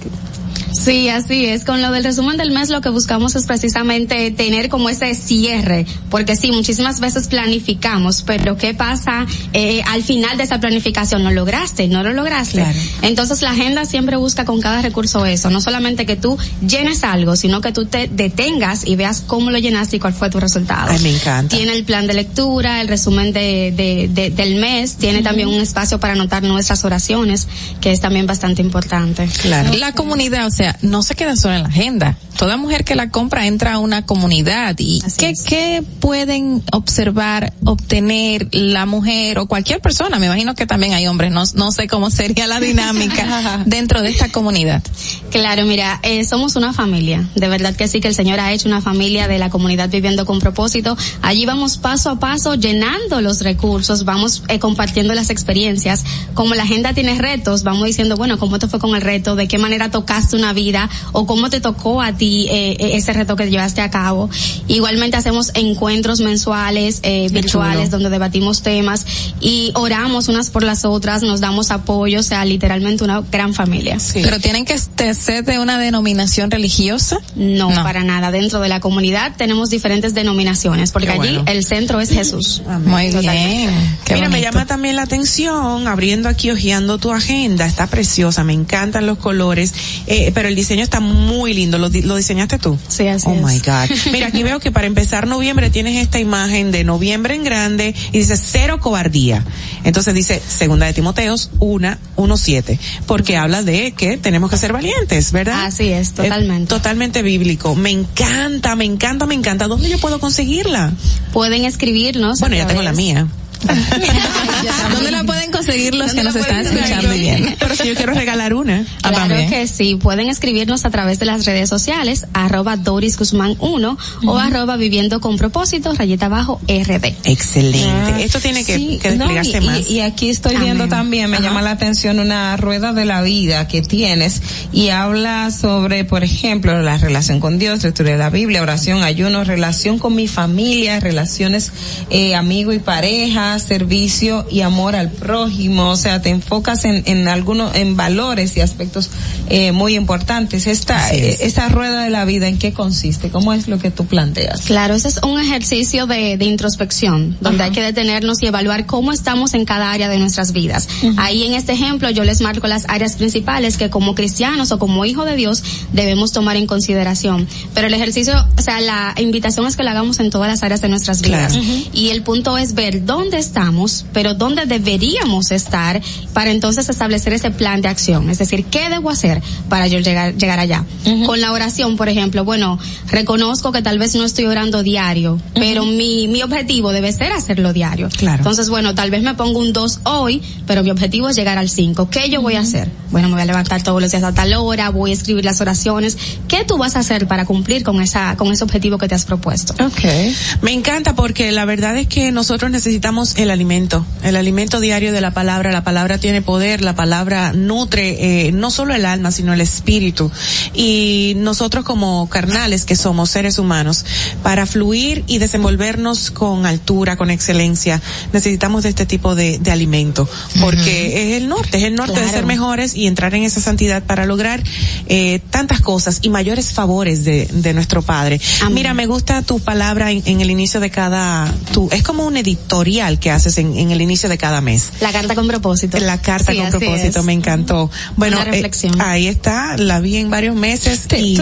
[0.84, 1.64] Sí, así es.
[1.64, 5.86] Con lo del resumen del mes lo que buscamos es precisamente tener como ese cierre,
[6.10, 11.24] porque sí, muchísimas veces planificamos, pero ¿qué pasa eh, al final de esa planificación?
[11.24, 11.88] ¿No lograste?
[11.88, 12.60] ¿No lo lograste?
[12.62, 12.80] Claro.
[13.02, 17.36] Entonces la agenda siempre busca con cada recurso eso, no solamente que tú llenes algo,
[17.36, 20.92] sino que tú te detengas y veas cómo lo llenaste y cuál fue tu resultado.
[20.92, 21.56] Ay, me encanta.
[21.56, 25.60] Tiene el plan de lectura, el resumen de, de- de- del mes, tiene también un
[25.62, 27.48] espacio para anotar nuestras oraciones,
[27.82, 29.28] que es también bastante importante.
[29.42, 29.74] Claro.
[29.78, 32.18] La comunidad, o sea, no se queda solo en la agenda.
[32.38, 38.50] Toda mujer que la compra entra a una comunidad y ¿qué, qué pueden observar, obtener
[38.52, 40.20] la mujer o cualquier persona?
[40.20, 44.10] Me imagino que también hay hombres, no, no sé cómo sería la dinámica dentro de
[44.10, 44.84] esta comunidad.
[45.32, 47.28] Claro, mira, eh, somos una familia.
[47.36, 50.26] De verdad que sí, que el Señor ha hecho una familia de la comunidad viviendo
[50.26, 50.98] con propósito.
[51.22, 56.04] Allí vamos paso a paso llenando los recursos, vamos eh, compartiendo las experiencias.
[56.34, 59.36] Como la agenda tiene retos, vamos diciendo, bueno, ¿cómo te fue con el reto?
[59.36, 60.90] ¿De qué manera tocaste una vida?
[61.12, 64.30] ¿O cómo te tocó a ti eh, eh, ese reto que llevaste a cabo?
[64.68, 69.06] Igualmente hacemos encuentros mensuales, eh, virtuales, donde debatimos temas
[69.40, 73.98] y oramos unas por las otras, nos damos apoyo, o sea, literalmente una gran familia.
[74.14, 74.80] Pero tienen que
[75.14, 77.20] ser de una denominación religiosa.
[77.36, 78.32] No, para nada.
[78.32, 82.62] Dentro de la comunidad tenemos diferentes denominaciones, porque allí el centro es Jesús.
[82.86, 83.22] Muy Totalmente.
[83.22, 83.98] bien.
[84.06, 88.54] Qué Mira, me llama también la atención, abriendo aquí, hojeando tu agenda, está preciosa, me
[88.54, 89.74] encantan los colores,
[90.08, 92.78] eh, pero el diseño está muy lindo, ¿lo, di- lo diseñaste tú?
[92.88, 93.42] Sí, así Oh es.
[93.42, 93.96] my God.
[94.12, 98.20] Mira, aquí veo que para empezar noviembre tienes esta imagen de noviembre en grande y
[98.20, 99.44] dice cero cobardía.
[99.84, 104.74] Entonces dice segunda de Timoteos, una, uno siete, porque habla de que tenemos que ser
[104.74, 105.66] valientes, ¿verdad?
[105.66, 106.68] Así es, totalmente.
[106.70, 107.76] totalmente bíblico.
[107.76, 109.68] Me encanta, me encanta, me encanta.
[109.68, 110.94] ¿Dónde yo puedo conseguirla?
[111.34, 112.40] Pueden escribirnos.
[112.40, 113.28] Bueno, ya tengo la mía.
[114.94, 117.50] ¿Dónde la pueden conseguir los que nos están escuchando viendo?
[117.60, 118.86] Pero si yo quiero regalar una.
[119.06, 119.50] Ah, Claro también.
[119.52, 124.38] que sí, pueden escribirnos a través de las redes sociales, arroba Doris Guzmán 1 o
[124.40, 127.06] arroba viviendo con propósito, rayita abajo RD.
[127.26, 127.88] Excelente.
[127.88, 129.90] Ah, Esto tiene que, sí, que no, desplegarse y, más.
[129.90, 131.46] y- y aquí estoy viendo también, me Ajá.
[131.46, 134.42] llama la atención una rueda de la vida que tienes
[134.74, 139.44] y habla sobre, por ejemplo, la relación con Dios, lectura de la Biblia, oración, ayuno,
[139.44, 141.72] relación con mi familia, relaciones
[142.10, 145.90] eh, amigo y pareja, servicio y amor al prójimo.
[145.90, 149.10] O sea, te enfocas en, en algunos, en valores y aspectos
[149.50, 150.68] eh, muy importantes.
[150.68, 151.22] Esta, es.
[151.22, 153.30] eh, esa rueda de la vida, ¿en qué consiste?
[153.30, 154.62] ¿Cómo es lo que tú planteas?
[154.62, 159.12] Claro, ese es un ejercicio de, de introspección, donde hay que detenernos y evaluar cómo
[159.12, 160.88] estamos en cada área de nuestras vidas.
[161.18, 165.06] Ahí en este ejemplo yo les marco las áreas principales que como cristianos o como
[165.06, 165.64] hijo de Dios
[165.94, 167.48] debemos tomar en consideración.
[167.74, 170.82] Pero el ejercicio, o sea, la invitación es que lo hagamos en todas las áreas
[170.82, 171.54] de nuestras vidas.
[171.54, 171.68] Claro.
[171.94, 176.02] Y el punto es ver dónde estamos, pero dónde deberíamos estar
[176.34, 178.30] para entonces establecer ese plan de acción.
[178.30, 180.84] Es decir, ¿qué debo hacer para yo llegar, llegar allá?
[181.26, 182.80] Con la oración, por ejemplo, bueno,
[183.10, 187.74] reconozco que tal vez no estoy orando diario, pero mi, mi objetivo debe ser hacerlo
[187.74, 188.10] diario.
[188.10, 188.40] Claro.
[188.40, 191.70] Entonces, bueno, tal vez me pongo un 2 hoy, pero mi objetivo es llegar al
[191.70, 192.10] 5.
[192.10, 192.90] ¿Qué yo voy a hacer?
[193.12, 195.62] Bueno, me voy a levantar todos los días a tal hora, voy a escribir las
[195.62, 196.18] oraciones.
[196.48, 199.26] ¿Qué tú vas a hacer para cumplir con esa, con ese objetivo que te has
[199.26, 199.74] propuesto?
[199.84, 200.36] Okay.
[200.62, 205.22] Me encanta porque la verdad es que nosotros necesitamos el alimento, el alimento diario de
[205.22, 205.72] la palabra.
[205.72, 210.32] La palabra tiene poder, la palabra nutre eh, no solo el alma, sino el espíritu.
[210.74, 214.06] Y nosotros como carnales que somos seres humanos,
[214.44, 218.02] para fluir y desenvolvernos con altura, con excelencia,
[218.34, 220.30] necesitamos de este tipo de, de alimento,
[220.60, 224.04] porque es el norte, es el norte de ser mejores y entrar en esa santidad
[224.04, 224.62] para lograr
[225.08, 228.40] eh, tantas cosas y mayores favores de, de nuestro Padre.
[228.62, 228.76] Amén.
[228.76, 232.38] Mira, me gusta tu palabra en, en el inicio de cada, tu, es como un
[232.38, 234.92] editorial especial que haces en, en el inicio de cada mes.
[235.02, 235.98] La carta con propósito.
[236.00, 237.26] La carta Sí, con propósito, es.
[237.26, 237.90] me encantó.
[238.18, 238.70] Bueno, eh,
[239.00, 241.38] ahí está, la vi en varios meses y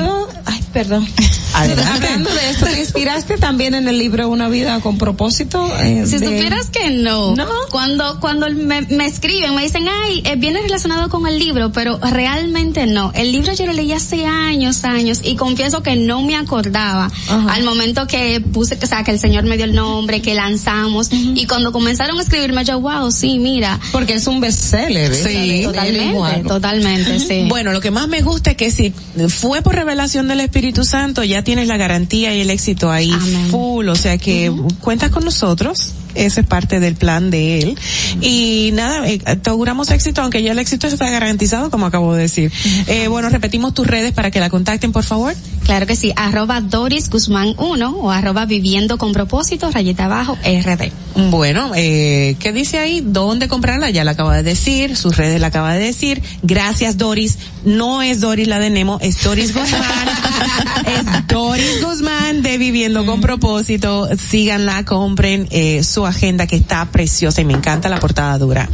[0.45, 1.07] Ay, perdón.
[1.53, 5.71] Hablando de esto, ¿te inspiraste también en el libro Una vida con propósito?
[5.79, 7.35] Eh, Si de- supieras que no,
[7.69, 11.99] cuando cuando me, me escriben, me dicen, ay, eh, viene relacionado con el libro, pero
[11.99, 13.11] realmente no.
[13.13, 17.11] El libro yo lo leí hace años, años, y confieso que no me acordaba
[17.49, 21.09] al momento que puse, o sea, que el Señor me dio el nombre, que lanzamos,
[21.11, 23.79] y cuando comenzaron a escribirme, yo, wow, sí, mira.
[23.91, 25.15] Porque es un bestseller, ¿eh?
[25.15, 25.63] Sí.
[25.63, 27.45] totalmente, totalmente, sí.
[27.53, 28.93] Bueno, lo que más me gusta es que si
[29.29, 33.11] fue por revelación del Espíritu Santo, ya tienes la garantía y el éxito ahí
[33.51, 35.93] full, o sea que cuentas con nosotros.
[36.15, 37.77] Ese es parte del plan de él.
[38.21, 42.23] Y nada, eh, te auguramos éxito, aunque ya el éxito está garantizado, como acabo de
[42.23, 42.51] decir.
[42.87, 45.33] Eh, bueno, repetimos tus redes para que la contacten, por favor.
[45.63, 50.91] Claro que sí, arroba Doris Guzmán 1 o arroba viviendo con propósito, rayita abajo, RD.
[51.29, 53.01] Bueno, eh, ¿qué dice ahí?
[53.01, 53.89] ¿Dónde comprarla?
[53.89, 56.21] Ya la acaba de decir, sus redes la acaba de decir.
[56.41, 57.37] Gracias, Doris.
[57.63, 59.81] No es Doris la de Nemo, es Doris Guzmán.
[60.43, 64.09] es Doris Guzmán de Viviendo con Propósito.
[64.17, 68.69] Síganla, compren eh, su agenda que está preciosa y me encanta la portada dura.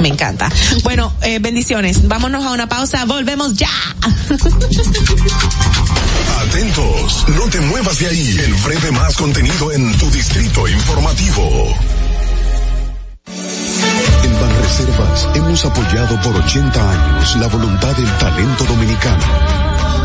[0.00, 0.50] Me encanta.
[0.82, 2.06] Bueno, eh, bendiciones.
[2.06, 3.04] Vámonos a una pausa.
[3.04, 3.70] Volvemos ya.
[6.40, 8.38] Atentos, no te muevas de ahí.
[8.44, 11.74] El breve más contenido en tu distrito informativo.
[14.24, 19.24] En Banreservas hemos apoyado por 80 años la voluntad del talento dominicano,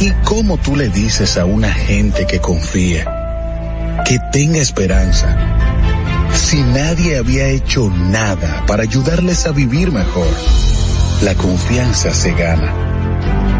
[0.00, 5.36] ¿Y cómo tú le dices a una gente que confía, que tenga esperanza,
[6.32, 10.34] si nadie había hecho nada para ayudarles a vivir mejor?
[11.20, 12.93] La confianza se gana.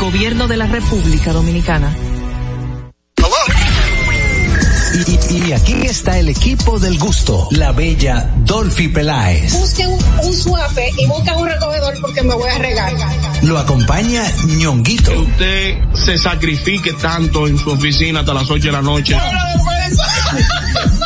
[0.00, 1.94] Gobierno de la República Dominicana.
[5.30, 9.52] Y, y- aquí está el equipo del gusto, la bella Dolphy Peláez.
[9.52, 12.92] Busque un, un suape y busca un recogedor porque me voy a regar.
[13.42, 15.12] Lo acompaña ñonguito.
[15.20, 19.16] usted se sacrifique tanto en su oficina hasta las 8 de la noche.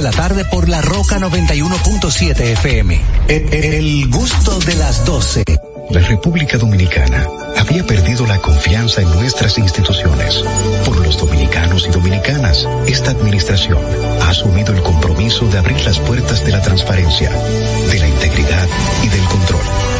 [0.00, 3.00] la tarde por La Roca 91.7 FM.
[3.28, 5.44] El, el gusto de las 12.
[5.90, 7.26] La República Dominicana
[7.58, 10.42] había perdido la confianza en nuestras instituciones.
[10.86, 13.78] Por los dominicanos y dominicanas, esta administración
[14.22, 18.68] ha asumido el compromiso de abrir las puertas de la transparencia, de la integridad
[19.02, 19.99] y del control.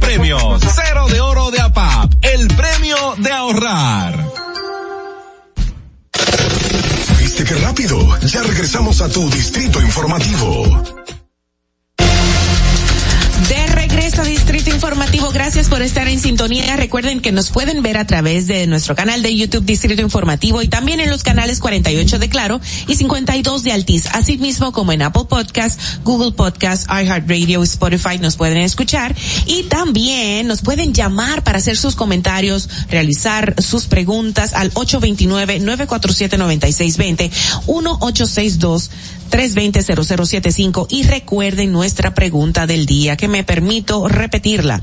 [0.00, 0.60] premios.
[0.74, 4.24] Cero de oro de APAP, el premio de ahorrar.
[7.18, 8.18] ¿Viste qué rápido?
[8.26, 10.82] Ya regresamos a tu distrito informativo.
[13.48, 13.66] De
[14.20, 16.76] Distrito Informativo, gracias por estar en sintonía.
[16.76, 20.68] Recuerden que nos pueden ver a través de nuestro canal de YouTube Distrito Informativo y
[20.68, 25.00] también en los canales 48 de Claro y 52 de Altiz, así mismo como en
[25.00, 28.18] Apple Podcast, Google Podcast, iHeartRadio, Spotify.
[28.18, 29.16] Nos pueden escuchar.
[29.46, 37.30] Y también nos pueden llamar para hacer sus comentarios, realizar sus preguntas al 829-947-9620,
[37.66, 38.90] 1862
[39.32, 44.82] 320-0075 y recuerden nuestra pregunta del día que me permito repetirla.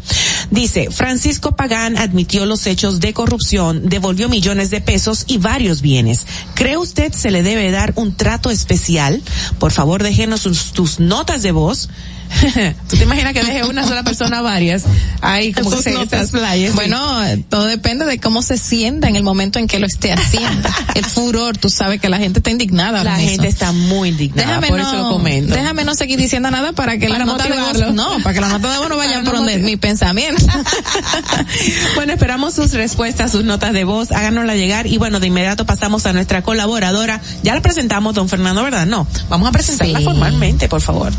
[0.49, 6.25] Dice, Francisco Pagán admitió los hechos de corrupción, devolvió millones de pesos y varios bienes.
[6.55, 9.21] ¿Cree usted se le debe dar un trato especial?
[9.59, 10.41] Por favor, déjenos
[10.73, 11.89] tus notas de voz.
[12.89, 14.83] ¿Tú te imaginas que deje una sola persona varias?
[15.21, 16.69] Ahí como que se sí.
[16.73, 20.69] Bueno, todo depende de cómo se sienta en el momento en que lo esté haciendo.
[20.95, 23.03] el furor, tú sabes que la gente está indignada.
[23.03, 23.55] La gente eso.
[23.55, 25.53] está muy indignada, Déjame por no, eso lo comento.
[25.53, 28.41] Déjame no seguir diciendo nada para que Para la nota de voz, no, para que
[28.41, 30.45] la nota de voz no vaya por donde mi pensamiento.
[31.95, 36.05] bueno, esperamos sus respuestas, sus notas de voz, háganosla llegar y bueno, de inmediato pasamos
[36.05, 37.21] a nuestra colaboradora.
[37.43, 38.85] Ya la presentamos, don Fernando, ¿verdad?
[38.85, 40.05] No, vamos a presentarla Sí.
[40.05, 41.11] formalmente, por favor.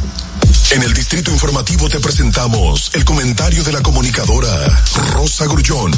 [0.72, 5.90] En el distrito informativo te presentamos el comentario de la comunicadora Rosa Grullón.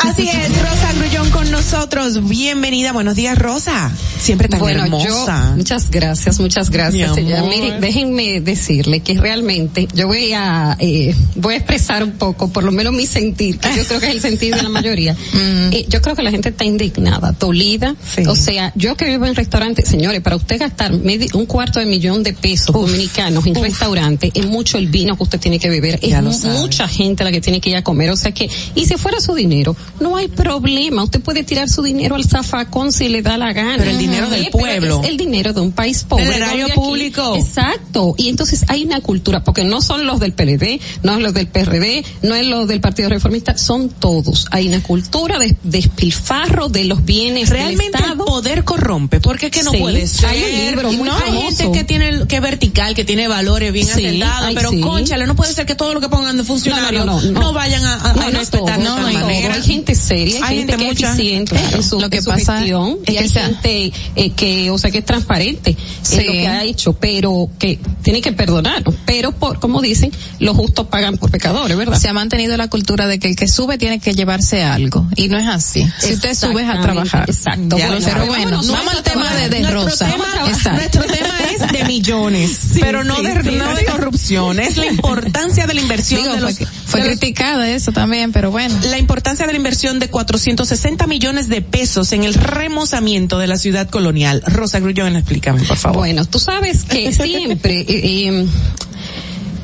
[0.00, 2.28] Así es, Rosa Grullón con nosotros.
[2.28, 3.90] Bienvenida, buenos días, Rosa.
[4.20, 5.48] Siempre tan bueno, hermosa.
[5.50, 7.16] yo, muchas gracias, muchas gracias.
[7.16, 12.64] Mire, déjenme decirle que realmente yo voy a, eh, voy a expresar un poco, por
[12.64, 15.16] lo menos mi sentir, que yo creo que es el sentir de la mayoría.
[15.70, 17.94] Eh, yo creo que la gente está indignada, dolida.
[18.26, 21.84] O sea, yo que vivo en restaurantes, señores, para usted gastar medi- un cuarto de
[21.84, 25.98] millón de pesos dominicanos en restaurante, es mucho el vino que usted tiene que beber,
[26.02, 28.08] es Ya mucha gente la que tiene que ir a comer.
[28.10, 31.02] O sea que, y si fuera su dinero, no hay problema.
[31.04, 33.76] Usted puede tirar su dinero al zafacón si le da la gana.
[33.78, 35.00] Pero el dinero del pueblo.
[35.02, 36.24] Es el dinero de un país pobre.
[36.26, 37.36] El erario público.
[37.36, 38.14] Exacto.
[38.16, 41.48] Y entonces hay una cultura, porque no son los del PLD, no es los del
[41.48, 44.46] PRD, no es los del Partido Reformista, son todos.
[44.50, 49.52] Hay una cultura de despilfarro de los bienes Realmente del el poder corrompe, porque es
[49.52, 50.28] que no Sí, puede ser.
[50.28, 53.72] hay un libro muy no hay gente que tiene, que es vertical, que tiene valores
[53.72, 54.80] bien Sí, asentados, pero sí.
[54.80, 58.12] conchale, no puede ser que todo lo que pongan de funcionarios No, vayan a, a,
[58.30, 59.54] respetar todo, de manera.
[59.54, 62.58] Hay gente seria, hay, gente, que es eficiente en su, Lo que en su pasa
[62.58, 66.16] gestión es y hay gente eh, que, o sea, que es transparente Sí.
[66.18, 68.82] en lo que ha hecho, pero que tiene que perdonar.
[69.06, 71.98] Pero por, como dicen, los justos pagan por pecadores, ¿verdad?
[71.98, 75.28] Se ha mantenido la cultura de que el que sube tiene que llevarse algo y
[75.28, 75.86] no es así.
[75.98, 77.28] Si usted sube es a trabajar.
[77.28, 77.76] Exacto.
[77.76, 80.06] Ya Bueno, pero bueno, vamos al tema de, de Nuestro Rosa.
[80.10, 80.72] tema-.
[80.74, 85.74] Nuestro tema es de millones, pero no sí, de, no corrupción, es la importancia de
[85.74, 86.58] la inversión Digo, de los,
[86.88, 88.74] fue de los- criticada eso también, pero bueno.
[88.90, 93.58] la importancia de la inversión de 460 millones de pesos en el remozamiento de la
[93.58, 94.42] ciudad colonial.
[94.46, 95.98] Rosa Grullón, explícame, por favor.
[95.98, 98.46] Bueno, tú sabes que siempre, eh, eh,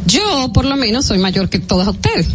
[0.06, 2.26] yo por lo menos soy mayor que todas ustedes.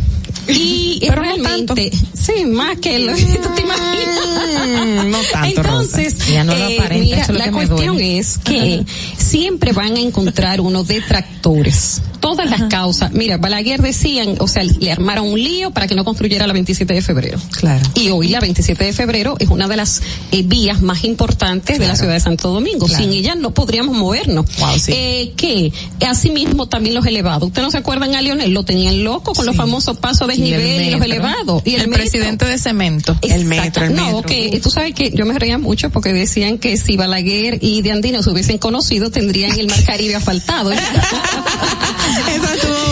[0.50, 5.06] Y Pero no realmente, sí, más que lo que tú te imaginas.
[5.06, 6.32] no tanto, Entonces, Rosa.
[6.32, 8.84] Ya no lo eh, mira, eso es lo la que cuestión es que
[9.18, 12.02] siempre van a encontrar unos detractores.
[12.20, 13.14] Todas las causas.
[13.14, 16.94] Mira, Balaguer decían, o sea, le armaron un lío para que no construyera la 27
[16.94, 17.40] de febrero.
[17.52, 17.86] Claro.
[17.96, 20.02] Y hoy la 27 de febrero es una de las
[20.34, 22.88] eh, vías más importantes de la ciudad de Santo Domingo.
[22.88, 23.04] Claro.
[23.04, 24.46] Sin ella no podríamos movernos.
[24.60, 24.92] Wow, sí.
[24.94, 25.72] eh, que
[26.06, 27.48] asimismo también los elevados.
[27.48, 28.52] ¿Ustedes no se acuerdan a Lionel?
[28.52, 31.62] Lo tenían loco con los famosos pasos de el desnivel y, los elevados.
[31.66, 32.04] Y el, el metro.
[32.04, 33.18] presidente de cemento.
[33.22, 36.78] El metro, el No, que tú sabes que yo me reía mucho porque decían que
[36.78, 40.72] si Balaguer y De Andino se hubiesen conocido tendrían el Mar Caribe asfaltado.
[40.72, 40.84] Eso
[42.54, 42.89] estuvo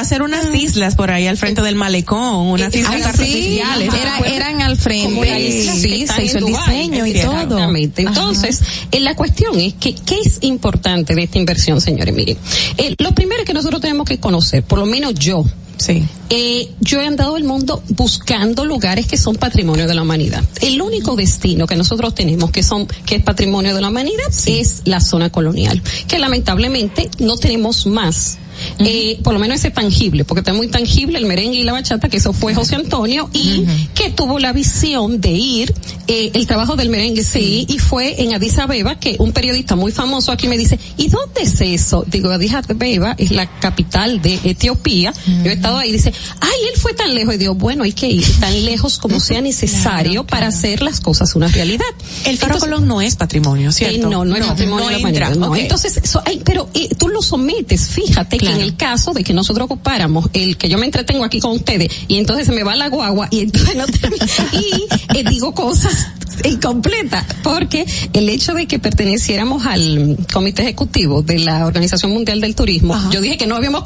[0.00, 3.94] ponderó hacer unas islas por ahí al frente del malecón, unas islas Ay, sí, artificiales.
[3.94, 5.40] era- eran al frente.
[5.40, 7.32] Islas Sí, se hizo el diseño y todo.
[7.32, 8.02] Exactamente.
[8.02, 12.14] Entonces, eh, la cuestión es que, ¿qué es importante de esta inversión, señores?
[12.14, 12.36] Miren,
[12.78, 15.44] eh, lo primero que nosotros tenemos que conocer, por lo menos yo,
[15.76, 16.02] Sí.
[16.28, 20.44] eh, yo he andado el mundo buscando lugares que son patrimonio de la humanidad.
[20.60, 24.82] El único destino que nosotros tenemos que son que es patrimonio de la humanidad es
[24.84, 28.38] la zona colonial, que lamentablemente no tenemos más.
[28.78, 32.08] Eh, por lo menos ese tangible, porque está muy tangible el merengue y la bachata,
[32.08, 33.64] que eso fue José Antonio, y
[33.94, 35.74] que tuvo la visión de ir,
[36.06, 39.92] eh, el trabajo del merengue, sí, y fue en Addis Abeba, que un periodista muy
[39.92, 42.04] famoso aquí me dice, ¿y dónde es eso?
[42.06, 46.80] Digo, Addis Abeba es la capital de Etiopía, yo he estado ahí, dice, ay, él
[46.80, 50.48] fue tan lejos, y digo, bueno, hay que ir tan lejos como sea necesario para
[50.48, 51.84] hacer las cosas una realidad.
[52.24, 53.96] El Faro Colón no es patrimonio, ¿cierto?
[53.96, 55.56] Eh, no, no es patrimonio de la entra, humanidad, no.
[55.56, 59.66] Entonces, so- ay, pero eh, tú lo sometes, fíjate en el caso de que nosotros
[59.66, 62.88] ocupáramos el que yo me entretengo aquí con ustedes y entonces se me va la
[62.88, 63.84] guagua y entonces no
[64.58, 64.86] y
[65.18, 66.08] eh, digo cosas
[66.48, 72.54] incompletas porque el hecho de que perteneciéramos al comité ejecutivo de la Organización Mundial del
[72.54, 73.82] Turismo, yo dije que no habíamos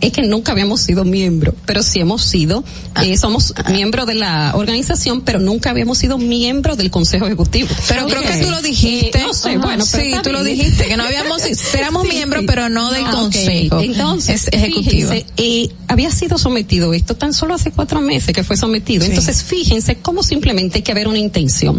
[0.00, 2.62] es que nunca habíamos sido miembro, pero sí hemos sido,
[3.02, 7.68] eh, somos miembro de la organización, pero nunca habíamos sido miembro del Consejo Ejecutivo.
[7.88, 9.18] Pero creo que tú lo dijiste.
[9.18, 11.42] Eh, no sé, Ajá, bueno, pero sí, tú lo dijiste, que no habíamos,
[11.74, 12.46] éramos Sí, miembros, sí.
[12.46, 13.80] pero no del Ah, consejo.
[13.80, 15.10] Entonces, es ejecutivo.
[15.10, 19.04] fíjense, eh, había sido sometido esto tan solo hace cuatro meses que fue sometido.
[19.04, 21.77] Entonces, fíjense cómo simplemente hay que haber una intención.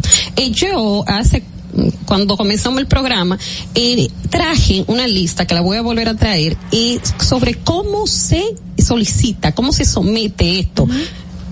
[0.51, 1.43] Yo hace
[2.05, 3.37] cuando comenzamos el programa,
[3.75, 8.43] eh, traje una lista que la voy a volver a traer eh, sobre cómo se
[8.77, 10.87] solicita, cómo se somete esto.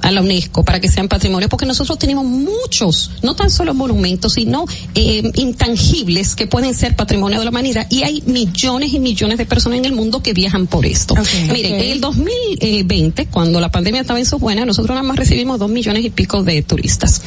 [0.07, 4.33] A la UNESCO para que sean patrimonio, porque nosotros tenemos muchos, no tan solo monumentos,
[4.33, 4.63] sino
[4.95, 9.45] eh, intangibles que pueden ser patrimonio de la humanidad y hay millones y millones de
[9.45, 11.13] personas en el mundo que viajan por esto.
[11.51, 15.59] Miren, en el 2020, cuando la pandemia estaba en su buena, nosotros nada más recibimos
[15.59, 17.21] dos millones y pico de turistas.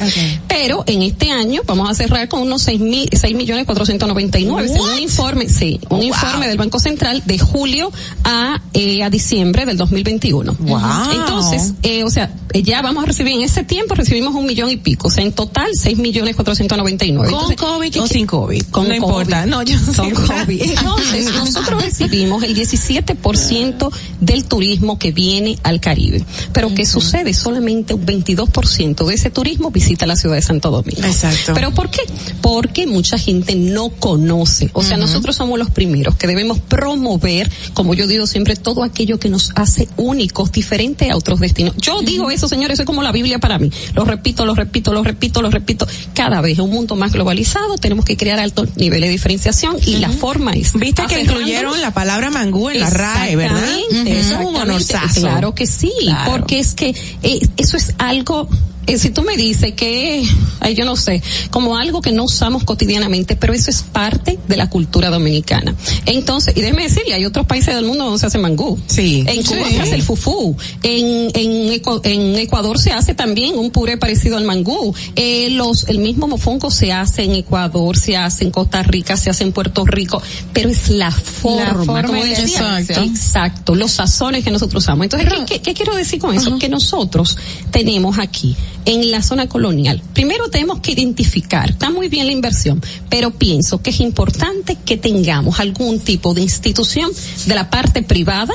[0.47, 4.39] Pero en este año vamos a cerrar con unos seis mil, seis millones cuatrocientos noventa
[4.39, 7.91] y nueve, según un informe, sí, un informe del Banco Central de julio
[8.23, 10.55] a, eh, a diciembre del 2021.
[10.57, 10.79] Wow.
[11.11, 14.69] Entonces, eh, o sea, eh, ya vamos a recibir, en ese tiempo recibimos un millón
[14.69, 17.33] y pico, o sea, en total seis millones cuatrocientos noventa y nueve.
[17.33, 18.63] ¿Con COVID o sin COVID?
[18.71, 19.45] Con no importa.
[19.45, 20.13] No, yo Con sé.
[20.13, 20.61] COVID.
[20.77, 23.91] Entonces, nosotros recibimos el 17%
[24.21, 26.23] del turismo que viene al Caribe.
[26.53, 27.33] Pero ¿qué sucede?
[27.33, 31.03] Solamente un 22% de ese turismo visita la ciudad de Santo Domingo.
[31.03, 31.53] Exacto.
[31.53, 32.03] ¿Pero por qué?
[32.41, 34.69] Porque mucha gente no conoce.
[34.71, 39.19] O sea, nosotros somos los primeros que debemos promover, como yo digo siempre, todo aquello
[39.19, 41.75] que nos hace únicos, diferentes a otros destinos.
[41.75, 43.71] Yo digo eso, señores, eso es como la Biblia para mí.
[43.95, 45.87] Lo repito, lo repito, lo repito, lo repito.
[46.13, 49.95] Cada vez en un mundo más globalizado tenemos que crear altos niveles de diferenciación y
[49.95, 50.73] la forma es.
[50.73, 53.63] Viste que incluyeron la palabra mangú en la RAE, ¿verdad?
[53.63, 55.21] Exactamente, Eso es un honorazo.
[55.21, 56.31] Claro que sí, Claro.
[56.31, 58.47] porque es que eh, eso es algo
[58.87, 60.23] eh, si tú me dices que,
[60.59, 64.57] ay, yo no sé, como algo que no usamos cotidianamente, pero eso es parte de
[64.57, 65.75] la cultura dominicana.
[66.05, 68.79] Entonces, y déjeme decirle, hay otros países del mundo donde se hace mangú.
[68.87, 69.23] Sí.
[69.27, 69.75] En Cuba Sí.
[69.75, 70.55] se hace el fufú.
[70.83, 74.93] En, en, en Ecuador se hace también un puré parecido al mangú.
[75.15, 79.29] Eh, los, el mismo mofongo se hace en Ecuador, se hace en Costa Rica, se
[79.29, 80.21] hace en Puerto Rico,
[80.53, 81.85] pero es la forma.
[81.85, 82.79] forma como es- decía.
[82.79, 83.03] exacto.
[83.03, 85.05] Exacto, los sazones que nosotros usamos.
[85.05, 86.57] Entonces, ¿qué, qué, qué quiero decir con eso?
[86.59, 87.37] Que nosotros
[87.71, 92.81] tenemos aquí, en la zona colonial, primero tenemos que identificar, está muy bien la inversión,
[93.09, 97.11] pero pienso que es importante que tengamos algún tipo de institución
[97.45, 98.53] de la parte privada,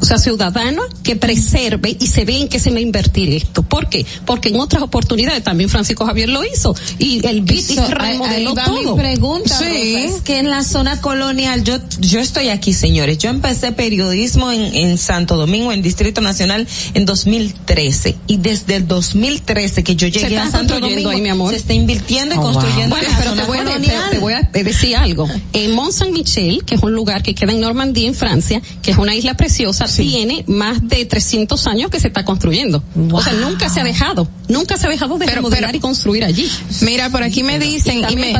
[0.00, 3.62] o sea, ciudadana, que preserve y se ve en qué se va a invertir esto.
[3.62, 4.04] ¿Por qué?
[4.24, 8.56] Porque en otras oportunidades también Francisco Javier lo hizo y el BIT Eso, remodeló ahí
[8.56, 8.96] va todo.
[8.96, 9.64] Mi pregunta Sí.
[9.64, 13.18] Rosa, es que en la zona colonial, yo, yo estoy aquí, señores.
[13.18, 18.16] Yo empecé periodismo en, en Santo Domingo, en Distrito Nacional, en 2013.
[18.26, 21.50] Y desde el 2013 que yo llegué Se a está Santo Domingo, ahí, mi amor.
[21.50, 22.52] se está invirtiendo y Oh, wow.
[22.52, 24.02] construyendo Bueno, la pero zona te voy, a, colonial.
[24.10, 25.28] te- te voy a decir algo.
[25.52, 28.90] En Mont Saint Michel, que es un lugar que queda en Normandía, en Francia, que
[28.90, 32.82] es una isla preciosa, tiene más de 300 años que se está construyendo.
[33.12, 36.50] O sea, nunca se ha dejado, nunca se ha dejado de remodelar y construir allí.
[36.80, 38.34] Mira, por aquí me dicen y me,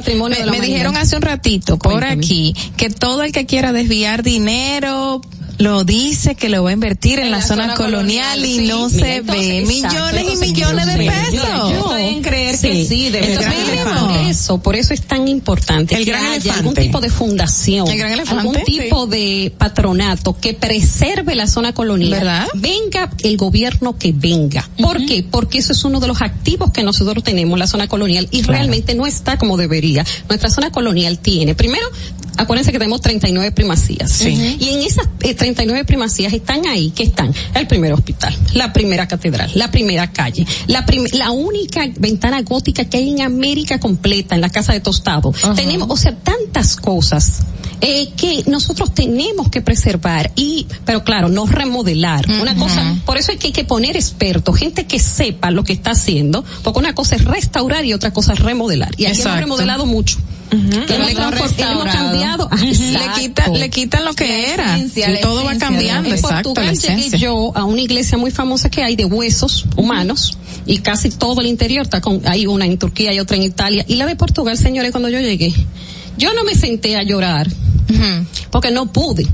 [0.61, 5.21] dijeron hace un ratito por aquí que todo el que quiera desviar dinero
[5.59, 8.67] lo dice que lo va a invertir en, la, zona, colonial, y sí.
[8.67, 11.33] no Mira, se entonces, ve exacto, millones y millones de pesos.
[11.33, 14.01] yo- yo estoy en creer que sí, de verdad.
[14.01, 16.59] por eso, por eso es tan importante El que gran haya elefante.
[16.59, 21.73] algún tipo de fundación, El gran elefante, algún tipo de patronato que preserve la zona
[21.73, 22.11] colonial.
[22.11, 22.47] ¿Verdad?
[22.55, 24.69] Venga el gobierno que venga.
[24.81, 25.25] ¿Por qué?
[25.29, 28.95] Porque eso es uno de los activos que nosotros tenemos, la zona colonial, y realmente
[28.95, 30.05] no está como debería.
[30.29, 31.87] Nuestra zona colonial tiene, primero,
[32.37, 34.21] acuérdense que tenemos 39 primacías.
[34.23, 39.07] Y en esas eh, 39 primacías están ahí, que están el primer hospital, la primera
[39.09, 44.35] catedral, la primera calle, la, prim- la única ventana gótica que hay en América completa,
[44.35, 45.33] en la casa de Tostado.
[45.55, 47.41] Tenemos, o sea, tantas cosas.
[47.83, 52.25] eh, que nosotros tenemos que preservar y, pero claro, no remodelar.
[52.41, 55.75] Una cosa, por eso hay que, hay que poner expertos, gente que sepa lo que
[55.75, 58.95] está haciendo, porque una cosa es restaurar y otra cosa es remodelar.
[58.97, 60.17] Y aquí hemos remodelado mucho.
[60.51, 62.49] Que hemos, transfor- hemos cambiado.
[62.61, 63.21] Le exacto.
[63.21, 64.77] quita, le quitan lo que era.
[64.77, 67.81] esencia, la Todo va esencia cambiando, de- En exacto, la Portugal llegué yo a una
[67.81, 72.21] iglesia muy famosa que hay de huesos humanos y casi todo el interior está con,
[72.27, 73.85] hay una en Turquía y otra en Italia.
[73.89, 75.53] Y la de Portugal, señores, cuando yo llegué,
[76.17, 77.49] yo no me senté a llorar
[78.51, 79.27] porque no pude.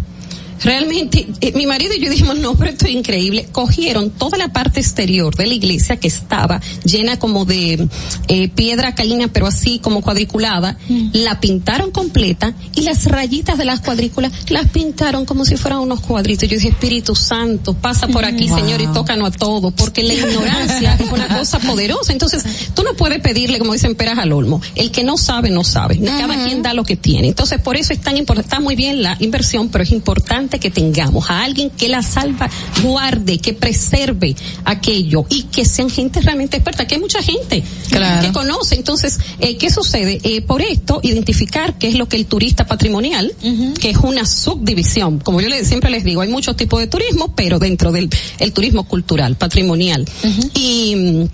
[0.64, 3.48] Realmente, eh, mi marido y yo dijimos, no, pero esto es increíble.
[3.52, 7.88] Cogieron toda la parte exterior de la iglesia que estaba llena como de
[8.28, 10.78] eh, piedra calina, pero así como cuadriculada,
[11.12, 16.00] la pintaron completa y las rayitas de las cuadrículas las pintaron como si fueran unos
[16.00, 16.48] cuadritos.
[16.48, 18.58] Yo dije, Espíritu Santo, pasa por aquí, Wow.
[18.58, 22.12] Señor, y tócanos a todos, porque la ignorancia es una cosa poderosa.
[22.12, 24.60] Entonces, tú no puedes pedirle, como dicen, peras al olmo.
[24.74, 26.00] El que no sabe, no sabe.
[26.00, 27.28] Cada quien da lo que tiene.
[27.28, 30.70] Entonces, por eso es tan importante, está muy bien la inversión, pero es importante que
[30.70, 32.48] tengamos a alguien que la salva,
[32.82, 38.26] guarde, que preserve aquello y que sean gente realmente experta, que hay mucha gente Claro.
[38.26, 38.74] que conoce.
[38.76, 40.20] Entonces, eh, ¿qué sucede?
[40.22, 43.32] Eh, por esto, identificar qué es lo que el turista patrimonial,
[43.80, 45.18] que es una subdivisión.
[45.18, 48.08] Como yo le- siempre les digo, hay muchos tipos de turismo, pero dentro del
[48.38, 50.06] el turismo cultural, patrimonial.
[50.54, 51.24] Y mm,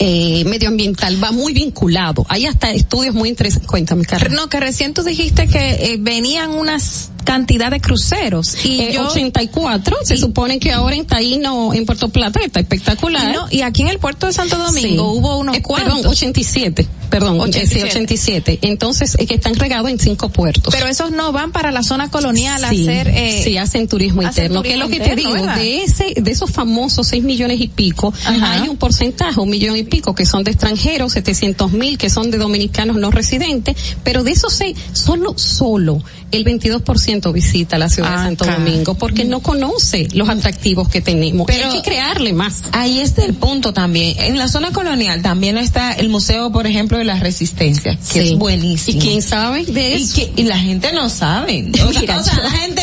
[0.00, 2.24] eh, medioambiental va muy vinculado.
[2.28, 3.68] Hay hasta estudios muy interesantes.
[3.68, 4.32] Cuéntame, Carlos.
[4.32, 9.06] No, que recién tú dijiste que eh, venían unas cantidad de cruceros y Eh, yo
[9.08, 13.30] 84, se supone que ahora en Taíno, en Puerto Plata, está espectacular.
[13.30, 15.18] Y no, y aquí en el puerto de Santo Domingo Sí.
[15.18, 15.92] hubo unos Eh, cuantos.
[15.94, 16.86] Perdón, 87.
[17.10, 17.84] Perdón, 87.
[17.88, 18.52] 87.
[18.52, 18.58] 87.
[18.62, 20.72] Entonces, es que están regados en cinco puertos.
[20.74, 24.22] Pero esos no van para la zona colonial a sí, hacer eh, sí, hacen turismo
[24.22, 24.62] interno.
[24.62, 25.56] que es lo que te digo, ¿verdad?
[25.56, 28.52] de ese, de esos famosos 6 millones y pico, Ajá.
[28.62, 32.30] hay un porcentaje, un millón y pico, que son de extranjeros, 700 mil que son
[32.30, 38.10] de dominicanos no residentes, pero de esos seis, solo, solo el 22% visita la ciudad
[38.10, 38.44] de Santo.
[38.44, 41.46] Domingo, porque no conoce los atractivos que tenemos.
[41.46, 42.64] Pero- hay que crearle más.
[42.72, 44.16] Ahí está el punto también.
[44.18, 48.32] En la zona colonial también está el Museo, por ejemplo, de la Resistencia, que Sí.
[48.32, 48.98] es buenísimo.
[48.98, 50.14] ¿Y quién sabe de Y, eso?
[50.16, 51.66] que- y la gente no sabe.
[51.88, 52.82] O sea, Mira, o sea, yo- la gente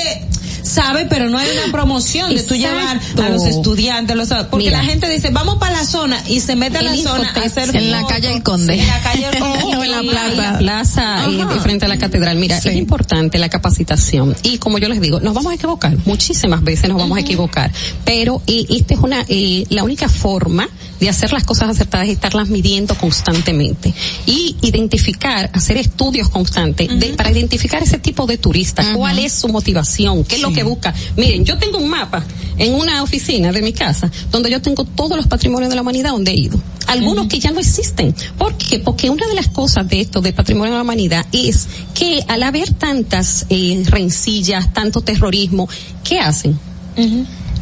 [0.75, 4.79] sabe, pero no hay una promoción de tú llevar a los estudiantes, los, porque Mira.
[4.79, 7.45] la gente dice, vamos para la zona y se mete a la zona a Infotec,
[7.45, 8.73] hacer en la calle El Conde.
[8.79, 9.75] En la calle El Conde.
[9.77, 10.35] O en la Y plaza.
[10.51, 11.29] la plaza Ajá.
[11.31, 12.37] de frente a la catedral.
[12.37, 12.69] Mira, Sí.
[12.69, 14.35] es importante la capacitación.
[14.43, 15.95] Y como yo les digo, nos vamos a equivocar.
[16.05, 17.71] Muchísimas veces nos vamos a equivocar.
[18.03, 20.67] Pero eh, esta es una, eh, la única forma
[20.99, 23.93] de hacer las cosas acertadas es estarlas midiendo constantemente.
[24.25, 28.83] Y identificar, hacer estudios constantes de- para identificar ese tipo de turista.
[28.95, 30.23] ¿Cuál es su motivación?
[30.23, 30.93] ¿Qué es lo que busca?
[31.17, 32.23] Miren, yo tengo un mapa
[32.57, 36.11] en una oficina de mi casa donde yo tengo todos los patrimonios de la humanidad
[36.11, 36.59] donde he ido.
[36.87, 38.15] Algunos que ya no existen.
[38.37, 38.79] ¿Por qué?
[38.79, 42.43] Porque una de las cosas de esto, de patrimonio de la humanidad, es que al
[42.43, 45.67] haber tantas eh, rencillas, tanto terrorismo,
[46.03, 46.57] ¿qué hacen?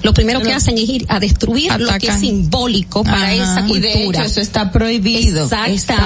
[0.04, 3.34] Lo primero que hacen es ir a destruir lo que es simbólico para Ajá.
[3.34, 3.82] esa Y cultura.
[3.94, 5.44] de hecho eso está prohibido.
[5.46, 6.06] Exactamente, Está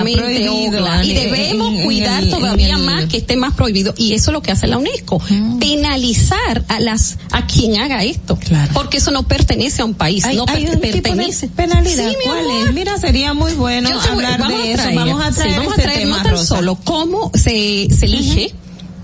[0.71, 1.03] prohibido.
[1.03, 3.93] Y debemos en- cuidar todavía en más que esté más prohibido.
[3.97, 5.19] Y eso es lo que hace la UNESCO.
[5.59, 8.37] Penalizar a las, a quien haga esto.
[8.37, 8.71] Claro.
[8.73, 10.23] Porque eso no pertenece a un país.
[10.25, 11.47] Hay, no hay per- un tipo pertenece.
[11.47, 12.09] de penalidad.
[12.09, 12.73] Sí, ¿Cuál es?
[12.73, 14.83] Mira, sería muy bueno voy- hablar de eso.
[14.93, 18.53] Vamos a sí, traer vamos a traer no tan solo cómo se, se elige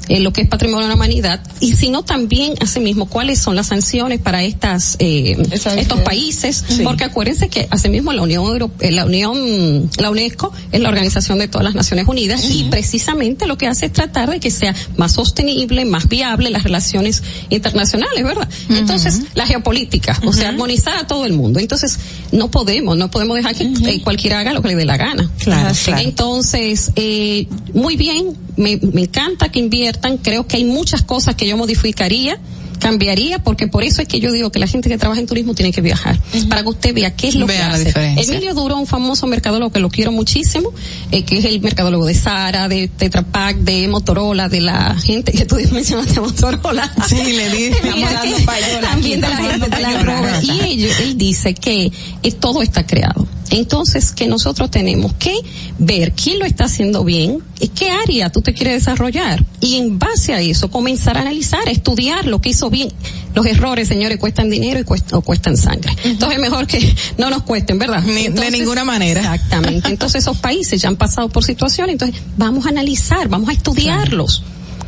[0.07, 3.67] eh, lo que es patrimonio de la humanidad y sino también asimismo cuáles son las
[3.67, 6.81] sanciones para estas eh, estos países Sí.
[6.83, 11.47] porque acuérdense que asimismo la Unión Europea la Unión la UNESCO es la organización de
[11.47, 15.13] todas las Naciones Unidas y precisamente lo que hace es tratar de que sea más
[15.13, 21.25] sostenible más viable las relaciones internacionales verdad entonces la geopolítica o sea armonizar a todo
[21.25, 21.59] el mundo.
[21.59, 21.99] Entonces
[22.31, 25.29] no podemos no podemos dejar que eh, cualquiera haga lo que le dé la gana.
[25.39, 26.01] Claro, claro.
[26.01, 31.47] entonces, eh, muy bien, me, me encanta que inviertan, creo que hay muchas cosas que
[31.47, 32.39] yo modificaría,
[32.79, 35.53] cambiaría, porque por eso es que yo digo que la gente que trabaja en turismo
[35.55, 37.85] tiene que viajar, para que usted vea qué es lo Vea que la hace.
[37.85, 38.33] diferencia.
[38.33, 40.73] Emilio Duro, un famoso mercadólogo que lo quiero muchísimo,
[41.11, 45.31] eh, que es el mercadólogo de Sara, de Tetra Pak, de Motorola, de la gente
[45.31, 46.93] que tú mencionaste a Motorola.
[47.07, 47.71] Sí, le di.
[47.95, 50.43] Mira Estamos dando que payola aquí, también de la gente de la roba.
[50.43, 51.89] Y él, él dice que
[52.21, 53.25] eh, todo está creado.
[53.53, 55.33] Entonces, que nosotros tenemos que
[55.79, 59.45] ver quién lo está haciendo bien, y qué área tú te quieres desarrollar.
[59.61, 62.89] Y en base a eso, comenzar a analizar, a estudiar lo que hizo bien.
[63.33, 65.95] Los errores, señores, cuestan dinero y cuestan, o cuestan sangre.
[66.03, 68.03] Entonces, mejor que no nos cuesten, ¿verdad?
[68.03, 69.21] Ni- de ninguna manera.
[69.21, 69.87] Exactamente.
[69.87, 74.43] Entonces, esos países ya han pasado por situaciones, entonces vamos a analizar, vamos a estudiarlos.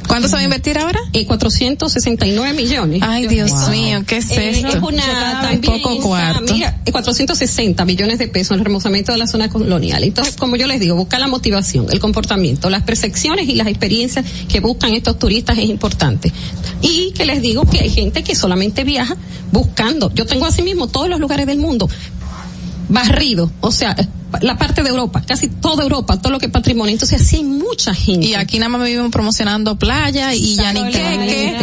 [0.07, 0.99] ¿Cuánto se va a invertir ahora?
[1.13, 3.01] Eh, 469 millones.
[3.03, 4.67] Ay, Dios mío, ¿qué es Eh, esto?
[4.69, 6.53] es una Tan también poco está, cuarto.
[6.53, 10.03] mira, eh, 460 millones de pesos en el remozamiento de la zona colonial.
[10.03, 14.25] Entonces, como yo les digo, buscar la motivación, el comportamiento, las percepciones y las experiencias
[14.47, 16.31] que buscan estos turistas es importante.
[16.81, 19.15] Y que les digo que hay gente que solamente viaja
[19.51, 20.11] buscando.
[20.13, 21.89] Yo tengo así mismo todos los lugares del mundo
[22.87, 23.95] barrido, o sea,
[24.41, 26.93] la parte de Europa, casi toda Europa, todo lo que es patrimonio.
[26.93, 28.25] Entonces así hay mucha gente.
[28.27, 30.79] Y aquí nada más vivimos promocionando playa y ya ni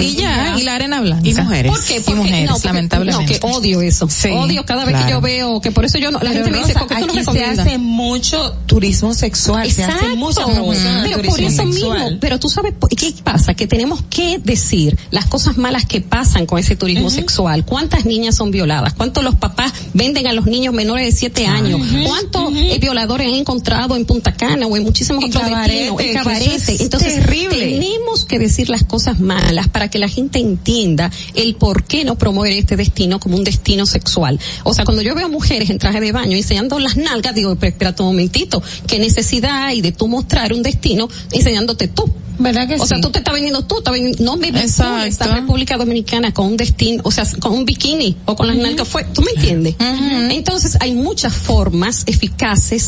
[0.02, 1.28] y ya, y la arena blanca.
[1.28, 1.72] Y mujeres.
[1.72, 1.96] ¿Por qué?
[1.96, 3.34] Y Porque- mujeres, no, porque- lamentablemente.
[3.34, 4.08] No, que odio eso.
[4.34, 6.58] odio cada vez que yo veo que por eso yo no, la Pero gente me
[6.66, 11.16] dice, ¿por qué tú no se hace mucho turismo sexual, se hace mucha promoción pero
[11.16, 11.98] turismo por eso sexual.
[12.04, 16.46] mismo, pero tú sabes qué pasa, que tenemos que decir las cosas malas que pasan
[16.46, 17.64] con ese turismo sexual.
[17.64, 18.94] ¿Cuántas niñas son violadas?
[18.94, 21.80] ¿Cuántos los papás venden a los niños menores de siete años?
[22.06, 26.00] ¿Cuántos eh, violadores han encontrado en Punta Cana o en muchísimos otros destinos?
[26.00, 26.82] En Cabarete.
[26.82, 27.58] Entonces, terrible.
[27.58, 32.16] tenemos que decir las cosas malas para que la gente entienda el por qué no
[32.16, 34.38] promover este destino como un destino sexual.
[34.64, 37.72] O sea, cuando yo veo mujeres en traje de baño enseñando las nalgas, digo, pero
[37.72, 42.10] espérate un momentito, ¿qué necesidad hay de tú mostrar un destino enseñándote tú?
[42.38, 45.04] ¿Verdad que o sea, tú te estás vendiendo tú, estás vendiendo, no me Exacto.
[45.04, 48.88] esta República Dominicana con un destino, o sea, con un bikini o con las nalgas
[48.88, 49.76] fue, ¿tú me entiendes?
[49.78, 52.41] Entonces, hay muchas formas eficaces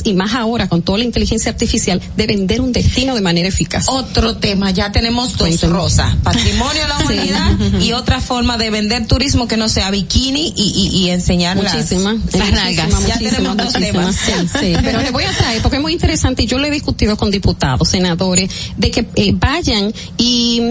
[0.05, 3.87] y más ahora con toda la inteligencia artificial de vender un destino de manera eficaz.
[3.89, 7.05] Otro tema, ya tenemos dos rosas, patrimonio de la Sí.
[7.05, 11.57] humanidad y otra forma de vender turismo que no sea bikini y, y, y enseñar
[11.57, 13.07] las- Muchísimas, las muchísimas, nalgas.
[13.07, 14.17] Ya tenemos dos temas.
[14.17, 16.71] Sí, sí, pero le voy a traer porque es muy interesante y yo lo he
[16.71, 20.63] discutido con diputados, senadores, de que eh, vayan y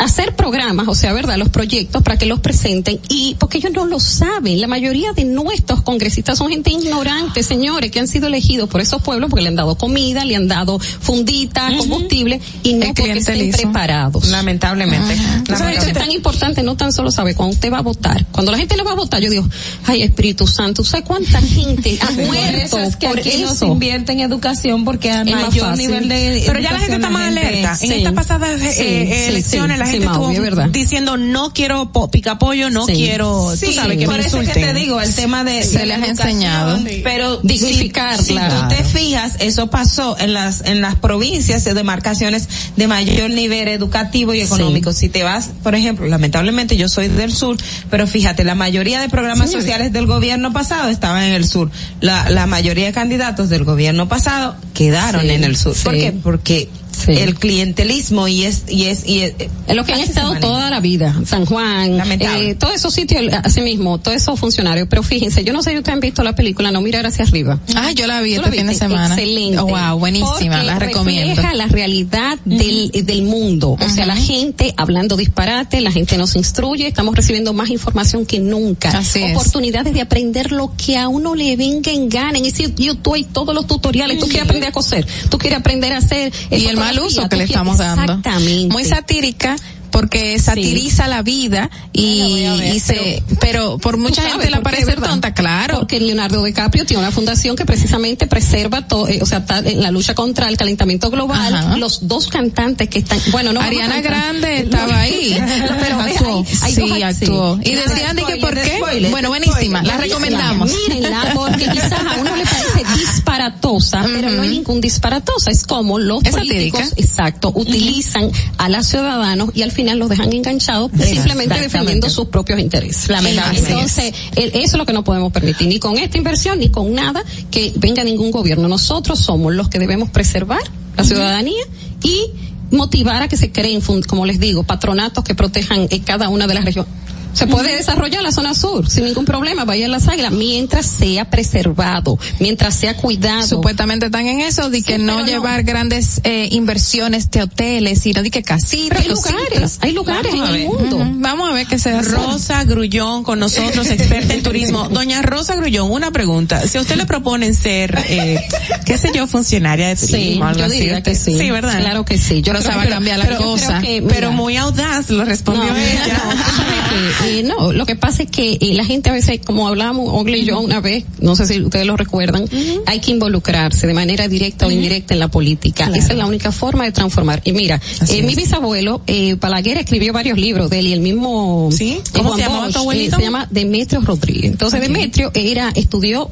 [0.00, 3.84] hacer programas, o sea, verdad, los proyectos para que los presenten y porque ellos no
[3.84, 4.60] lo saben.
[4.60, 9.02] La mayoría de nuestros congresistas son gente ignorante, señores, que han sido elegidos por esos
[9.02, 13.50] pueblos porque le han dado comida, le han dado fundita, combustible y no porque estén
[13.52, 14.26] preparados.
[14.28, 15.16] Lamentablemente.
[15.46, 18.24] Sabes que es tan importante no tan solo saber cuando usted va a votar.
[18.32, 19.46] Cuando la gente le va a votar, yo digo,
[19.86, 23.66] ay Espíritu Santo, ¿sabes cuánta gente ha muerto es que por aquí no se eso?
[23.66, 25.86] invierte en educación porque a mayor fácil.
[25.86, 27.70] nivel de Pero ya la gente está más alerta.
[27.72, 27.92] En sí.
[27.92, 30.68] estas pasadas eh, Sí, eh, sí, elecciones la gente es estuvo verdad.
[30.70, 32.92] diciendo no quiero po- picapollo, no Sí.
[32.94, 34.62] quiero, Sí, tú sabes que por me eso es insulten.
[34.62, 36.78] que te digo, el tema de, Se de les ha enseñado.
[37.04, 38.16] Pero Dignificarla.
[38.22, 42.86] Si, si tú te fijas, eso pasó en las en las provincias de demarcaciones de
[42.88, 44.92] mayor nivel educativo y económico.
[44.92, 47.56] Si te vas, por ejemplo, lamentablemente yo soy del sur,
[47.90, 51.70] pero fíjate, la mayoría de programas sociales del gobierno pasado estaban en el sur.
[52.00, 55.74] La, la mayoría de candidatos del gobierno pasado quedaron Sí, en el sur.
[55.82, 56.12] ¿Por qué?
[56.12, 56.68] Porque
[57.04, 57.12] Sí.
[57.12, 59.34] el clientelismo y es y es y es,
[59.66, 62.50] Es lo que han estado toda la vida, San Juan, Lamentable.
[62.50, 64.86] eh, todos esos sitios, así mismo, todos esos funcionarios.
[64.90, 67.58] Pero fíjense, yo no sé si ustedes han visto la película No mirar hacia arriba.
[67.74, 69.14] Ah, yo la vi ¿Tú este fin de semana.
[69.14, 69.58] Excelente.
[69.58, 71.28] Oh, wow, buenísima, Porque la recomiendo.
[71.34, 73.76] Refleja la realidad del, del mundo.
[73.80, 78.38] O sea, la gente hablando disparate, la gente nos instruye, estamos recibiendo más información que
[78.40, 78.90] nunca.
[78.90, 79.36] Así es.
[79.36, 82.38] Oportunidades de aprender lo que a uno le venga en gana.
[82.38, 84.18] En ese YouTube hay todos los tutoriales.
[84.18, 86.32] Tú quieres aprender a coser, tú quieres aprender a hacer.
[86.50, 88.02] eh, y el mal uso que le estamos dando.
[88.02, 88.72] Exactamente.
[88.72, 89.56] Muy satírica
[89.90, 95.80] porque satiriza la vida y, y se, pero por mucha gente le parece tonta, claro.
[95.80, 99.82] Porque Leonardo DiCaprio tiene una fundación que precisamente preserva todo, eh, o sea, está en
[99.82, 101.52] la lucha contra el calentamiento global.
[101.52, 101.76] Ajá.
[101.76, 104.00] Los dos cantantes que están, bueno, no Ariana.
[104.00, 105.36] Grande estaba ahí.
[105.80, 106.44] pero actuó.
[106.62, 107.56] hay- hay sí, dos- actuó.
[107.56, 107.70] sí.
[107.70, 108.78] Y decían de que por qué.
[109.10, 109.82] bueno, buenísima.
[109.82, 110.70] La recomendamos.
[110.88, 112.84] Mírenla, porque quizás a uno le parece
[113.30, 115.50] disparatosa, pero no hay ningún disparatosa.
[115.50, 120.90] Es como los políticos, exacto, utilizan a los ciudadanos y al final los dejan enganchados
[121.02, 123.08] simplemente defendiendo sus propios intereses.
[123.08, 123.70] Lamentablemente.
[123.70, 127.22] Entonces, eso es lo que no podemos permitir, ni con esta inversión, ni con nada
[127.50, 128.68] que venga ningún gobierno.
[128.68, 130.62] Nosotros somos los que debemos preservar
[130.96, 131.62] la ciudadanía
[132.02, 132.26] y
[132.70, 136.54] motivar a que se creen, como les digo, patronatos que protejan eh, cada una de
[136.54, 136.92] las regiones.
[137.32, 142.18] Se puede desarrollar la zona sur sin ningún problema, vaya las águilas, mientras sea preservado,
[142.38, 143.46] mientras sea cuidado.
[143.46, 145.26] Supuestamente están en eso de que Sí, no no.
[145.26, 148.98] llevar grandes eh, inversiones de hoteles, sino de que casitas.
[148.98, 151.06] Pero hay lugares, hay lugares Vamos en el mundo.
[151.16, 152.10] Vamos a ver qué se hace.
[152.10, 154.88] Rosa Grullón con nosotros, experta en turismo.
[154.90, 156.66] Doña Rosa Grullón, una pregunta.
[156.66, 158.40] Si a usted le proponen ser, eh,
[158.86, 161.38] qué sé yo, funcionaria de turismo, Sí, algo yo así, diría que sí.
[161.38, 161.78] Sí, ¿verdad?
[161.80, 162.42] Claro que sí.
[162.42, 163.80] Yo Pero creo se va a que- cambiar la pero- cosa.
[163.80, 166.18] que, Pero muy audaz lo respondió No, ella.
[167.19, 170.08] no, eh, no, lo que pasa es que eh, la gente a veces, como hablábamos
[170.08, 172.44] Ogle y yo una vez, no sé si ustedes lo recuerdan,
[172.86, 175.90] hay que involucrarse de manera directa o indirecta en la política.
[175.94, 177.42] Esa es la única forma de transformar.
[177.44, 181.70] Y mira, eh, mi bisabuelo, eh, Balaguer escribió varios libros de él y el mismo
[181.72, 182.00] ¿Sí?
[182.12, 183.16] ¿Cómo Juan se Bosch, tu eh, abuelito?
[183.16, 184.52] se llama Demetrio Rodríguez.
[184.52, 186.30] Entonces Demetrio era, estudió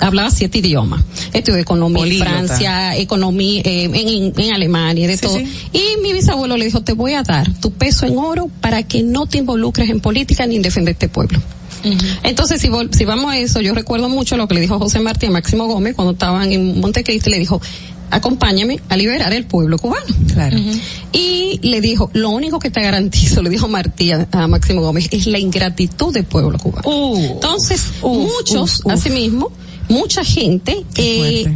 [0.00, 1.02] hablaba siete idiomas.
[1.32, 2.18] Estudió economía en.
[2.18, 5.36] Francia, economía eh, en, en Alemania, de Sí, todo.
[5.38, 5.46] sí.
[5.72, 9.02] Y mi bisabuelo le dijo, te voy a dar tu peso en oro para que
[9.02, 11.40] no te involucres en política ni en defender este pueblo.
[12.22, 15.00] Entonces, si, vol- si vamos a eso, yo recuerdo mucho lo que le dijo José
[15.00, 17.60] Martí a Máximo Gómez cuando estaban en Montecristi, le dijo,
[18.10, 20.04] acompáñame a liberar el pueblo cubano.
[20.32, 20.58] Claro.
[21.12, 25.08] Y le dijo, lo único que te garantizo, le dijo Martí a, a Máximo Gómez,
[25.10, 26.86] es la ingratitud del pueblo cubano.
[26.88, 27.16] Uh.
[27.34, 28.92] Entonces, Uf, muchos, uf, uf.
[28.92, 29.50] asimismo,
[29.90, 31.52] mucha gente, eh,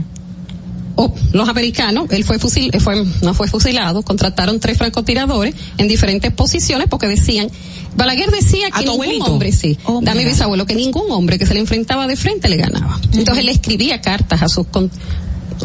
[0.96, 6.32] o los americanos, él fue fusil, fue, no fue fusilado, contrataron tres francotiradores en diferentes
[6.32, 7.48] posiciones porque decían,
[7.96, 9.24] Balaguer decía ¿A que ningún abuelito?
[9.24, 12.56] hombre, sí, Oh, mi bisabuelo, que ningún hombre que se le enfrentaba de frente le
[12.56, 13.00] ganaba.
[13.12, 14.66] Entonces él escribía cartas a sus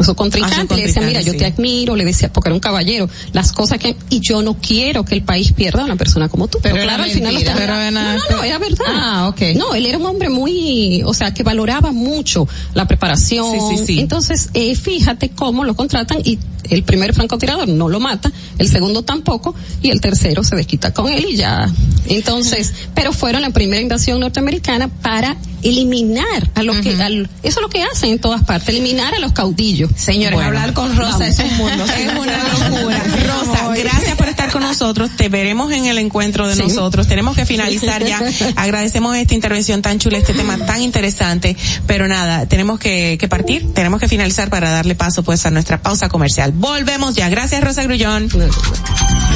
[0.02, 2.60] su contrincante, A su le decía, mira, yo te admiro, le decía, porque era un
[2.60, 6.28] caballero, las cosas que, y yo no quiero que el país pierda a una persona
[6.28, 6.58] como tú.
[6.62, 7.54] Pero, Pero claro, al final mentira.
[7.56, 8.84] Pero era- no, no, no, era verdad.
[8.88, 9.34] Ah.
[9.56, 13.46] No, él era un hombre muy, o sea, que valoraba mucho la preparación.
[13.70, 14.00] Sí, sí, sí.
[14.00, 16.38] Entonces, eh, fíjate cómo lo contratan y
[16.68, 21.10] el primer francotirador no lo mata, el segundo tampoco, y el tercero se desquita con
[21.10, 21.68] él y ya.
[22.06, 27.62] Entonces, pero fueron la primera invasión norteamericana para eliminar a los que, al- eso es
[27.62, 29.79] lo que hacen en todas partes, eliminar a los caudillos.
[29.96, 30.48] Señores, Bueno.
[30.48, 31.84] hablar con Rosa es un mundo.
[31.84, 33.02] Es una locura.
[33.26, 35.10] Rosa, gracias por estar con nosotros.
[35.16, 36.62] Te veremos en el encuentro de Sí.
[36.62, 37.06] nosotros.
[37.06, 38.20] Tenemos que finalizar ya.
[38.56, 41.56] Agradecemos esta intervención tan chula, este tema tan interesante.
[41.86, 43.72] Pero nada, tenemos que, que partir.
[43.74, 46.52] Tenemos que finalizar para darle paso pues a nuestra pausa comercial.
[46.52, 47.28] Volvemos ya.
[47.28, 48.28] Gracias, Rosa Grullón.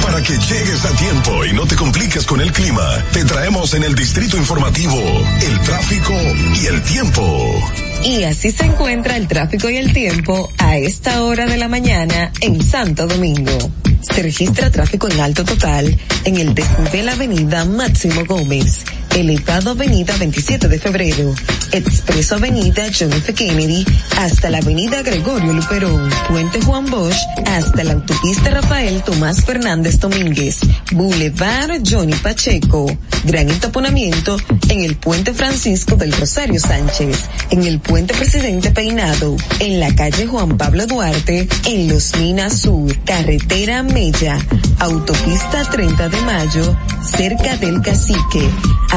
[0.03, 3.83] Para que llegues a tiempo y no te compliques con el clima, te traemos en
[3.83, 4.95] el distrito informativo
[5.41, 6.13] el tráfico
[6.61, 7.59] y el tiempo.
[8.03, 12.31] Y así se encuentra el tráfico y el tiempo a esta hora de la mañana
[12.41, 13.57] en Santo Domingo.
[14.01, 20.67] Se registra tráfico en alto total en el desnivel Avenida Máximo Gómez, elevado Avenida 27
[20.67, 21.33] de Febrero,
[21.71, 23.33] Expreso Avenida John F.
[23.33, 23.85] Kennedy
[24.17, 30.59] hasta la Avenida Gregorio Luperón, Puente Juan Bosch hasta la autopista Rafael Tomás Fernández Domínguez,
[30.91, 32.85] Boulevard Johnny Pacheco,
[33.23, 34.37] gran entaponamiento
[34.67, 37.17] en el Puente Francisco del Rosario Sánchez,
[37.51, 42.93] en el Puente Presidente Peinado, en la calle Juan Pablo Duarte, en Los Minas Sur,
[43.05, 44.37] Carretera Mella,
[44.79, 46.77] Autopista 30 de Mayo,
[47.17, 48.49] cerca del Cacique,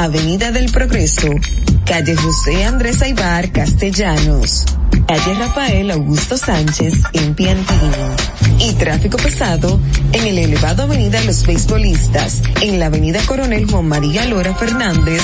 [0.09, 1.29] Avenida del Progreso,
[1.85, 4.65] calle José Andrés Aibar Castellanos,
[5.07, 8.15] calle Rafael Augusto Sánchez en Piantino.
[8.57, 9.79] Y tráfico pesado
[10.11, 15.21] en el elevado Avenida Los Beisbolistas, en la Avenida Coronel Juan María Lora Fernández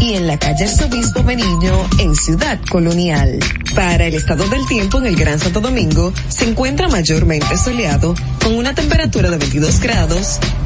[0.00, 3.38] y en la calle Arzobispo Meriño en Ciudad Colonial.
[3.74, 8.54] Para el estado del tiempo en el Gran Santo Domingo se encuentra mayormente soleado con
[8.54, 10.40] una temperatura de 22 grados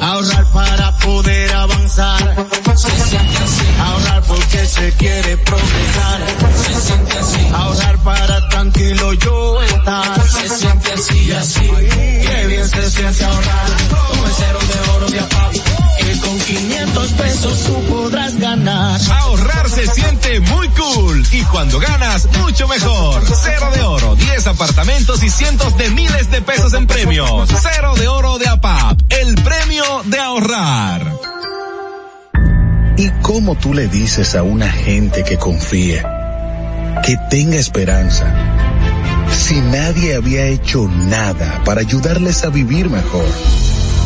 [0.00, 2.46] Ahorrar para poder avanzar.
[2.76, 3.66] Se siente así.
[3.80, 6.20] Ahorrar porque se quiere progresar.
[6.64, 7.48] Se siente así.
[7.52, 10.28] Ahorrar para tranquilo yo estar.
[10.28, 11.70] Se siente así y así.
[11.70, 13.66] Qué bien se siente ahorrar.
[14.36, 15.83] Cero de oro de APAP.
[15.98, 19.00] Que con 500 pesos tú podrás ganar.
[19.10, 23.22] Ahorrar se siente muy cool y cuando ganas, mucho mejor.
[23.42, 27.48] Cero de oro, 10 apartamentos y cientos de miles de pesos en premios.
[27.60, 31.12] Cero de oro de APAP, el premio de ahorrar.
[32.96, 36.02] ¿Y cómo tú le dices a una gente que confíe,
[37.04, 38.32] que tenga esperanza,
[39.36, 43.26] si nadie había hecho nada para ayudarles a vivir mejor?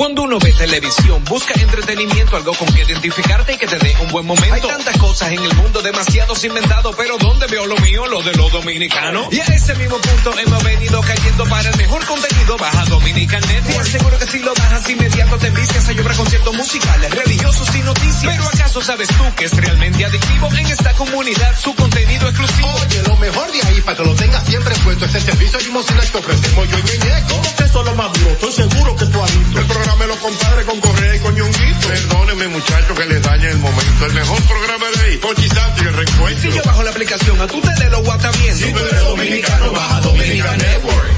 [0.00, 4.08] Cuando uno ve televisión, busca entretenimiento, algo con que identificarte y que te dé un
[4.08, 4.54] buen momento.
[4.54, 8.06] Hay tantas cosas en el mundo, demasiados inventados, pero ¿dónde veo lo mío?
[8.06, 9.30] Lo de los dominicanos.
[9.30, 12.56] Y a ese mismo punto hemos venido cayendo para el mejor contenido.
[12.56, 16.54] Baja Dominican Net y aseguro que si lo bajas inmediato te envicias a llorar conciertos
[16.56, 18.36] musicales, religiosos y noticias.
[18.36, 22.72] Pero ¿acaso sabes tú que es realmente adictivo en esta comunidad su contenido exclusivo?
[22.86, 26.00] Oye, lo mejor de ahí para que lo tengas siempre puesto es el servicio limosina
[26.00, 27.24] que ofrecemos yo y Ñeñe.
[27.28, 28.30] ¿Cómo que eso es lo más duro?
[28.30, 29.60] Estoy seguro que tú has visto.
[29.60, 31.88] El programa me lo compadre con Correa y con Ñonguito.
[31.88, 34.06] Perdónenme muchachos que les dañe el momento.
[34.06, 36.50] El mejor programa de ahí, Santo y el reencuentro.
[36.50, 38.66] Si yo bajo la aplicación, a tu tele lo guata viendo.
[38.66, 41.10] Si tú eres dominicano, baja Dominica Network.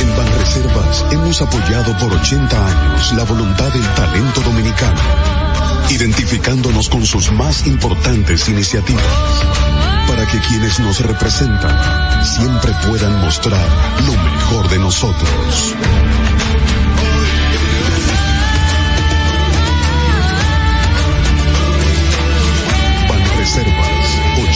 [0.00, 5.00] En Banreservas hemos apoyado por 80 años la voluntad del talento dominicano,
[5.90, 9.04] identificándonos con sus más importantes iniciativas,
[10.08, 13.66] para que quienes nos representan siempre puedan mostrar
[14.06, 15.74] lo mejor de nosotros.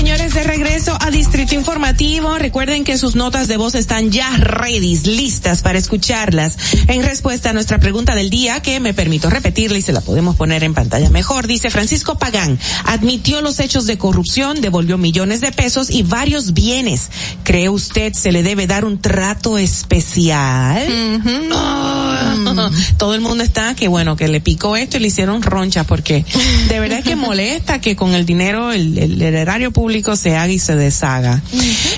[0.00, 2.38] Señores, de regreso a Distrito Informativo.
[2.38, 6.56] Recuerden que sus notas de voz están ya ready, listas para escucharlas.
[6.88, 10.36] En respuesta a nuestra pregunta del día, que me permito repetirla y se la podemos
[10.36, 15.52] poner en pantalla mejor, dice Francisco Pagán, admitió los hechos de corrupción, devolvió millones de
[15.52, 17.10] pesos y varios bienes.
[17.44, 20.88] ¿Cree usted se le debe dar un trato especial?
[21.52, 25.84] Ah, Todo el mundo está que bueno, que le picó esto y le hicieron roncha
[25.84, 26.24] porque
[26.68, 30.58] de verdad que molesta que con el dinero, el, el erario público se haga y
[30.58, 31.42] se deshaga.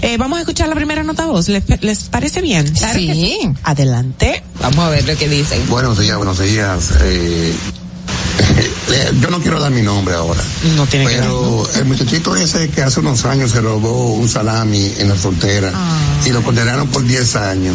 [0.02, 1.48] Eh, vamos a escuchar la primera nota voz.
[1.48, 2.70] ¿Les, les parece bien?
[2.72, 3.38] Claro sí.
[3.62, 4.42] Adelante.
[4.60, 5.68] Vamos a ver lo que dicen.
[5.68, 6.90] Buenos días, buenos días.
[8.92, 10.40] Eh, yo no quiero dar mi nombre ahora.
[10.76, 15.08] No tiene Pero el muchachito ese que hace unos años se robó un salami en
[15.08, 15.72] la frontera
[16.26, 17.74] y lo condenaron por 10 años.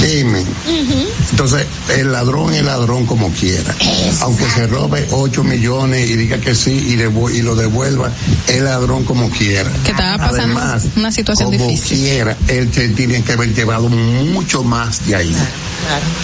[0.00, 0.44] Dime.
[1.30, 3.74] Entonces, el ladrón es ladrón como quiera.
[4.20, 8.10] Aunque se robe 8 millones y diga que sí y, lo devuelva,
[8.48, 9.70] es ladrón como quiera.
[9.84, 11.98] Que estaba pasando Además, una situación como difícil.
[11.98, 15.36] quiera, él se tiene que haber llevado mucho más de ahí.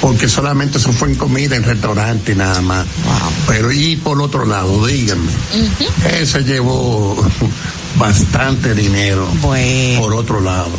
[0.01, 2.87] Porque solamente eso fue en comida, en restaurante nada más.
[3.47, 5.31] Pero y por otro lado, díganme,
[6.13, 7.17] él se llevó
[7.99, 9.29] bastante dinero
[9.99, 10.71] por otro lado.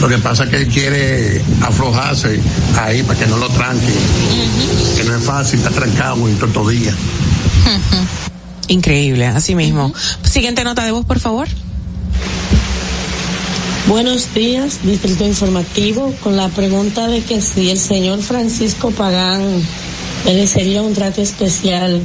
[0.00, 2.40] Lo que pasa es que él quiere aflojarse
[2.76, 3.94] ahí para que no lo tranquen.
[4.96, 6.94] Que no es fácil estar trancado en todo día.
[8.68, 9.92] Increíble, así mismo.
[10.22, 11.48] Siguiente nota de voz, por favor.
[13.88, 19.42] Buenos días, Distrito Informativo, con la pregunta de que si el señor Francisco Pagán
[20.26, 22.02] merecería un trato especial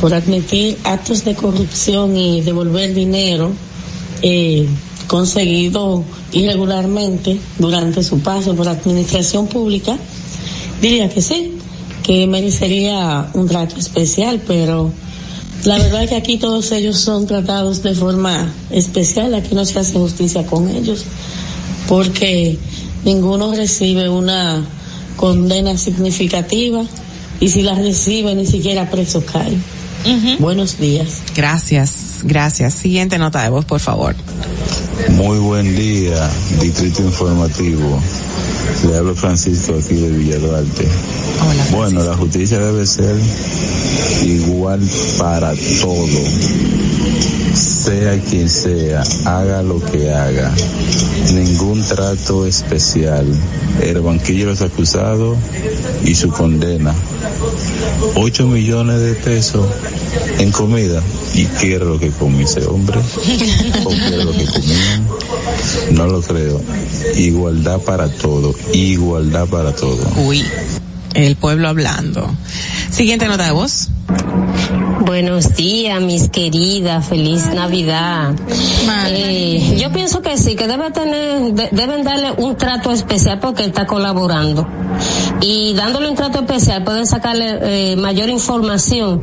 [0.00, 3.52] por admitir actos de corrupción y devolver dinero
[4.20, 4.66] eh,
[5.06, 9.96] conseguido irregularmente durante su paso por la administración pública,
[10.80, 11.52] diría que sí,
[12.02, 14.90] que merecería un trato especial, pero
[15.64, 19.78] la verdad es que aquí todos ellos son tratados de forma especial, aquí no se
[19.78, 21.04] hace justicia con ellos,
[21.88, 22.58] porque
[23.04, 24.64] ninguno recibe una
[25.16, 26.84] condena significativa
[27.38, 29.56] y si la recibe ni siquiera preso cae.
[30.40, 31.22] Buenos días.
[31.36, 32.74] Gracias, gracias.
[32.74, 34.14] Siguiente nota de voz, por favor.
[35.10, 38.00] Muy buen día, Distrito Informativo.
[38.88, 40.88] Le hablo Francisco aquí de Villa Duarte.
[41.72, 43.16] bueno, la justicia debe ser
[44.24, 44.80] igual
[45.18, 46.06] para todo.
[47.54, 50.52] Sea quien sea, haga lo que haga.
[51.34, 53.26] Ningún trato especial.
[53.80, 55.36] El banquillo de los acusados
[56.04, 56.94] y su condena.
[58.14, 59.66] 8 millones de pesos
[60.38, 61.02] en comida.
[61.34, 62.98] ¿Y qué era lo que comió ese hombre?
[63.84, 63.90] ¿O
[64.24, 65.08] lo que comían?
[65.92, 66.60] No lo creo.
[67.16, 68.54] Igualdad para todo.
[68.72, 70.04] Igualdad para todo.
[70.16, 70.44] Uy,
[71.14, 72.30] el pueblo hablando.
[72.90, 73.88] Siguiente nota de voz.
[75.16, 78.32] Buenos días, mis queridas, feliz Navidad.
[79.08, 83.66] Eh, yo pienso que sí, que debe tener, de- deben darle un trato especial porque
[83.66, 84.66] está colaborando.
[85.42, 87.58] Y dándole un trato especial pueden sacarle
[87.92, 89.22] eh, mayor información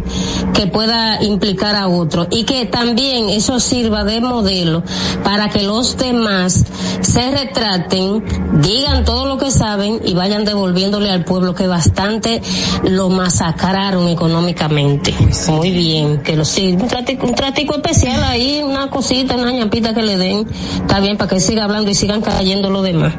[0.53, 2.27] que pueda implicar a otro.
[2.29, 4.83] Y que también eso sirva de modelo
[5.23, 6.65] para que los demás
[7.01, 8.23] se retraten,
[8.61, 12.41] digan todo lo que saben y vayan devolviéndole al pueblo que bastante
[12.83, 15.15] lo masacraron económicamente.
[15.47, 15.78] Muy bien,
[16.23, 20.17] que lo sí, un tratico, un tratico especial ahí, una cosita, una ñapita que le
[20.17, 23.13] den, está bien para que siga hablando y sigan cayendo los demás.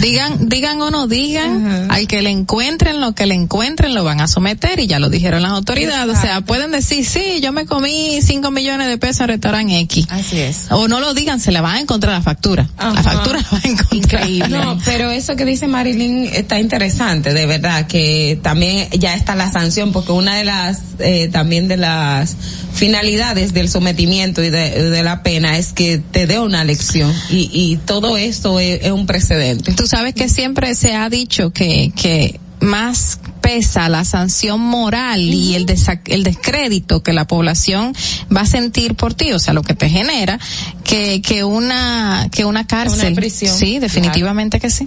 [0.00, 4.20] Digan, digan o no digan, al que le encuentren lo que le encuentren lo van
[4.20, 6.16] a someter y ya lo dijeron las autoridades.
[6.16, 10.06] O sea, pueden decir, sí, yo me comí 5 millones de pesos en restaurante X.
[10.10, 10.66] Así es.
[10.70, 12.68] O no lo digan, se le va a encontrar la factura.
[12.78, 14.50] La factura la va a encontrar.
[14.50, 19.50] No, pero eso que dice Marilyn está interesante, de verdad, que también ya está la
[19.50, 22.36] sanción, porque una de las, eh, también de las
[22.72, 27.50] finalidades del sometimiento y de, de la pena es que te dé una lección y,
[27.52, 29.70] y todo esto es, es un precedente.
[29.80, 35.54] Tú sabes que siempre se ha dicho que, que más pesa la sanción moral y
[35.54, 35.64] el,
[36.04, 37.94] el descrédito que la población
[38.30, 40.38] va a sentir por ti, o sea, lo que te genera,
[40.84, 43.14] que, que una, que una cárcel.
[43.14, 43.56] prisión.
[43.56, 44.86] Sí, definitivamente que sí.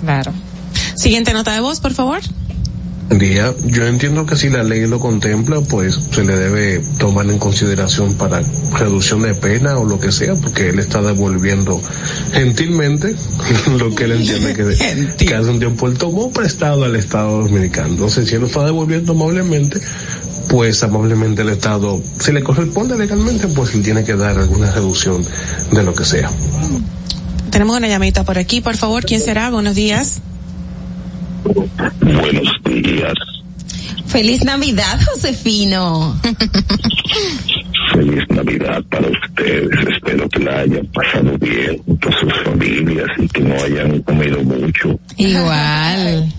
[0.00, 0.32] Claro.
[0.94, 2.20] Siguiente nota de voz, por favor.
[3.10, 7.38] Día, yo entiendo que si la ley lo contempla, pues se le debe tomar en
[7.38, 8.42] consideración para
[8.78, 11.80] reducción de pena o lo que sea, porque él está devolviendo
[12.32, 13.14] gentilmente
[13.78, 17.88] lo que él entiende que, que hace un tiempo él tomó prestado al Estado Dominicano.
[17.88, 19.80] Entonces, si él lo está devolviendo amablemente,
[20.48, 25.24] pues amablemente el Estado, si le corresponde legalmente, pues él tiene que dar alguna reducción
[25.72, 26.30] de lo que sea.
[27.50, 29.06] Tenemos una llamadita por aquí, por favor.
[29.06, 29.48] ¿Quién será?
[29.48, 30.20] Buenos días.
[31.44, 33.14] Buenos días.
[34.06, 36.18] Feliz Navidad, Josefino.
[37.92, 39.70] Feliz Navidad para ustedes.
[39.94, 44.98] Espero que la hayan pasado bien con sus familias y que no hayan comido mucho.
[45.16, 46.32] Igual.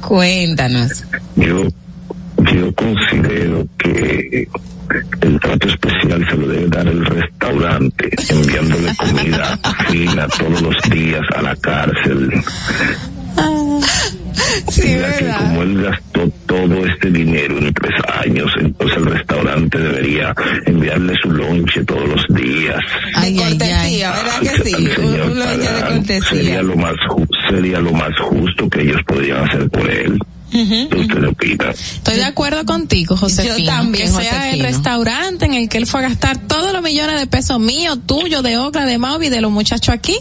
[0.00, 1.04] Cuéntanos.
[1.36, 1.68] Yo,
[2.52, 4.48] yo considero que
[5.20, 9.58] el trato especial se lo debe dar el restaurante, enviándole comida
[9.88, 12.30] fina todos los días a la cárcel.
[14.70, 17.94] Sí, ya que como él gastó todo este dinero en tres
[18.24, 20.34] años, entonces el restaurante debería
[20.66, 22.78] enviarle su lonche todos los días.
[23.22, 24.74] de cortesía, ¿verdad que sí?
[24.98, 29.48] Un, un lonche de Sería lo más ju- sería lo más justo que ellos podrían
[29.48, 30.18] hacer por él.
[30.52, 31.70] ¿Usted le opina?
[31.70, 33.56] Estoy de acuerdo contigo, Josefino.
[33.58, 36.82] Yo también, Que sea el restaurante en el que él fue a gastar todos los
[36.82, 40.16] millones de pesos míos, tuyos, de Ocla, de Mauvi, de los muchachos aquí,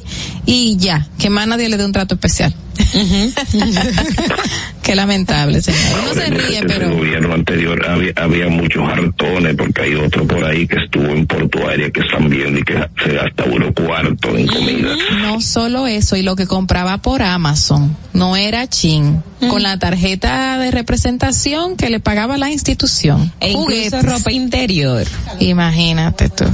[0.46, 2.54] y ya, que más nadie le dé un trato especial.
[4.84, 5.82] Qué lamentable, señor.
[6.04, 6.96] Uno se ríe, El pero...
[6.96, 11.90] gobierno anterior había, había muchos hartones porque hay otro por ahí que estuvo en portuaria
[11.92, 14.96] que están viendo y que se gasta uno cuarto en comida.
[15.22, 20.58] No solo eso, y lo que compraba por Amazon, no era chin, con la tarjeta
[20.58, 23.32] de representación que le pagaba la institución.
[23.40, 24.04] E incluso Juguetes.
[24.04, 25.06] ropa interior.
[25.40, 26.46] Imagínate tú.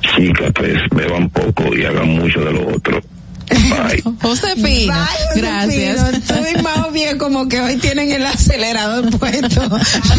[0.00, 3.00] Chicas, pues beban poco y hagan mucho de lo otro.
[3.48, 4.02] Bye,
[5.36, 6.00] gracias.
[6.00, 6.20] Josefino.
[6.26, 9.68] Tú y Mao bien como que hoy tienen el acelerador puesto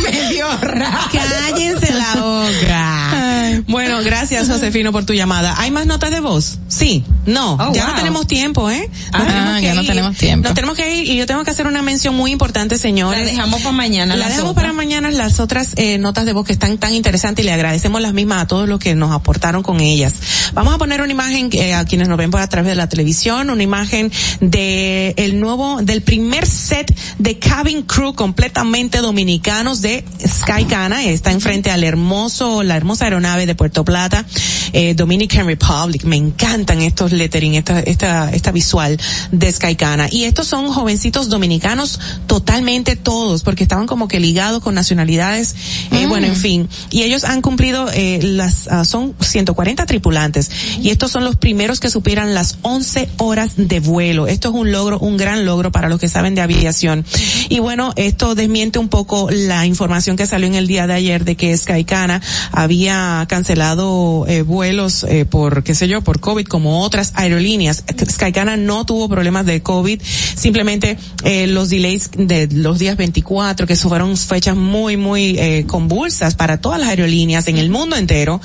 [0.04, 1.10] medio raro.
[1.12, 3.64] Cállense la boca.
[3.68, 5.56] Bueno, gracias Josefino por tu llamada.
[5.58, 6.60] ¿Hay más notas de voz?
[6.68, 7.92] Sí, no, Oh, ya wow.
[7.94, 8.90] no tenemos tiempo, ¿eh?
[9.14, 9.88] Ah, tenemos ya no ir.
[9.88, 10.48] tenemos tiempo.
[10.48, 13.20] Nos tenemos que ir y yo tengo que hacer una mención muy importante, señores.
[13.20, 14.16] La dejamos para mañana.
[14.16, 14.64] La dejamos otras.
[14.64, 18.02] para mañana las otras eh, notas de voz que están tan interesantes y le agradecemos
[18.02, 20.14] las mismas a todos los que nos aportaron con ellas.
[20.54, 22.90] Vamos a poner una imagen eh, a quienes nos ven por a través de la
[22.90, 30.06] televisión, una imagen de el nuevo, del primer set de cabin crew completamente dominicanos de
[30.26, 31.04] Skycana.
[31.04, 34.26] Está enfrente al hermoso, la hermosa aeronave de Puerto Plata,
[34.74, 36.04] eh, Dominican Republic.
[36.06, 39.00] Me encantan estos lettering, esta, esta, esta visual
[39.32, 40.08] de Skycana.
[40.12, 45.56] Y estos son jovencitos dominicanos totalmente todos, porque estaban como que ligados con nacionalidades,
[45.92, 46.10] eh, Mm.
[46.10, 46.70] bueno, en fin.
[46.90, 50.50] Y ellos han cumplido, eh, las, ah, son 140 tripulantes.
[50.82, 54.28] Y estos son los primeros que superan las 11 horas de vuelo.
[54.28, 57.06] Esto es un logro, un gran logro para los que saben de aviación.
[57.50, 61.26] Y bueno, esto desmiente un poco la información que salió en el día de ayer
[61.26, 62.22] de que Skycana
[62.52, 67.84] había cancelado eh, vuelos eh, por, qué sé yo, por COVID, como otras otras aerolíneas.
[68.10, 73.76] Skycana no tuvo problemas de COVID, simplemente eh, los delays de los días 24, que
[73.76, 78.42] fueron fechas muy, muy eh, convulsas para todas las aerolíneas en el mundo entero,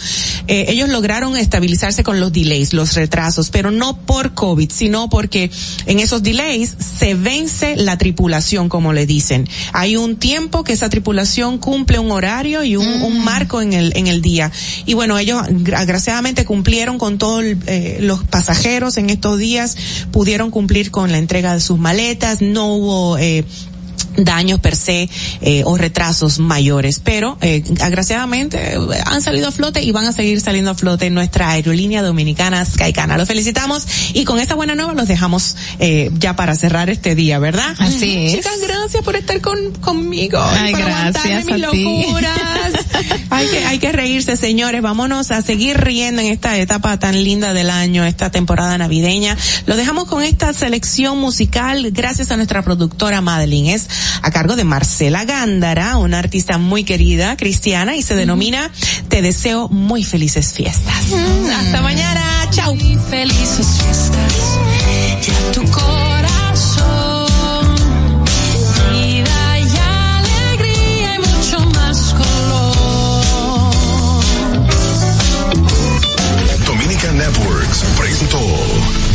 [0.46, 5.50] eh, ellos lograron estabilizarse con los delays, los retrasos, pero no por COVID, sino porque
[5.86, 9.48] en esos delays se vence la tripulación, como le dicen.
[9.72, 13.96] Hay un tiempo que esa tripulación cumple un horario y un, un marco en el,
[13.96, 14.50] en el día.
[14.86, 15.42] Y bueno, ellos
[15.74, 18.51] agraciadamente cumplieron con todos eh, los pasajeros
[18.96, 19.76] en estos días,
[20.10, 23.44] pudieron cumplir con la entrega de sus maletas, no hubo eh,
[24.16, 25.08] daños per se
[25.40, 30.12] eh, o retrasos mayores, pero eh, agraciadamente eh, han salido a flote y van a
[30.12, 33.16] seguir saliendo a flote en nuestra aerolínea dominicana Skycana.
[33.16, 37.38] Los felicitamos y con esta buena nueva los dejamos eh, ya para cerrar este día,
[37.38, 37.74] ¿verdad?
[37.78, 38.36] Así es.
[38.36, 40.38] Chicas, gracias por estar con, conmigo.
[40.40, 41.84] Ay, por gracias mis a ti.
[41.84, 42.32] locuras.
[43.30, 44.82] hay que, hay que reírse, señores.
[44.82, 49.36] Vámonos a seguir riendo en esta etapa tan linda del año, esta temporada navideña.
[49.66, 53.74] Lo dejamos con esta selección musical gracias a nuestra productora Madeline.
[53.74, 53.88] Es
[54.22, 58.70] a cargo de Marcela Gándara, una artista muy querida, cristiana, y se denomina
[59.08, 61.06] Te deseo muy felices fiestas.
[61.56, 62.22] Hasta mañana.
[62.50, 62.76] Chao.
[63.10, 64.58] Felices fiestas.
[65.52, 67.26] Tu corazón.
[68.90, 69.76] Vida y
[70.58, 73.84] alegría y mucho más color.
[76.66, 78.40] Dominica Networks presentó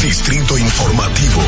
[0.01, 1.41] Distrito Informativo.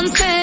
[0.00, 0.39] someone said